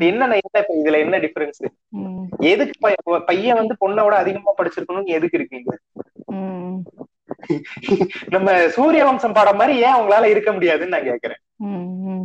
[0.00, 1.60] என்ன என்ன இப்ப இதுல என்ன டிஃபரன்ஸ்
[2.50, 5.70] எதுக்கு பைய- பையன் வந்து பொண்ணோட அதிகமா படிச்சிருக்கணும்னு எதுக்கு இருக்கீங்க?
[8.34, 11.40] நம்ம சூரிய வம்சம் பாடம் மாதிரி ஏன் அவங்களால இருக்க முடியாதுன்னு நான் கேக்குறேன்.
[11.60, 12.24] ம், ம்.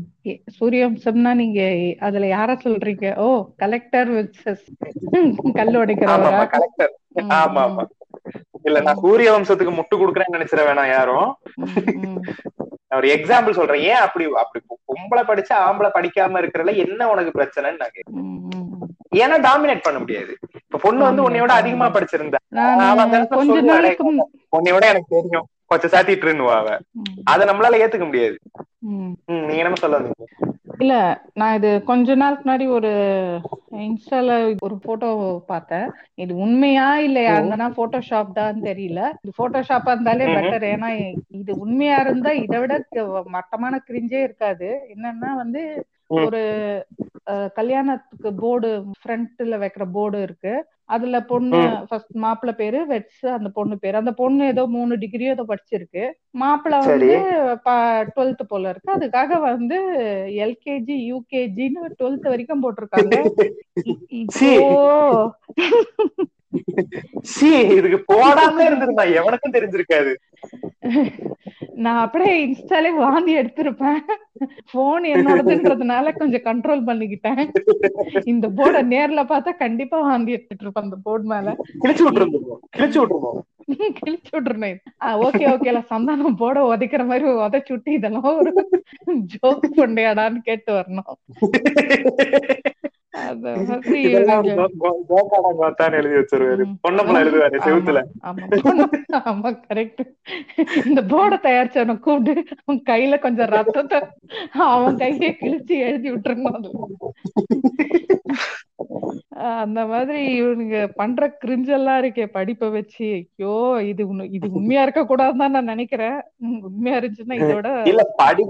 [0.60, 1.62] சூரியவம்சம்னா நீங்க
[2.00, 3.16] அதுல யார சொல்றீங்க?
[3.16, 4.66] ஓ கலெக்டர் விசஸ்
[5.54, 6.48] கல் உடைக்கிறவரா?
[6.48, 7.84] கலெக்டர் ம், ஆமா ஆமா
[8.64, 11.36] இல்ல நான் சூரிய வம்சத்துக்கு முட்டு கொடுக்குறேன்னு நினைச்சிட வேணாம் யாரும்.
[11.56, 11.64] ம்,
[11.96, 12.20] ம்,
[12.88, 13.82] நான் ஒரு எக்ஸாம்பிள் சொல்றேன்.
[13.82, 18.50] ஏன் அப்படி அப்படி பொ- பொம்பளை படிச்சா ஆம்பளை படிக்காம இருக்கிறதுல என்ன உனக்கு பிரச்சனைன்னு நான் கேக்குறேன் ம்,
[18.56, 18.88] ம்.
[19.16, 20.38] ஏன்னா டாமினேட் பண்ண முடியாது.
[20.54, 22.36] இப்ப பொண்ணு வந்து உன்னையோட அதிகமா படிச்சிருந்தா.
[22.48, 24.26] நான் அவன் அந்த இடத்துல கொஞ்ச சொல்லுவா, நாளைக்கு முன்-
[24.58, 25.48] உன்னையோட எனக்கு தெரியும்.
[25.66, 26.78] கொஞ்சம் சாத்திட்டு இருந்துவா அவ.
[26.92, 28.40] ம், அதை நம்மளால ஏத்துக்க முடியாது.
[28.88, 30.28] நீங்க என்ன சொல்ல வந்தீங்க
[30.78, 30.94] இல்ல
[31.34, 32.90] நான் இது கொஞ்ச நாளுக்கு முன்னாடி ஒரு
[33.86, 34.32] இன்ஸ்டால
[34.66, 35.10] ஒரு போட்டோ
[35.48, 35.86] பார்த்தேன்.
[36.16, 39.02] இது உண்மையா இல்ல யாருந்தனா போட்டோஷாப் தான் தெரியல.
[39.24, 40.26] இது போட்டோஷாப்பா இருந்தாலே.
[40.36, 40.90] பெட்டர் ஏன்னா
[41.40, 42.76] இது உண்மையா இருந்தா இதை விட
[43.36, 44.70] மட்டமான கிரிஞ்சே இருக்காது.
[44.96, 45.64] என்னன்னா வந்து.
[46.20, 46.42] ஒரு
[47.54, 48.70] கல்யாணத்துக்கு போர்டு
[49.02, 50.54] ஃப்ரண்ட்ல வைக்கிற போர்டு இருக்கு.
[50.86, 51.60] அதுல பொண்ணு.
[51.90, 53.98] ஃபர்ஸ்ட் மாப்பிள்ளை பேரு வெட்ஸ் அந்த பொண்ணு பேரு.
[53.98, 56.04] அந்த பொண்ணு ஏதோ மூணு டிகிரியோ ஏதோ படிச்சிருக்கு.
[56.36, 56.80] மாப்பிள்ளை.
[56.88, 57.16] வந்து
[58.16, 58.92] டுவெல்த் போல இருக்கு.
[58.98, 59.78] அதுக்காக வந்து
[60.46, 63.16] எல்கேஜி யூகேஜின்னு டுவெல்த் வரைக்கும் போட்டிருக்காங்க.
[67.76, 70.14] இதுக்கு போடாம இருந்திருந்தா எவனுக்கும் தெரிஞ்சிருக்காது.
[71.76, 74.00] நான் அப்படியே இன்ஸ்டாலே வாந்தி எடுத்திருப்பேன்.
[74.72, 77.42] போன் என்னோடதுன்றதுனால கொஞ்சம் கண்ட்ரோல் பண்ணிக்கிட்டேன்.
[78.26, 81.48] இந்த போர்டை நேர்ல பார்த்தா கண்டிப்பா வாந்தி எடுத்துட்டு இருப்பேன் அந்த போர்டு மேல.
[81.84, 83.42] கிழிச்சு விட்டுருந்தோம் கிழிச்சு விட்டுருந்தோம்
[84.00, 84.80] கிழிச்சு விட்டுருந்தேன்
[85.26, 88.52] ஓகே ஓகேல சந்தானம் போட உதைக்கிற மாதிரி உதைச்சு விட்டு இதெல்லாம் ஒரு
[89.34, 91.10] ஜோக் பண்ணையாடான்னு கேட்டு வரணும்.
[95.96, 96.78] எழுதி வச்சிருவாரு ம்.
[96.84, 98.02] பொன்னப்பழம் எழுதுவாரு செவுத்துல
[99.26, 100.02] ஆமா, கரெக்ட்
[100.86, 104.00] இந்த போர்டை தயாரிச்சவனை கூப்பிட்டு அவன் கையில கொஞ்சம் ரத்தத்தை
[104.68, 106.10] அவன் கையே கிழிச்சு எழுதி.
[106.12, 106.64] ஆஹ்
[109.60, 113.08] அந்த மாதிரி இவனுங்க பண்ற கிரிஞ்செல்லாம் இருக்கே படிப்பை வச்சு.
[113.34, 113.54] ஐயோ
[113.90, 116.18] இது இது உண்மையா இருக்க கூடாதுன்னு நான் நினைக்கிறேன்.
[116.68, 118.04] உண்மையா இருந்துச்சுன்னா இதோட இல்ல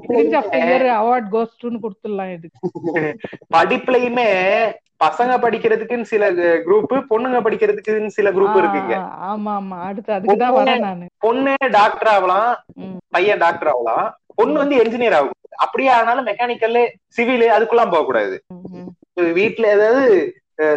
[0.06, 2.62] கிரிஞ்ச் ஆஃப் இயர் அவார்ட் கோஸ்ட்னு கொடுத்துடலாம் இதுக்கு
[3.56, 4.30] படிப்புலயுமே
[5.02, 6.26] பசங்க படிக்கிறதுக்குன்னு சில
[6.66, 8.96] குரூப் பொண்ணுங்க படிக்கிறதுக்குன்னு சில குரூப் இருக்குங்க.
[9.30, 11.06] ஆமா ஆமா அடுத்து அதுக்குதான் வரேன் நானு.
[11.26, 12.52] பொண்ணு டாக்டர் ஆகலாம்.
[13.14, 14.06] பையன் டாக்டர் ஆகலாம்.
[14.40, 15.34] பொண்ணு வந்து என்ஜினியர் ஆகும்
[15.66, 16.80] அப்படியே ஆனாலும் மெக்கானிக்கல்
[17.18, 18.36] சிவில் அதுக்குலாம் போக கூடாது.
[19.36, 20.06] வீட்ல ஏதாவது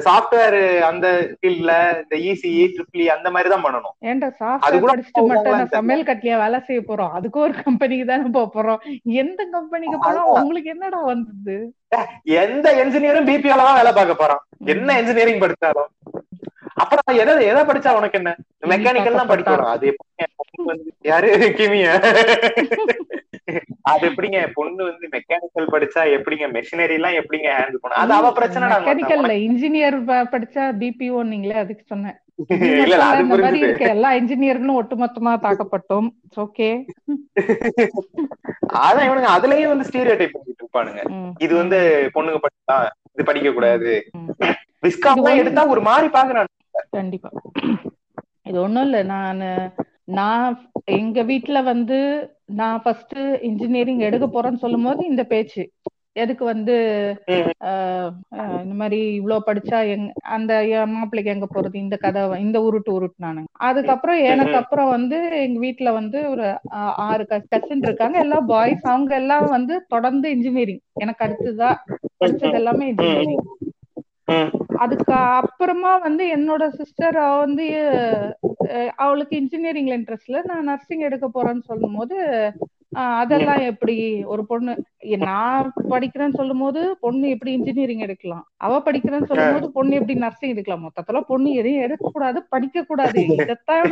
[0.06, 0.56] சாஃப்ட்வேர்
[0.88, 1.06] அந்த
[1.38, 3.94] ஃபீல்ட்ல இந்த இசிஇ ட்ரிபிள் அந்த மாதிரி தான் பண்ணணும்.
[4.10, 7.12] ஏன்டா சாஃப்ட்வேர் படிச்சுட்டு மட்டும் சமையல் கட்டியா வேலை செய்ய போறோம்?
[7.18, 8.80] அதுக்கு ஒரு கம்பெனிக்கு தானே போக போறோம்.
[9.22, 10.40] எந்த கம்பெனிக்கு போனா அதான்.
[10.40, 11.56] உங்களுக்கு என்னடா வந்தது?
[12.42, 14.42] எந்த என்ஜினியரும் பிபிஓல தான் வேலை பார்க்க போறான்.
[14.74, 15.90] என்ன இன்ஜினியரிங் படிச்சாலும்.
[16.82, 18.30] அப்புறம் எதை எதை படிச்சா உனக்கு என்ன?
[18.72, 19.88] மெக்கானிக்கல் தான் படிக்கணும் அது
[20.66, 21.28] வந்து யாரு?
[21.58, 21.86] கிமிய?
[23.90, 28.64] அது எப்படிங்க பொண்ணு வந்து மெக்கானிக்கல் படிச்சா எப்படிங்க மெஷினரி எல்லாம் எப்படிங்க ஹேண்டில் பண்ணும் அது அவ பிரச்சனை
[28.64, 29.96] நாங்க மெக்கானிக்கல்ல இன்ஜினியர்
[30.34, 32.18] படிச்சா பிபிஓ நீங்களே அதுக்கு சொன்னேன்.
[32.82, 32.96] இல்ல
[33.52, 36.08] இல்ல எல்லா இன்ஜினியர்களும் ஒட்டுமொத்தமா தாக்கப்பட்டோம்.
[36.44, 36.68] ஓகே
[38.82, 41.00] அதான் இவனுங்க அதுலயும் வந்து ஸ்டீரியோ டைப் பண்ணிட்டு இருப்பானுங்க.
[41.44, 41.78] இது வந்து
[42.16, 42.76] பொண்ணுங்க படிச்சா
[43.14, 43.92] இது படிக்க கூடாது
[44.84, 46.50] விஸ்காம் எடுத்தா ஒரு மாதிரி பாக்குறான்
[46.96, 47.30] கண்டிப்பா.
[48.48, 49.48] இது ஒண்ணும் இல்ல நானு
[50.18, 50.52] நான்
[50.98, 51.98] எங்க வீட்ல வந்து
[52.48, 55.62] நான் ஃபர்ஸ்ட் இன்ஜினியரிங் எடுக்க போறேன்னு சொல்லும் போது இந்த பேச்சு.
[56.12, 56.74] எதுக்கு வந்து
[57.64, 58.10] ஆஹ்
[58.62, 60.52] இந்த மாதிரி இவ்வளவு படிச்சா எங் அந்த
[60.88, 61.74] மாப்பிள்ளைக்கு எங்க போறது?
[61.74, 63.42] இந்த கதை இந்த உருட்டு உருட்டு நானு.
[63.52, 66.46] அதுக்கப்புறம் எனக்கு அப்புறம் வந்து எங்க வீட்டுல வந்து ஒரு
[67.06, 68.18] ஆறு கசின் இருக்காங்க.
[68.18, 71.70] எல்லாம் பாய்ஸ் அவங்க எல்லாம் வந்து தொடர்ந்து இன்ஜினியரிங் எனக்கு அடுத்ததா
[72.20, 73.44] படிச்சது எல்லாமே இன்ஜினியரிங்
[74.78, 77.66] அதுக்கு அப்புறமா வந்து என்னோட சிஸ்டர் அவ வந்து
[78.96, 82.16] அவளுக்கு இன்ஜினியரிங்ல இன்ட்ரெஸ்ட்ல நான் நர்சிங் எடுக்க போறேன்னு சொல்லும் போது
[82.92, 83.94] ஆஹ், அதெல்லாம் எப்படி?
[84.24, 84.72] ஒரு பொண்ணு
[85.24, 88.44] நான் படிக்கிறேன்னு சொல்லும் போது பொண்ணு எப்படி இன்ஜினியரிங் எடுக்கலாம்?
[88.58, 90.84] அவ படிக்கிறேன்னு சொல்லும் போது பொண்ணு எப்படி நர்சிங் எடுக்கலாம்?
[90.86, 93.84] மொத்தத்துல பொண்ணு எதையும் எடுக்க கூடாது படிக்க கூடாது இதைத்தான்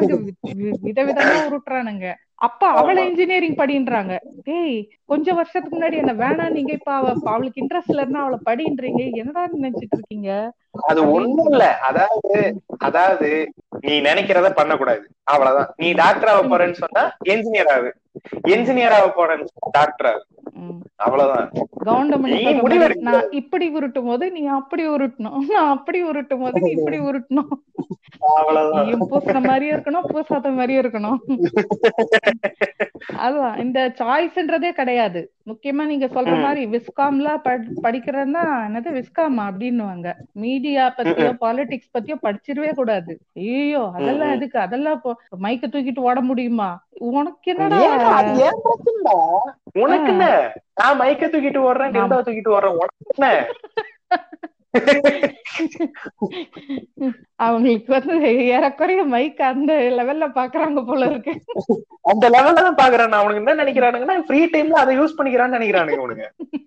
[0.87, 2.07] விதவிதமா உருட்டுறானுங்க.
[2.39, 4.15] அப்ப அவளை இன்ஜினியரிங் படின்றாங்க.
[4.43, 9.15] டேய் கொஞ்ச வருஷத்துக்கு முன்னாடி என்ன வேணாம் நீங்க இப்ப அவ அவளுக்கு இன்ட்ரெஸ்ட் இல்லைன்னா அவளை படின்றீங்க.
[9.15, 10.31] என்னடா நினைச்சிட்டு இருக்கீங்க?
[10.81, 11.79] அது ஒண்ணும் இல்ல.
[11.79, 15.07] அதாவது அதாவது நீ நினைக்கிறத பண்ணக்கூடாது.
[15.25, 15.73] அவ்வளவுதான்.
[15.77, 17.91] நீ டாக்டர் ஆக போறேன்னு சொன்னா என்ஜினியர் ஆகு.
[18.49, 20.25] என்ஜினியர் ஆக போறேன்னு சொன்னா டாக்டர் ஆகு.
[20.97, 21.51] அவ்வளவுதான்.
[21.85, 25.39] கவுண்டமணி நான் இப்படி உருட்டும் போது நீ அப்படி உருட்டணும்.
[25.49, 27.53] நான் அப்படி உருட்டும் போது நீ இப்படி உருட்டணும்.
[28.37, 29.09] அவ்வளவுதான்.
[29.11, 31.19] பூசுற மாதிரியும் இருக்கணும் பூசாத மாதிரியும் இருக்கணும்.
[33.17, 33.59] அதுதான்.
[33.59, 35.33] இந்த சாய்ஸ்ன்றதே கிடையாது.
[35.47, 36.41] முக்கியமா நீங்க சொல்ற.
[36.43, 37.29] மாதிரி விஸ்காம்ல
[37.83, 38.91] படிக்கிறதுனா என்னது?
[38.99, 40.13] விஸ்காமா அப்படின்னுவாங்க.
[40.33, 40.66] மீடியா
[40.99, 43.21] பத்தியோ பாலிடிக்ஸ் பத்தியோ படிச்சிடவே கூடாது.
[43.37, 44.33] ஐயோ அதெல்லாம்.
[44.33, 44.59] எதுக்கு?
[44.59, 45.03] அதெல்லாம்
[45.41, 46.79] மைக்க தூக்கிட்டு ஓட முடியுமா?
[47.11, 47.77] உனக்கு என்னடா?
[48.65, 49.17] பிரச்சனைடா?
[49.75, 50.53] உனக்கு என்ன?
[50.75, 51.93] நான் மைக்க தூக்கிட்டு ஓடுறேன்
[52.29, 53.47] தூக்கிட்டு ஓடுறேன் உனக்கு என்ன?
[57.39, 61.33] அவங்களுக்கு வந்து ஏறக்குறைய மைக் அந்த லெவல்ல பாக்குறாங்க போல இருக்கு.
[62.03, 63.13] அந்த லெவல்ல தான் பாக்குறான்.
[63.13, 66.33] அவனுக்கு என்ன நினைக்கிறானுங்கன்னா ஃப்ரீ டைம்ல அதை யூஸ் பண்ணிக்கிறான்னு நினைக்கிறானுங்க அவனுங்க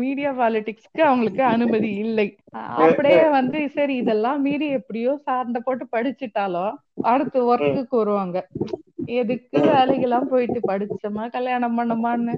[0.00, 2.26] மீடியா பாலிடிக்ஸ்க்கு அவங்களுக்கு அனுமதி இல்லை.
[2.86, 6.74] அப்படியே வந்து சரி இதெல்லாம் மீறி எப்படியோ சார்ந்த போட்டு படிச்சுட்டாலும்
[7.12, 8.38] அடுத்து ஒர்க்குக்கு வருவாங்க.
[9.20, 12.34] எதுக்கு வேலைக்கெல்லாம் போயிட்டு படிச்சோமா கல்யாணம் பண்ணோமான்னு?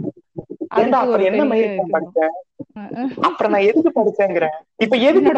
[3.26, 4.56] அப்புறம் நான் எதுக்கு படிச்சேங்கிறேன்?
[4.84, 5.32] இப்ப எதுக்கு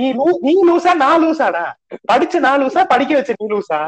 [0.00, 0.06] நீ
[0.46, 1.64] நீ லூசா நான் லூசாடா?
[2.10, 3.80] படிச்ச நான் லூசா படிக்க வச்ச நீ லூசா?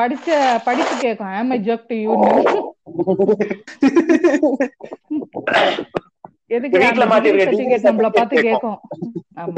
[0.00, 0.28] படிச்ச
[0.66, 2.60] படிப்பு கேட்கும் ஆம் ஜோக் டு யூன்னு
[6.50, 7.06] எதுக்கு வீட்ல
[9.36, 9.54] ஆமா.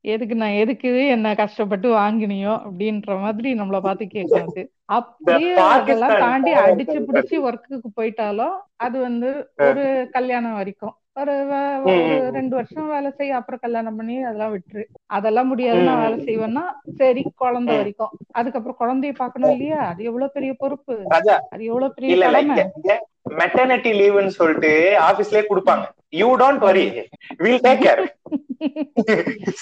[0.00, 4.62] எதுக்கு நான் எதுக்கு என்ன கஷ்டப்பட்டு வாங்கினியோ அப்படின்ற மாதிரி நம்மள பார்த்து கேட்கும் அது.
[4.88, 6.98] அப்படியே அதெல்லாம் தாண்டி அடிச்சு.
[7.08, 9.30] பிடிச்சி ஒர்க்குக்கு போயிட்டாலும் அது வந்து
[9.60, 10.94] ஒரு கல்யாணம் வரைக்கும்.
[11.20, 11.34] ஒரு.
[12.36, 14.84] ரெண்டு வருஷம் வேலை செய்ய அப்புறம் கல்யாணம் பண்ணி அதெல்லாம் விட்டுரு.
[15.16, 16.64] அதெல்லாம் முடியாது நான் வேலை செய்வேன்னா
[17.00, 17.76] சரி குழந்தை.
[17.76, 18.12] வரைக்கும்.
[18.38, 19.80] அதுக்கப்புறம் குழந்தைய பார்க்கணும் இல்லையா?
[19.92, 20.96] அது எவ்வளவு பெரிய பொறுப்பு?
[21.52, 22.58] அது எவ்வளவு பெரிய கடமை?
[23.40, 24.72] மெட்டர்னிட்டி லீவுன்னு சொல்லிட்டு
[25.08, 25.86] ஆபீஸ்லயே கொடுப்பாங்க.
[26.20, 26.84] You don't worry
[27.44, 28.04] will take care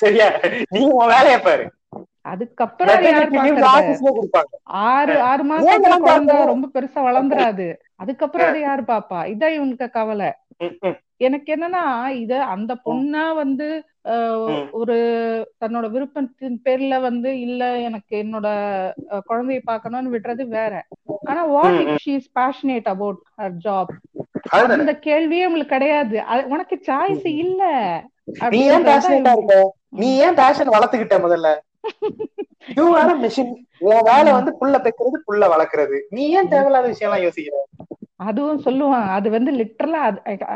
[0.02, 0.28] சரியா?
[0.74, 1.64] நீ உன் வேலையை பாரு.
[2.32, 2.92] அதுக்கப்புறம்
[4.90, 6.50] ஆறு ஆறு இதெல்லாம் குழந்தை பாக்கணும்?
[6.52, 7.66] ரொம்ப பெருசா வளர்ந்துராது.
[8.02, 9.18] அதுக்கப்புறம் அதை யாரு பாப்பா?
[9.32, 10.30] இதான் இவனுக்கு கவலை.
[11.16, 11.82] எனக்கு என்னன்னா
[12.22, 13.68] இத அந்த பொண்ணா வந்து.
[14.72, 14.96] ஒரு
[15.62, 18.48] தன்னோட விருப்பத்தின் பேர்ல வந்து இல்ல எனக்கு என்னோட
[19.28, 20.72] குழந்தைய பார்க்கணும்னு விடுறது வேற.
[21.24, 23.92] ஆனா what if she is passionate about her job
[24.76, 26.16] அந்த கேள்வியே உங்களுக்கு கிடையாது.
[26.54, 27.62] உனக்கு சாய்ஸ் இல்ல.
[28.54, 29.56] நீ ஏன் பேஷனேட்டா இருக்க?
[30.00, 31.48] நீ ஏன் பேஷன் வளர்த்துக்கிட்ட முதல்ல?
[32.76, 33.52] யூ ஆர் மிஷின்
[33.88, 35.96] உன் வேலை வந்து புள்ள பெக்கிறது புள்ள வளர்க்கறது.
[36.16, 37.56] நீ ஏன் தேவையில்லாத விஷயம் எல்லாம் யோசிக்கிற?
[38.20, 40.00] அதுவும் சொல்லுவான் அது வந்து லிட்டரலா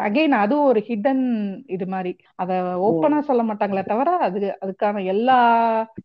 [0.01, 1.23] அகைன் அதுவும் ஒரு ஹிடன்
[1.67, 2.13] இது மாதிரி.
[2.35, 2.51] அத
[2.81, 5.39] ஓப்பனா சொல்ல மாட்டாங்களே தவிர அது அதுக்கான எல்லா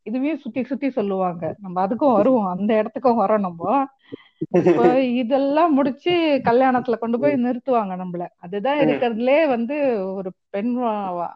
[0.04, 1.44] இதுவே சுத்தி சுத்தி சொல்லுவாங்க.
[1.60, 2.50] நம்ம அதுக்கும் வருவோம்.
[2.56, 3.62] அந்த இடத்துக்கும் வரோம் நம்ம.
[5.16, 8.28] இதெல்லாம் முடிச்சு கல்யாணத்துல கொண்டு போய் நிறுத்துவாங்க நம்மள.
[8.40, 10.76] அதுதான் இருக்கிறதுலே வந்து ஒரு பெண்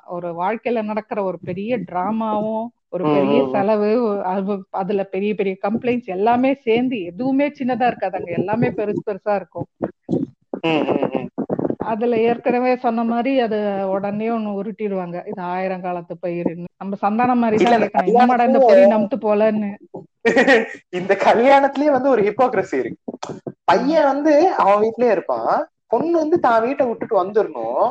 [0.08, 3.48] ஒரு வாழ்க்கையில நடக்கிற ஒரு பெரிய டிராமாவும் ஒரு பெரிய.
[3.52, 8.26] செலவு அது- அதுல பெரிய பெரிய கம்ப்ளைண்ட்ஸ் எல்லாமே சேர்ந்து எதுவுமே சின்னதா இருக்காதாங்க.
[8.26, 9.66] எல்லாமே பெருசு பெருசா இருக்கும்.
[11.78, 15.28] அதுல ஏற்கனவே சொன்ன மாதிரி அது உடனே ஒண்ணு உருட்டிடுவாங்க.
[15.28, 18.86] இது ஆயிரம் காலத்து பயிருன்னு நம்ம சந்தானம் மாதிரி தான் இந்த பொறி
[19.18, 19.70] போலன்னு.
[21.00, 23.02] இந்த கல்யாணத்திலயே வந்து ஒரு ஹிப்போக்ரஸி இருக்கு.
[23.66, 25.52] பையன் வந்து அவன் வீட்லயே இருப்பான்.
[25.88, 27.84] பொண்ணு வந்து தான் வீட்டை விட்டுட்டு வந்துடணும்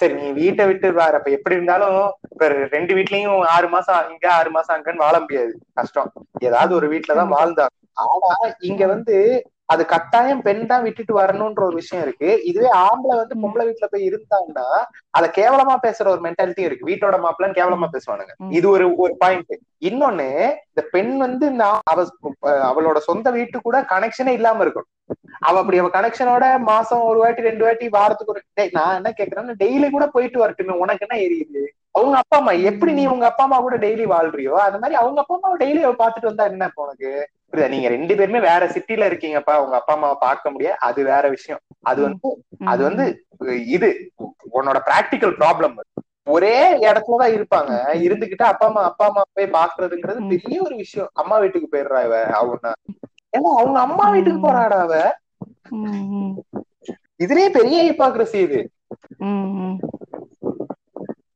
[0.00, 4.50] சரி நீ வீட்டை விட்டு வேற இப்ப எப்படி இருந்தாலும் இப்ப ரெண்டு வீட்லயும் ஆறு மாசம் இங்க ஆறு
[4.50, 5.52] மாசம் அங்கன்னு வாழ முடியாது.
[5.72, 6.10] கஷ்டம்.
[6.40, 7.72] ஏதாவது ஒரு வீட்டுலதான் வாழ்ந்தாங்க
[8.04, 8.30] ஆனா
[8.68, 9.16] இங்க வந்து
[9.68, 12.30] அது கட்டாயம் பெண் தான் விட்டுட்டு வரணும்ன்ற ஒரு விஷயம் இருக்கு.
[12.50, 14.66] இதுவே ஆம்பளை வந்து பொம்பளை வீட்டுல போய் இருந்தாங்கன்னா
[15.14, 16.88] அத கேவலமா பேசுற ஒரு மென்டாலிட்டி இருக்கு.
[16.90, 18.34] வீட்டோட மாப்பிள்ளன்னு கேவலமா பேசுவானுங்க.
[18.58, 20.28] இது ஒரு ஒரு பாயிண்ட் இன்னொன்னு
[20.70, 21.46] இந்த பெண் வந்து
[21.86, 21.98] அவ
[22.68, 24.88] அவளோட சொந்த வீட்டு கூட கனெக்ஷனே இல்லாம இருக்கும்
[25.42, 28.42] அவ அப்படி அவ கனெக்ஷனோட மாசம் ஒரு வாட்டி ரெண்டு வாட்டி வாரத்துக்கு ஒரு
[28.76, 31.62] நான் என்ன கேக்குறேன்னா டெய்லி கூட போயிட்டு வரட்டுமே உனக்கு என்ன எரியுது
[31.94, 35.34] அவங்க அப்பா அம்மா எப்படி நீ உங்க அப்பா அம்மா கூட டெய்லி வாழ்றியோ அந்த மாதிரி அவங்க அப்பா
[35.36, 37.10] அம்மாவை டெய்லி பாத்துட்டு வந்தா என்ன உனக்கு?
[37.54, 37.72] புரியுதா?
[37.74, 41.60] நீங்க ரெண்டு பேருமே வேற சிட்டில இருக்கீங்கப்பா உங்க அப்பா அம்மாவை பார்க்க முடியாது அது வேற விஷயம்.
[41.84, 42.28] அது வந்து
[42.66, 43.04] அது வந்து
[43.74, 43.90] இது.
[44.54, 45.74] உன்னோட பிராக்டிக்கல் ப்ராப்ளம்
[46.26, 47.72] ஒரே இடத்துலதான் இருப்பாங்க.
[48.06, 50.20] இருந்துகிட்டு அப்பா அம்மா அப்பா அம்மா போய் பாக்குறதுங்கிறது.
[50.32, 51.10] பெரிய ஒரு விஷயம்.
[51.14, 52.66] அம்மா வீட்டுக்கு போயிடுறா இவ அவங்க
[53.32, 54.94] ஏன்னா அவங்க அம்மா வீட்டுக்கு போறாடா அவ.
[57.20, 58.60] இதுலயே பெரிய ஹிப்பாக்ரசி இது.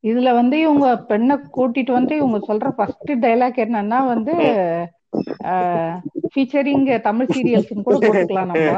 [0.05, 4.35] இதுல வந்து இவங்க பெண்ணை கூட்டிட்டு வந்து இவங்க சொல்ற ஃபர்ஸ்ட் டைலாக் என்னன்னா வந்து
[6.33, 8.71] ஃபீச்சரிங் தமிழ் சீரியல்ஸ் கூட போட்டுக்கலாம் நம்ம.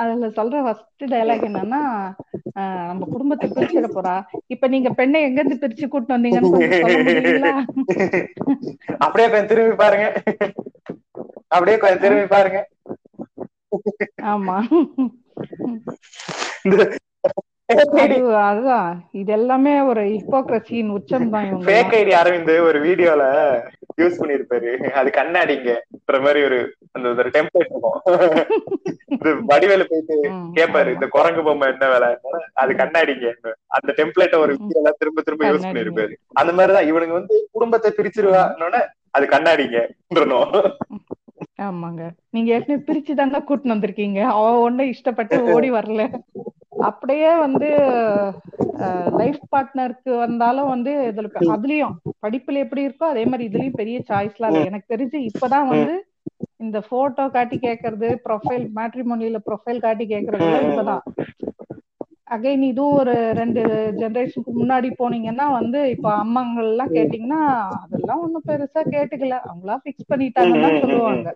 [0.00, 1.80] அதுல சொல்ற ஃபர்ஸ்ட் டைலாக் என்னன்னா
[2.88, 4.14] நம்ம குடும்பத்தை பிரிச்சிட போறா.
[4.46, 7.54] இப்ப நீங்க பெண்ணை எங்க இருந்து பிரிச்சு கூட்டு வந்தீங்கன்னு கொஞ்சம் சொல்ல முடியுங்களா?
[8.98, 10.06] அப்படியே கொஞ்சம் திரும்பி பாருங்க.
[11.48, 12.60] அப்படியே கொஞ்சம் திரும்பி பாருங்க.
[14.32, 14.56] ஆமா.
[18.44, 18.88] அதுதான்.
[19.12, 21.66] இது எல்லாமே ஒரு ஹிப்போக்ரசியின் உச்சம் தான் இவங்க.
[21.68, 23.24] ஃபேக் ஐடி அரவிந்த் ஒரு வீடியோல
[24.00, 26.58] யூஸ் பண்ணிருப்பாரு அது கண்ணாடிங்கன்ற மாதிரி ஒரு
[26.92, 27.98] அந்த ஒரு டெம்ப்ளேட் இருக்கும்.
[29.14, 30.14] இது வடிவேலு போயிட்டு
[30.56, 32.08] கேட்பாரு இந்த குரங்கு பொம்மை என்ன வேலை?
[32.54, 33.30] அது கண்ணாடிங்க.
[33.68, 38.76] அந்த டெம்ப்ளேட்ட ஒரு வீடியோல திரும்ப திரும்ப யூஸ் பண்ணிருப்பாரு அந்த மாதிரிதான் இவனுங்க வந்து குடும்பத்தை பிரிச்சிருவானோட
[39.10, 40.52] அது கண்ணாடிங்கன்றனும்
[41.62, 42.02] ஆமாங்க.
[42.30, 44.20] நீங்க ஏற்கனவே பிரிச்சு தாங்க கூட்டின்னு வந்திருக்கீங்க.
[44.32, 46.02] அவ ஒண்ணு இஷ்டப்பட்டு ஓடி வரல.
[46.80, 47.68] அப்படியே வந்து
[49.16, 54.64] லைஃப் பார்ட்னருக்கு வந்தாலும் வந்து இதுல அதுலயும் படிப்புல எப்படி இருக்கோ அதே மாதிரி இதுலயும் பெரிய சாய்ஸ்லாம் இல்லை
[54.64, 55.94] எனக்கு தெரிஞ்சு இப்பதான் வந்து
[56.56, 61.02] இந்த போட்டோ காட்டி கேக்குறது ப்ரொஃபைல் மேட்ரிமோனியில ப்ரொஃபைல் காட்டி கேக்குறது இப்பதான்.
[62.30, 63.60] அகைன் இதுவும் ஒரு ரெண்டு
[64.00, 67.40] ஜெனரேஷனுக்கு முன்னாடி போனீங்கன்னா வந்து இப்ப அம்மாங்கள் எல்லாம் கேட்டீங்கன்னா
[67.80, 69.36] அதெல்லாம் ஒண்ணும் பெருசா கேட்டுக்கல.
[69.48, 71.32] அவங்களா பிக்ஸ் பண்ணிட்டாங்கன்னு சொல்லுவாங்க.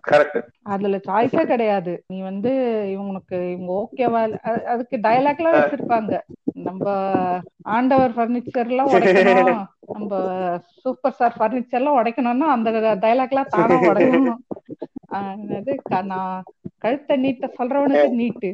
[0.67, 1.93] அதுல சாய்ஸே கிடையாது.
[2.07, 2.51] நீ வந்து
[2.93, 4.21] இவனுக்கு இவங்க ஓகேவா
[4.73, 6.13] அதுக்கு டயலாக் எல்லாம் வச்சிருப்பாங்க.
[6.67, 6.85] நம்ம
[7.75, 9.61] ஆண்டவர் பர்னிச்சர் எல்லாம் உடைக்கணும்.
[9.95, 10.11] நம்ம
[10.83, 12.69] சூப்பர் ஸ்டார் பர்னிச்சர் எல்லாம் உடைக்கணும்னா அந்த
[13.03, 14.41] டயலாக் எல்லாம் தானா உடைக்கணும்.
[15.17, 15.75] அது
[16.05, 16.37] நான்
[16.85, 18.49] கழுத்த நீட்ட சொல்றவனுக்கு நீட்டு.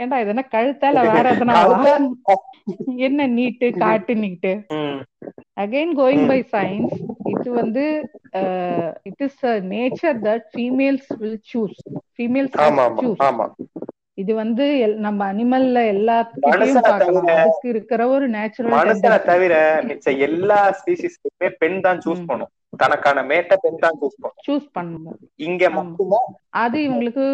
[0.00, 1.56] ஏண்டா இது என்ன கழுத்தால வேற எதனா
[3.08, 4.52] என்ன நீட்டு காட்டு நீட்டு?
[5.62, 6.94] அகைன் கோயிங் பை சயின்ஸ்
[7.32, 7.84] இது வந்து
[9.10, 9.42] it is
[9.72, 11.78] nature that females will choose
[12.14, 12.56] females
[13.00, 13.20] choose
[14.18, 14.64] இது வந்து
[15.04, 19.54] நம்ம அனிமல்ல எல்லாத்துக்கிட்டையும் பார்க்கலாம் அதுக்கு இருக்கிற ஒரு நேச்சுரல் மனுஷனை தவிர
[19.88, 24.36] மிச்ச எல்லா ஸ்பீசிஸ்க்குமே பெண் தான் சூஸ் பண்ணும் தனக்கான மேட்ட பெண் தான் சூஸ் பண்ணும்.
[24.46, 25.10] சூஸ் பண்ணுங்க.
[25.48, 26.28] இங்க மட்டும்தான்
[26.62, 27.24] அது இவங்களுக்கு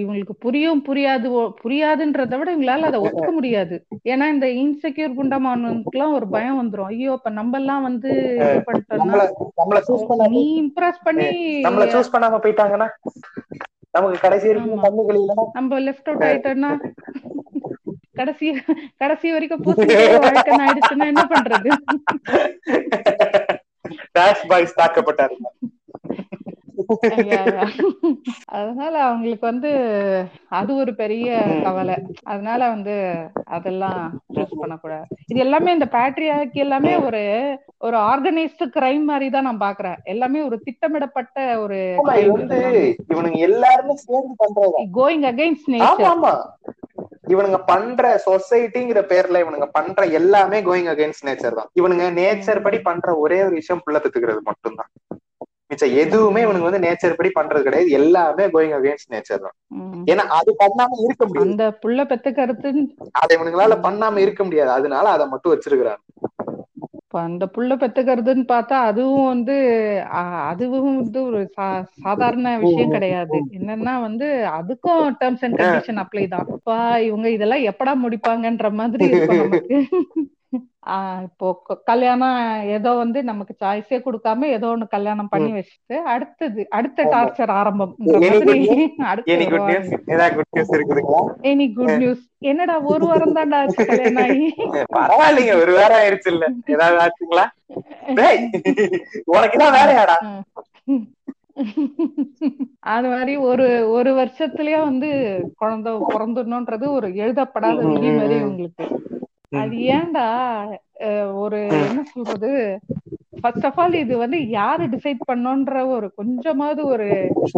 [0.00, 1.28] இவங்களுக்கு புரியும் புரியாது
[1.62, 3.76] புரியாதுன்றத விட இவங்களால அதை ஒத்துக்க முடியாது.
[4.12, 6.90] ஏன்னா இந்த இன்செக்யூர் குண்டமானவங்களுக்குலாம் ஒரு பயம் வந்துரும்.
[6.92, 8.10] ஐயோ இப்ப நம்ம எல்லாம் வந்து
[8.44, 9.20] இது பண்ணிட்டோம்னா
[10.36, 11.28] நீ இம்ப்ரெஸ் பண்ணி
[11.66, 12.88] நம்மள சூஸ் பண்ணாம போயிட்டாங்கன்னா
[13.96, 16.72] நமக்கு கடைசி வரைக்கும் கண்ணுகள் இல்லைன்னா நம்ம லெஃப்ட் அவுட் ஆயிட்டோம்னா
[18.18, 18.46] கடைசி
[19.02, 19.86] கடைசி வரைக்கும் பூசி
[20.24, 21.70] வாழ்க்கை ஆயிடுச்சுன்னா என்ன பண்றது?
[24.16, 25.36] Dash boys தாக்கப்பட்டாரு.
[28.54, 29.70] அதனால அவங்களுக்கு வந்து
[30.50, 31.28] அது ஒரு பெரிய
[31.62, 31.96] கவலை.
[32.24, 32.94] அதனால வந்து
[33.56, 34.00] அதெல்லாம்
[34.34, 35.06] சூஸ் பண்ணக்கூடாது.
[35.30, 37.22] இது எல்லாமே இந்த பேட்ரியாக்கி எல்லாமே ஒரு
[37.80, 41.78] ஒரு ஆர்கனைஸ்டு கிரைம் மாதிரி தான் நான் பாக்குறேன் எல்லாமே ஒரு திட்டமிடப்பட்ட ஒரு
[43.12, 46.32] இவனுங்க எல்லாருமே சேர்ந்து பண்றது கோயிங் அகைன்ஸ்ட் நேச்சர் ஆமா.
[47.26, 51.70] இவனுங்க பண்ற சொசைட்டிங்கிற பேர்ல இவனுங்க பண்ற எல்லாமே கோயிங் அகைன்ஸ்ட் நேச்சர் தான்.
[51.80, 54.90] இவனுங்க நேச்சர் படி பண்ற ஒரே ஒரு விஷயம் புள்ள பெத்துக்கிறது மட்டும்தான்.
[55.68, 57.90] மிச்சம் எதுவுமே இவனுக்கு வந்து நேச்சர் படி பண்றது கிடையாது.
[57.90, 59.56] எல்லாமே கோயிங் அகைன்ஸ்ட் நேச்சர் தான்.
[60.12, 61.50] ஏன்னா அது பண்ணாம இருக்க முடியாது.
[61.50, 62.72] அந்த புள்ள பெத்துக்கிறது
[63.12, 64.70] அதை இவனுங்களால பண்ணாம இருக்க முடியாது.
[64.70, 66.03] அதனால அதை மட்டும் வச்சிருக்கிறாங்க.
[67.20, 69.54] அந்த புள்ள பெத்துக்கிறதுன்னு பார்த்தா அதுவும் வந்து
[70.50, 71.40] அதுவும் வந்து ஒரு
[72.04, 73.38] சாதாரண விஷயம் கிடையாது.
[73.58, 74.26] என்னன்னா வந்து
[74.58, 76.48] அதுக்கும் டேர்ம்ஸ் அண்ட் கண்டிஷன் அப்ளை தான்.
[76.56, 79.76] இப்ப இவங்க இதெல்லாம் எப்படா முடிப்பாங்கன்ற மாதிரி இருக்கும் நமக்கு.
[81.26, 81.46] இப்போ
[81.84, 82.38] கல்யாணம்
[82.76, 87.92] ஏதோ வந்து நமக்கு சாய்ஸே கொடுக்காம ஏதோ ஒண்ணு கல்யாணம் பண்ணி வச்சுட்டு அடுத்தது அடுத்த டார்ச்சர் ஆரம்பம்.
[91.52, 94.48] எனி குட் நியூஸ் என்னடா ஒரு வாரம் தான்டா ஆச்சு கல்யாணம் ஆகி?
[94.96, 96.44] பரவாயில்லைங்க ஒரு வாரம் ஆயிடுச்சு இல்ல.
[96.74, 97.46] ஏதாவது ஆச்சுங்களா?
[99.34, 100.16] உனக்கு தான் வேலையாடா.
[102.94, 103.66] அது மாதிரி ஒரு
[103.96, 105.08] ஒரு வருஷத்துலயே வந்து
[105.60, 108.86] குழந்தை பிறந்துடணும்ன்றது ஒரு எழுதப்படாத விதி மாதிரி உங்களுக்கு.
[109.60, 110.26] அது ஏன்டா
[111.36, 112.50] ஒரு என்ன சொல்றது
[113.40, 117.06] ஃபர்ஸ்ட் ஆஃப் ஆல் இது வந்து யாரு டிசைட் பண்ணோன்ற ஒரு கொஞ்சமாவது ஒரு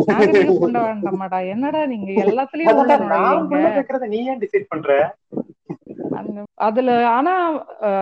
[0.06, 1.38] நாகரிகம் கொண்ட வேண்டாமாடா.
[1.54, 2.80] என்னடா நீங்க எல்லாத்துலயும்
[4.08, 4.90] நீ ஏன் டிசைட் பண்ற?
[6.66, 7.32] அதுல ஆனா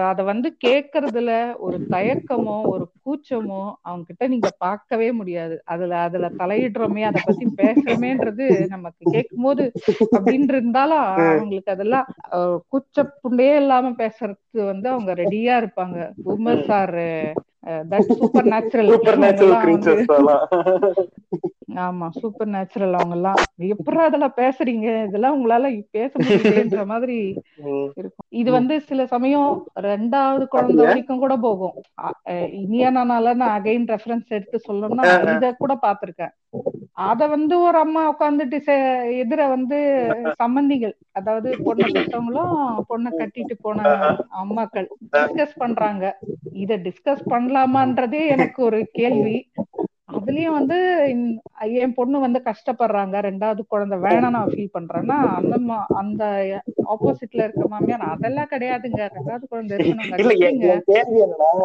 [0.08, 5.56] அத வந்து கேக்குறதுல ஒரு தயக்கமோ ஒரு கூச்சமோ அவங்க கிட்ட நீங்க பார்க்கவே முடியாது.
[5.64, 9.66] அதுல அதுல தலையிடுறோமே அத பத்தி பேசுறோமேன்றது நமக்கு கேட்கும் போது
[10.14, 12.06] அப்படின்னு இருந்தாலும் அவங்களுக்கு அதெல்லாம்
[12.72, 15.98] கூச்ச புண்டே இல்லாம பேசுறதுக்கு வந்து அவங்க ரெடியா இருப்பாங்க.
[16.34, 16.96] உமர் சார்.
[18.10, 18.90] சூப்பர் நேச்சுரல்
[21.84, 23.38] ஆமா சூப்பர் நேச்சுரல் அவங்க எல்லாம்.
[23.72, 24.86] எப்படி அதெல்லாம் பேசுறீங்க?
[25.06, 27.12] இதெல்லாம் உங்களால பேச முடியுன்ற மாதிரி
[27.96, 28.24] இருக்கும்.
[28.40, 31.72] இது வந்து சில சமயம் ரெண்டாவது குழந்தை வரைக்கும் கூட போகும்.
[32.62, 36.32] இனியானால நான் அகைன் ரெஃபரன்ஸ் எடுத்து சொல்லணும்னா இத கூட பாத்திருக்கேன்
[36.96, 38.58] அத வந்து ஒரு அம்மா உட்காந்துட்டு
[39.22, 39.78] எதிர வந்து
[40.38, 42.52] சம்பந்திகள் அதாவது பொண்ணை பெற்றவங்களும்
[42.88, 43.80] பொண்ணை கட்டிட்டு போன
[44.42, 46.04] அம்மாக்கள் டிஸ்கஸ் பண்றாங்க.
[46.52, 49.36] இத டிஸ்கஸ் பண்ணலாமான்றதே எனக்கு ஒரு கேள்வி.
[50.14, 50.78] அதுலயும் வந்து
[51.82, 53.16] என் பொண்ணு வந்து கஷ்டப்படுறாங்க.
[53.28, 55.56] ரெண்டாவது குழந்தை வேணாம் நான் ஃபீல் பண்றேன்னா அந்த
[56.02, 56.24] அந்த
[56.94, 59.02] ஆப்போசிட்ல இருக்க மாமியார் அதெல்லாம் கிடையாதுங்க.
[59.18, 59.78] ரெண்டாவது குழந்தை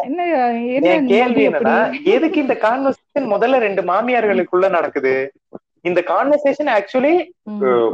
[0.08, 1.76] என்ன கேள்வி என்னன்னா
[2.14, 5.14] எதுக்கு இந்த கான்வர்சேஷன் முதல்ல ரெண்டு மாமியார்களுக்குள்ள நடக்குது?
[5.84, 7.14] இந்த கான்வர்சேஷன் ஆக்சுவலி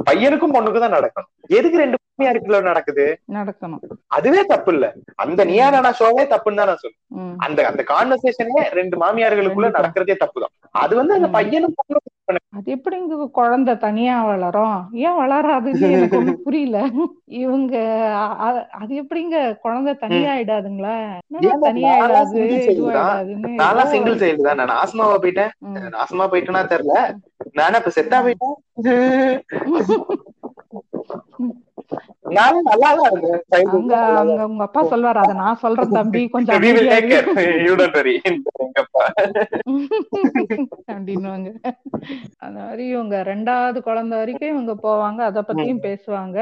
[0.08, 1.30] பையனுக்கும் பொண்ணுக்கும் தான் நடக்கணும்.
[1.58, 3.04] எதுக்கு ரெண்டு மாமியாருக்குள்ள நடக்குது?
[3.36, 3.80] நடக்கணும்.
[4.16, 4.86] அதுவே தப்பு இல்ல
[5.24, 9.70] அந்த நியானா ஷோவே தப்புன்னு தான் நான் சொல்லுவேன் அந்த அந்த கான்வர்சேஷனே ரெண்டு மாமியார்களுக்குள்ள.
[9.78, 11.30] நடக்கிறதே தப்புதான் அது வந்து அந்த.
[11.36, 12.04] பையனும் பொண்ணும்
[12.58, 14.78] அது எப்படிங்க குழந்தை தனியா வளரும்?
[15.06, 16.78] ஏன் வளராதுன்னு எனக்கு ஒண்ணும் புரியல.
[17.42, 17.74] இவங்க
[18.80, 20.94] அது எப்படிங்க குழந்தை தனியா ஆயிடாதுங்களா
[21.66, 22.40] தனியா ஆயிடாது?
[23.60, 24.60] நான்லாம் சிங்கிள் சைல்டு தான்?
[24.62, 25.52] நான் ஆஸ்மாவா போயிட்டேன்.
[25.68, 25.78] ம்.
[25.96, 26.96] நாசமா போயிட்டேனா தெரியல.
[27.56, 28.56] நானா இப்ப செத்தா போயிட்டேன்?
[32.26, 32.38] அங்க
[34.20, 36.56] அங்க உங்க அப்பா சொல்வாரு அத நான் சொல்றேன் தம்பி கொஞ்சம்.
[40.92, 41.48] அப்படின்னுவாங்க.
[42.44, 46.36] அந்த மாதிரி இவங்க ரெண்டாவது குழந்தை வரைக்கும் இவங்க போவாங்க அத பத்தியும் பேசுவாங்க.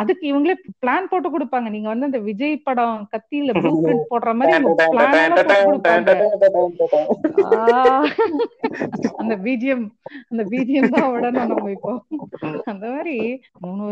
[0.00, 1.68] அதுக்கு இவங்களே பிளான் போட்டு கொடுப்பாங்க.
[1.74, 4.52] நீங்க வந்து அந்த விஜய் படம் கத்தியில ப்ளூ பிரிண்ட் போடுற மாதிரி
[9.20, 9.84] அந்த பிஜிஎம்
[10.30, 11.92] அந்த பிஜிஎம் தான் விடணும் நம்ம இப்போ.
[12.72, 13.16] அந்த மாதிரி
[13.64, 13.84] மூணு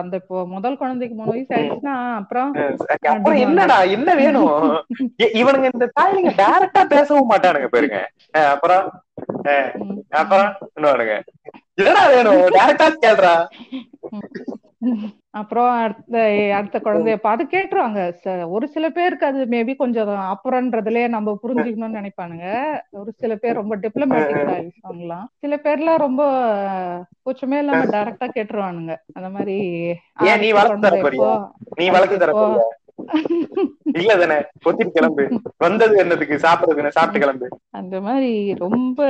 [0.00, 2.50] அந்த இப்போ முதல் குழந்தைக்கு மூணு வயசு ஆயிடுச்சுன்னா அப்புறம்
[3.12, 4.48] அப்புறம் என்னடா என்ன வேணும்?
[5.40, 8.00] இவனுங்க இந்த தாய்லிங்க டைரக்டா பேசவும் மாட்டானுங்க பாருங்க.
[8.52, 8.86] அப்புறம்
[10.20, 11.16] அப்புறம் இன்னொன்னுங்க.
[11.78, 12.42] என்னடா வேணும்?
[12.56, 13.34] டைரக்டா கேள்றா
[15.34, 16.22] அப்புறம் அடுத்த
[16.54, 18.00] அடுத்த குழந்தைய பார்த்து கேட்டுருவாங்க.
[18.48, 22.46] ஒரு சில பேருக்கு அது மேபி கொஞ்சம் அப்புறம்ன்றதுலயே நம்ம புரிஞ்சுக்கணும்னு நினைப்பானுங்க.
[22.90, 26.22] ஒரு சில பேர் ரொம்ப டிப்ளமேட்டிக் சில பேர்லாம் ரொம்ப
[27.24, 28.96] கூச்சமே இல்லாம டைரக்டா கேட்டுருவானுங்க.
[29.12, 29.56] அந்த மாதிரி
[30.40, 32.18] நீ வளர்த்து
[33.82, 35.40] இல்ல தானே கொத்திட்டு கிளம்பு.
[35.56, 36.34] வந்தது என்னதுக்கு?
[36.34, 37.48] சாப்பிடுறது சாப்பிட்டு கிளம்பு.
[37.70, 39.04] அந்த மாதிரி ரொம்ப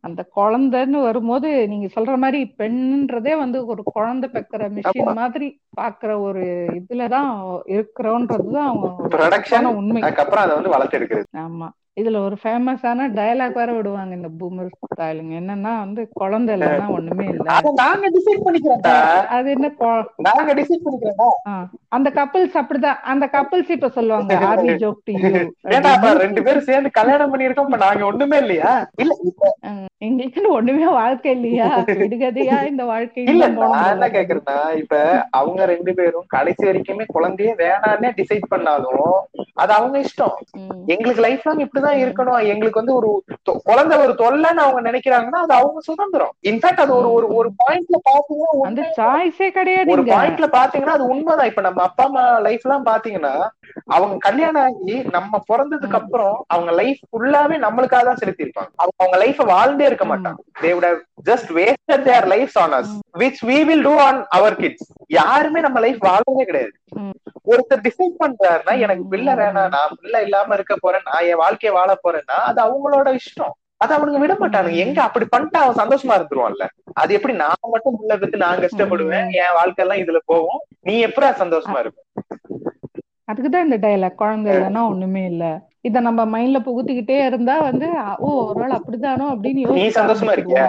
[0.00, 6.40] அந்த குழந்தைன்னு வரும்போது நீங்க சொல்ற மாதிரி பெண்ன்றதே வந்து ஒரு குழந்தை பெக்கிற மிஷின் மாதிரி பாக்குற ஒரு
[6.66, 10.02] இதுலதான் இருக்கிறோன்றதுதான் அவங்க உண்மை.
[10.02, 11.36] அதுக்கப்புறம் அதை வந்து வளர்த்து எடுக்கிறது.
[11.36, 11.68] ஆமா.
[11.96, 17.46] இதுல ஒரு ஃபேமஸான டயலாக் வேற விடுவாங்க இந்த பூமர் ஸ்டைலுங்க என்னன்னா வந்து குழந்தை இல்லைன்னா ஒண்ணுமே இல்ல.
[17.54, 18.96] அத நாங்க டிசைட் பண்ணிக்கிறோம்டா
[19.36, 19.70] அது என்ன
[20.28, 21.28] நாங்க டிசைட் பண்ணிக்கிறோம்டா
[21.96, 22.98] அந்த கப்பிள்ஸ் அப்படிதான்.
[23.12, 25.30] அந்த கப்பிள்ஸ் இப்ப சொல்லுவாங்க ஆர்வி ஜோக் டு யூ
[25.92, 28.72] அப்ப ரெண்டு பேரும் சேர்ந்து கல்யாணம் பண்ணிருக்கோம் இப்ப நாங்க ஒண்ணுமே இல்லையா?
[29.02, 29.50] இல்ல இப்ப
[30.02, 31.68] எங்களுக்கு ஒண்ணுமே வாழ்க்கை இல்லையா?
[32.00, 34.08] விடுகதையா இந்த வாழ்க்கை இல்ல நான் என்ன.
[34.16, 34.94] கேக்குறேன்னா இப்ப
[35.38, 39.02] அவங்க ரெண்டு பேரும் கடைசி வரைக்குமே குழந்தையே வேணான்னே டிசைட் பண்ணாலும்
[39.56, 40.36] அது அவங்க இஷ்டம்.
[40.92, 42.46] எங்களுக்கு லைஃப் லாங் இப்படிதான் இருக்கணும்.
[42.46, 43.10] எங்களுக்கு வந்து ஒரு
[43.64, 46.34] குழந்தை ஒரு தொல்லைன்னு அவங்க நினைக்கிறாங்கன்னா அது அவங்க சுதந்திரம்.
[46.42, 51.46] இன்ஃபேக்ட் அது ஒரு ஒரு ஒரு பாயிண்ட்ல பாத்தீங்கன்னா ஒரு பாயிண்ட்ல பாத்தீங்கன்னா அது உண்மைதான்.
[51.46, 53.34] இப்ப நம்ம அப்பா அம்மா லைஃப் எல்லாம் பாத்தீங்கன்னா
[53.96, 59.42] அவங்க கல்யாணம் ஆகி நம்ம பிறந்ததுக்கு அப்புறம் அவங்க லைஃப் ஃபுல்லாவே நம்மளுக்காக தான் செலுத்திருப்பாங்க அவங்க அவங்க லைஃப்
[59.52, 60.40] வாழ்ந்தே இருக்க மாட்டாங்க.
[60.62, 62.88] தே would have just wasted their lives on us
[63.22, 64.82] which we will do on our kids.
[65.20, 66.74] யாருமே நம்ம லைஃப் வாழ்றதே கிடையாது.
[67.52, 71.90] ஒருத்தர் டிசைட் பண்றாருன்னா எனக்கு பிள்ளை வேணாம் நான் பிள்ளை இல்லாம இருக்க போறேன் நான் என் வாழ்க்கைய வாழ
[72.04, 73.54] போறேன்னா அது அவங்களோட இஷ்டம்.
[73.84, 74.76] அது அவனுங்க விட மாட்டானுங்க.
[74.84, 76.66] எங்க அப்படி பண்ணிட்டு அவன் சந்தோஷமா இருந்துருவான்ல?
[76.92, 79.26] அது எப்படி நான் மட்டும் புள்ள பெத்து நான் கஷ்டப்படுவேன்?
[79.42, 80.60] என் வாழ்க்கை எல்லாம் இதுல போகும்.
[80.80, 82.00] நீ எப்படா சந்தோஷமா இருப்ப?
[83.32, 85.44] அதுக்குதான் இந்த டயலாக் குழந்தை இல்லைன்னா ஒண்ணுமே இல்ல.
[85.80, 87.88] இத நம்ம மைண்ட்ல புகுத்திக்கிட்டே இருந்தா வந்து
[88.18, 90.64] ஓ ஒரு நாள் அப்படிதானோ அப்படின்னு நீ சந்தோஷமா இருக்கியா.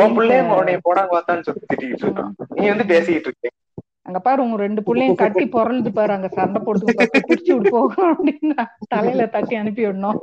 [0.00, 2.32] உன் பிள்ளைய உன்னைய போடாங்க பார்த்தான்னு சொல்லி திட்டிட்டு இருக்கான்.
[2.54, 3.54] நீ வந்து பேசிக்கிட்டு இருக்க.
[4.02, 8.08] அங்க பாரு உங்க ரெண்டு புள்ளையும் கட்டி பொருளுது பாரு அங்க சண்டை போட்டு பாரு, பிரிச்சு விட்டு போகும்
[8.12, 8.54] அப்படின்னு
[8.88, 10.20] தலையில தட்டி அனுப்பி விடணும்.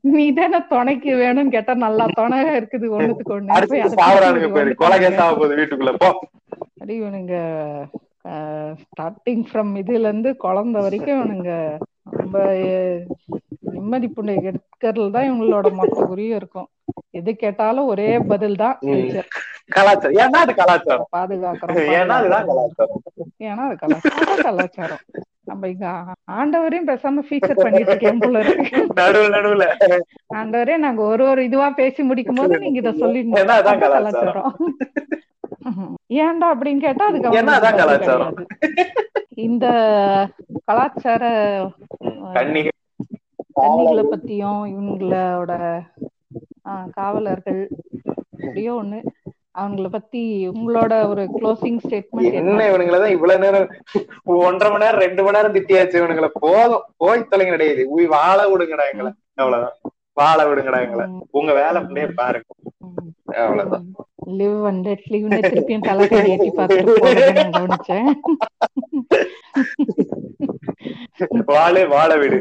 [0.00, 3.50] நீ தானே துணைக்கு வேணும்னு கேட்டா நல்லா துணை இருக்குது ஒண்ணுத்துக்கு ஒண்ணு.
[5.60, 6.10] வீட்டுக்குள்ள போ.
[8.82, 11.52] ஸ்டார்டிங் ஃப்ரம் இதுல இருந்து குழந்தை வரைக்கும் இவனுங்க
[12.20, 12.38] ரொம்ப
[13.74, 16.68] நிம்மதி புண்டை எடுக்கிறதுல தான் இவங்களோட மொத்த குறியும் இருக்கும்.
[17.18, 18.76] எது கேட்டாலும் ஒரே பதில் தான்
[19.76, 20.16] கலாச்சாரம்.
[20.22, 21.08] ஏன்னா அது கலாச்சாரம்.
[21.16, 22.48] பாதுகாக்கிறோம் ஏன்னா அதுதான்.
[22.50, 23.00] கலாச்சாரம்.
[23.48, 24.42] ஏன்னா அது கலாச்சாரம்.
[24.48, 25.02] கலாச்சாரம்.
[25.50, 25.86] நம்ம இங்க
[26.36, 28.78] ஆண்டவரையும் பேசாம ஃபீச்சர் பண்ணிட்டு இருக்கேன் போல இருக்கு.
[29.00, 29.66] நடுவுல நடுவுல.
[30.40, 32.92] ஆண்டவரே நாங்க ஒரு ஒரு இதுவா பேசி முடிக்கும் போது நீங்க இத
[33.58, 34.52] அதான் கலாச்சாரம்.
[36.22, 37.30] ஏன்டா அப்படின்னு கேட்டா அதுக்கு.
[39.46, 39.66] இந்த
[40.64, 41.24] கலாச்சார
[42.34, 45.52] கன்னிகளை பத்தியும் இவங்களோட
[46.92, 47.60] காவலர்கள்
[48.38, 49.00] எப்படியோ ஒண்ணு.
[49.58, 52.50] அவங்கள பத்தி உங்களோட ஒரு க்ளோசிங் ஸ்டேட்மெண்ட் என்ன?
[52.50, 53.68] என்ன இவனுங்களதான் இவ்வளவு நேரம்
[54.24, 56.30] ஒன்றரை மணி நேரம் ரெண்டு மணி நேரம் திட்டியாச்சு இவனுங்களை.
[56.40, 59.76] போதும் போய் தொலைங்க கிடையாது உய் வாழ விடுங்கடா எங்களை அவ்வளவுதான்.
[60.12, 62.46] வாழ விடுங்கடா எங்களை உங்க வேலை அப்படியே பாருங்க.
[63.44, 63.86] அவ்வளவுதான்.
[64.26, 66.92] லிவ் அண்ட் லெட் லிவ்னு திருப்பியும் தலைக்கடி எட்டி பார்த்துட்டு
[67.56, 68.08] கவனிச்சேன்.
[71.44, 72.38] வாழே வாழ விடு.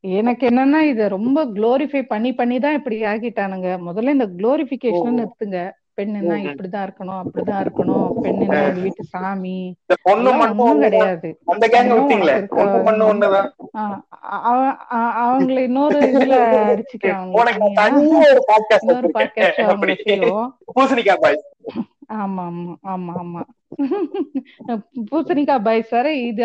[0.00, 3.68] எனக்கு என்னன்னா இத ரொம்ப குளோரிஃபை பண்ணி பண்ணி தான் இப்படி ஆக்கிட்டானுங்க.
[3.88, 5.70] முதல்ல இந்த குளோரிபிகேஷன் நிறுத்துங்க.
[5.98, 6.54] பெண்ணுன்னா.
[6.54, 8.12] இப்படிதான் இருக்கணும் அப்படிதான் இருக்கணும்.
[8.22, 9.76] பெண்ணுன்னா எங்க வீட்டு சாமி.
[10.02, 10.80] ஒண்ணும்.
[10.80, 11.38] கிடையாது.
[15.24, 18.44] அவங்களை இன்னொரு இதுல அடிச்சுக்கிறாங்க இன்னொரு
[19.14, 19.56] பாட்காஸ்ட்
[22.10, 23.40] பாய் ஆமா ஆமா ஆமா ஆமா.
[25.08, 26.42] பூசணிக்காய் பாய்ஸ் வேற இது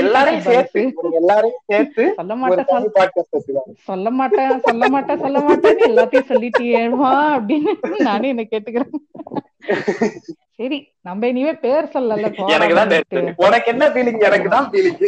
[0.00, 0.82] எல்லாரையும் பூசணிக்காய் சேர்த்து
[1.18, 2.68] எல்லாரையும் சேர்த்து சொல்ல மாட்டேன்
[3.86, 7.72] சொல்ல மாட்டேன் சொல்ல மாட்டேன் சொல்ல மாட்டேன்னு எல்லாத்தையும் சொல்லிட்டியேமா அப்படின்னு
[8.08, 8.92] நானே என்ன கேட்டுக்கிறேன்.
[10.58, 12.26] சரி நம்ம இனிமே பேர் சொல்லல.
[13.44, 14.98] உனக்கு என்ன ஃபீலிங் எனக்கு தான் ஃபீலிங்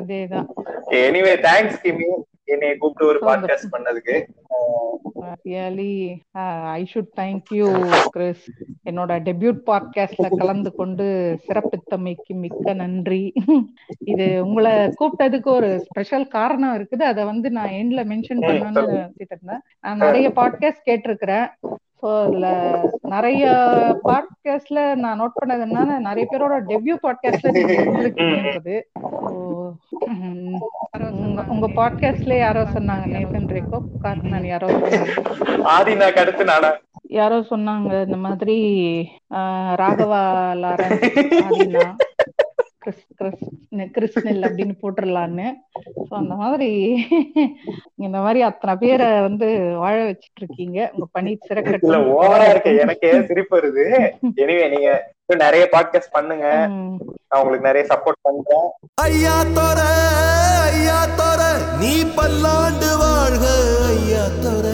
[0.00, 0.46] அதேதான்.
[1.00, 2.06] எனிவே தேங்க்ஸ் கிமி
[2.44, 4.16] என்னைய கூப்பிட்டு ஒரு பாட்காஸ்ட் பண்ணதுக்கு.
[5.46, 5.94] Really
[6.70, 7.68] I should thank you
[8.10, 8.46] Chris
[8.90, 11.06] என்னோட டெபியூட் பாட்காஸ்ட்ல கலந்து கொண்டு
[11.46, 13.32] சிறப்பித்தமைக்கு மிக்க நன்றி.
[14.04, 17.02] இது உங்களை கூப்பிட்டதுக்கு ஒரு ஸ்பெஷல் காரணம் இருக்குது.
[17.02, 21.48] அதை வந்து நான் எண்ட்ல மென்ஷன் பண்ணணும்னு நினைச்சிட்டு இருந்தேன் நான் நிறைய பாட்காஸ்ட் கேட்டிருக்கிறேன்.
[22.02, 22.46] ஸோ அதுல
[23.02, 23.42] நிறைய
[24.04, 27.50] பாட்காஸ்ட்ல நான் நோட் பண்ணது என்னன்னா நிறைய பேரோட டெபியூ பாட்காஸ்ட்ல
[30.06, 30.60] உம்,
[31.18, 35.12] உங்க- உங்க பாட்காஸ்ட்ல யாரோ சொன்னாங்க நேசன் ரேக்கோ கார்மன் யாரோ சொன்னாங்க.
[35.70, 36.70] ஆதினாக்கு அடுத்து நானா?
[37.10, 38.56] யாரோ சொன்னாங்க இந்த மாதிரி
[39.34, 40.22] ஆஹ், ராகவா
[40.56, 40.98] லாரன்
[41.42, 41.86] ஆதினா.
[42.82, 43.44] கிறிஸ் கிறிஸ்
[43.96, 45.46] கிறிஸ்னல் அப்படின்னு போட்டுடலான்னு
[46.08, 46.70] ஸோ அந்த மாதிரி
[48.04, 49.48] இந்த மாதிரி அத்தனை பேரை வந்து
[49.82, 52.08] வாழ வச்சிட்டு இருக்கீங்க உங்க பணி சிறக்கட்டும்.
[52.18, 52.72] ஓவரா இருக்கு.
[52.84, 53.86] எனக்கே சிரிப்பு வருது.
[54.44, 54.90] எனிவே நீங்க
[55.44, 56.46] நிறைய பாட்காஸ்ட் பண்ணுங்க.
[57.28, 58.66] நான் உங்களுக்கு நிறைய சப்போர்ட் பண்றேன்.
[59.06, 59.80] ஐயா தோர
[60.72, 61.40] ஐயா தோர
[61.82, 63.46] நீ பல்லாண்டு வாழ்க
[63.92, 64.66] ஐயா தோர.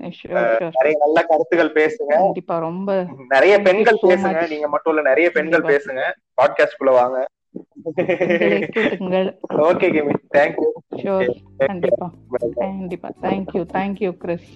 [0.00, 2.12] நிறைய நல்ல கருத்துகள் பேசுங்க.
[2.18, 4.48] கண்டிப்பா ரொம்ப நிறைய பெண்கள் பேசுங்க.
[4.48, 5.62] நீங்க மட்டும் இல்ல நிறைய பெண்கள்.
[5.62, 6.02] பேசுங்க.
[6.42, 7.26] பாட்காஸ்ட் குள்ள வாங்க
[9.48, 12.12] ஓகே கிமி தேங்க்யூ ஷோர் கண்டிப்பா.
[12.54, 13.08] கண்டிப்பா.
[13.22, 14.52] Thank you thank you Chris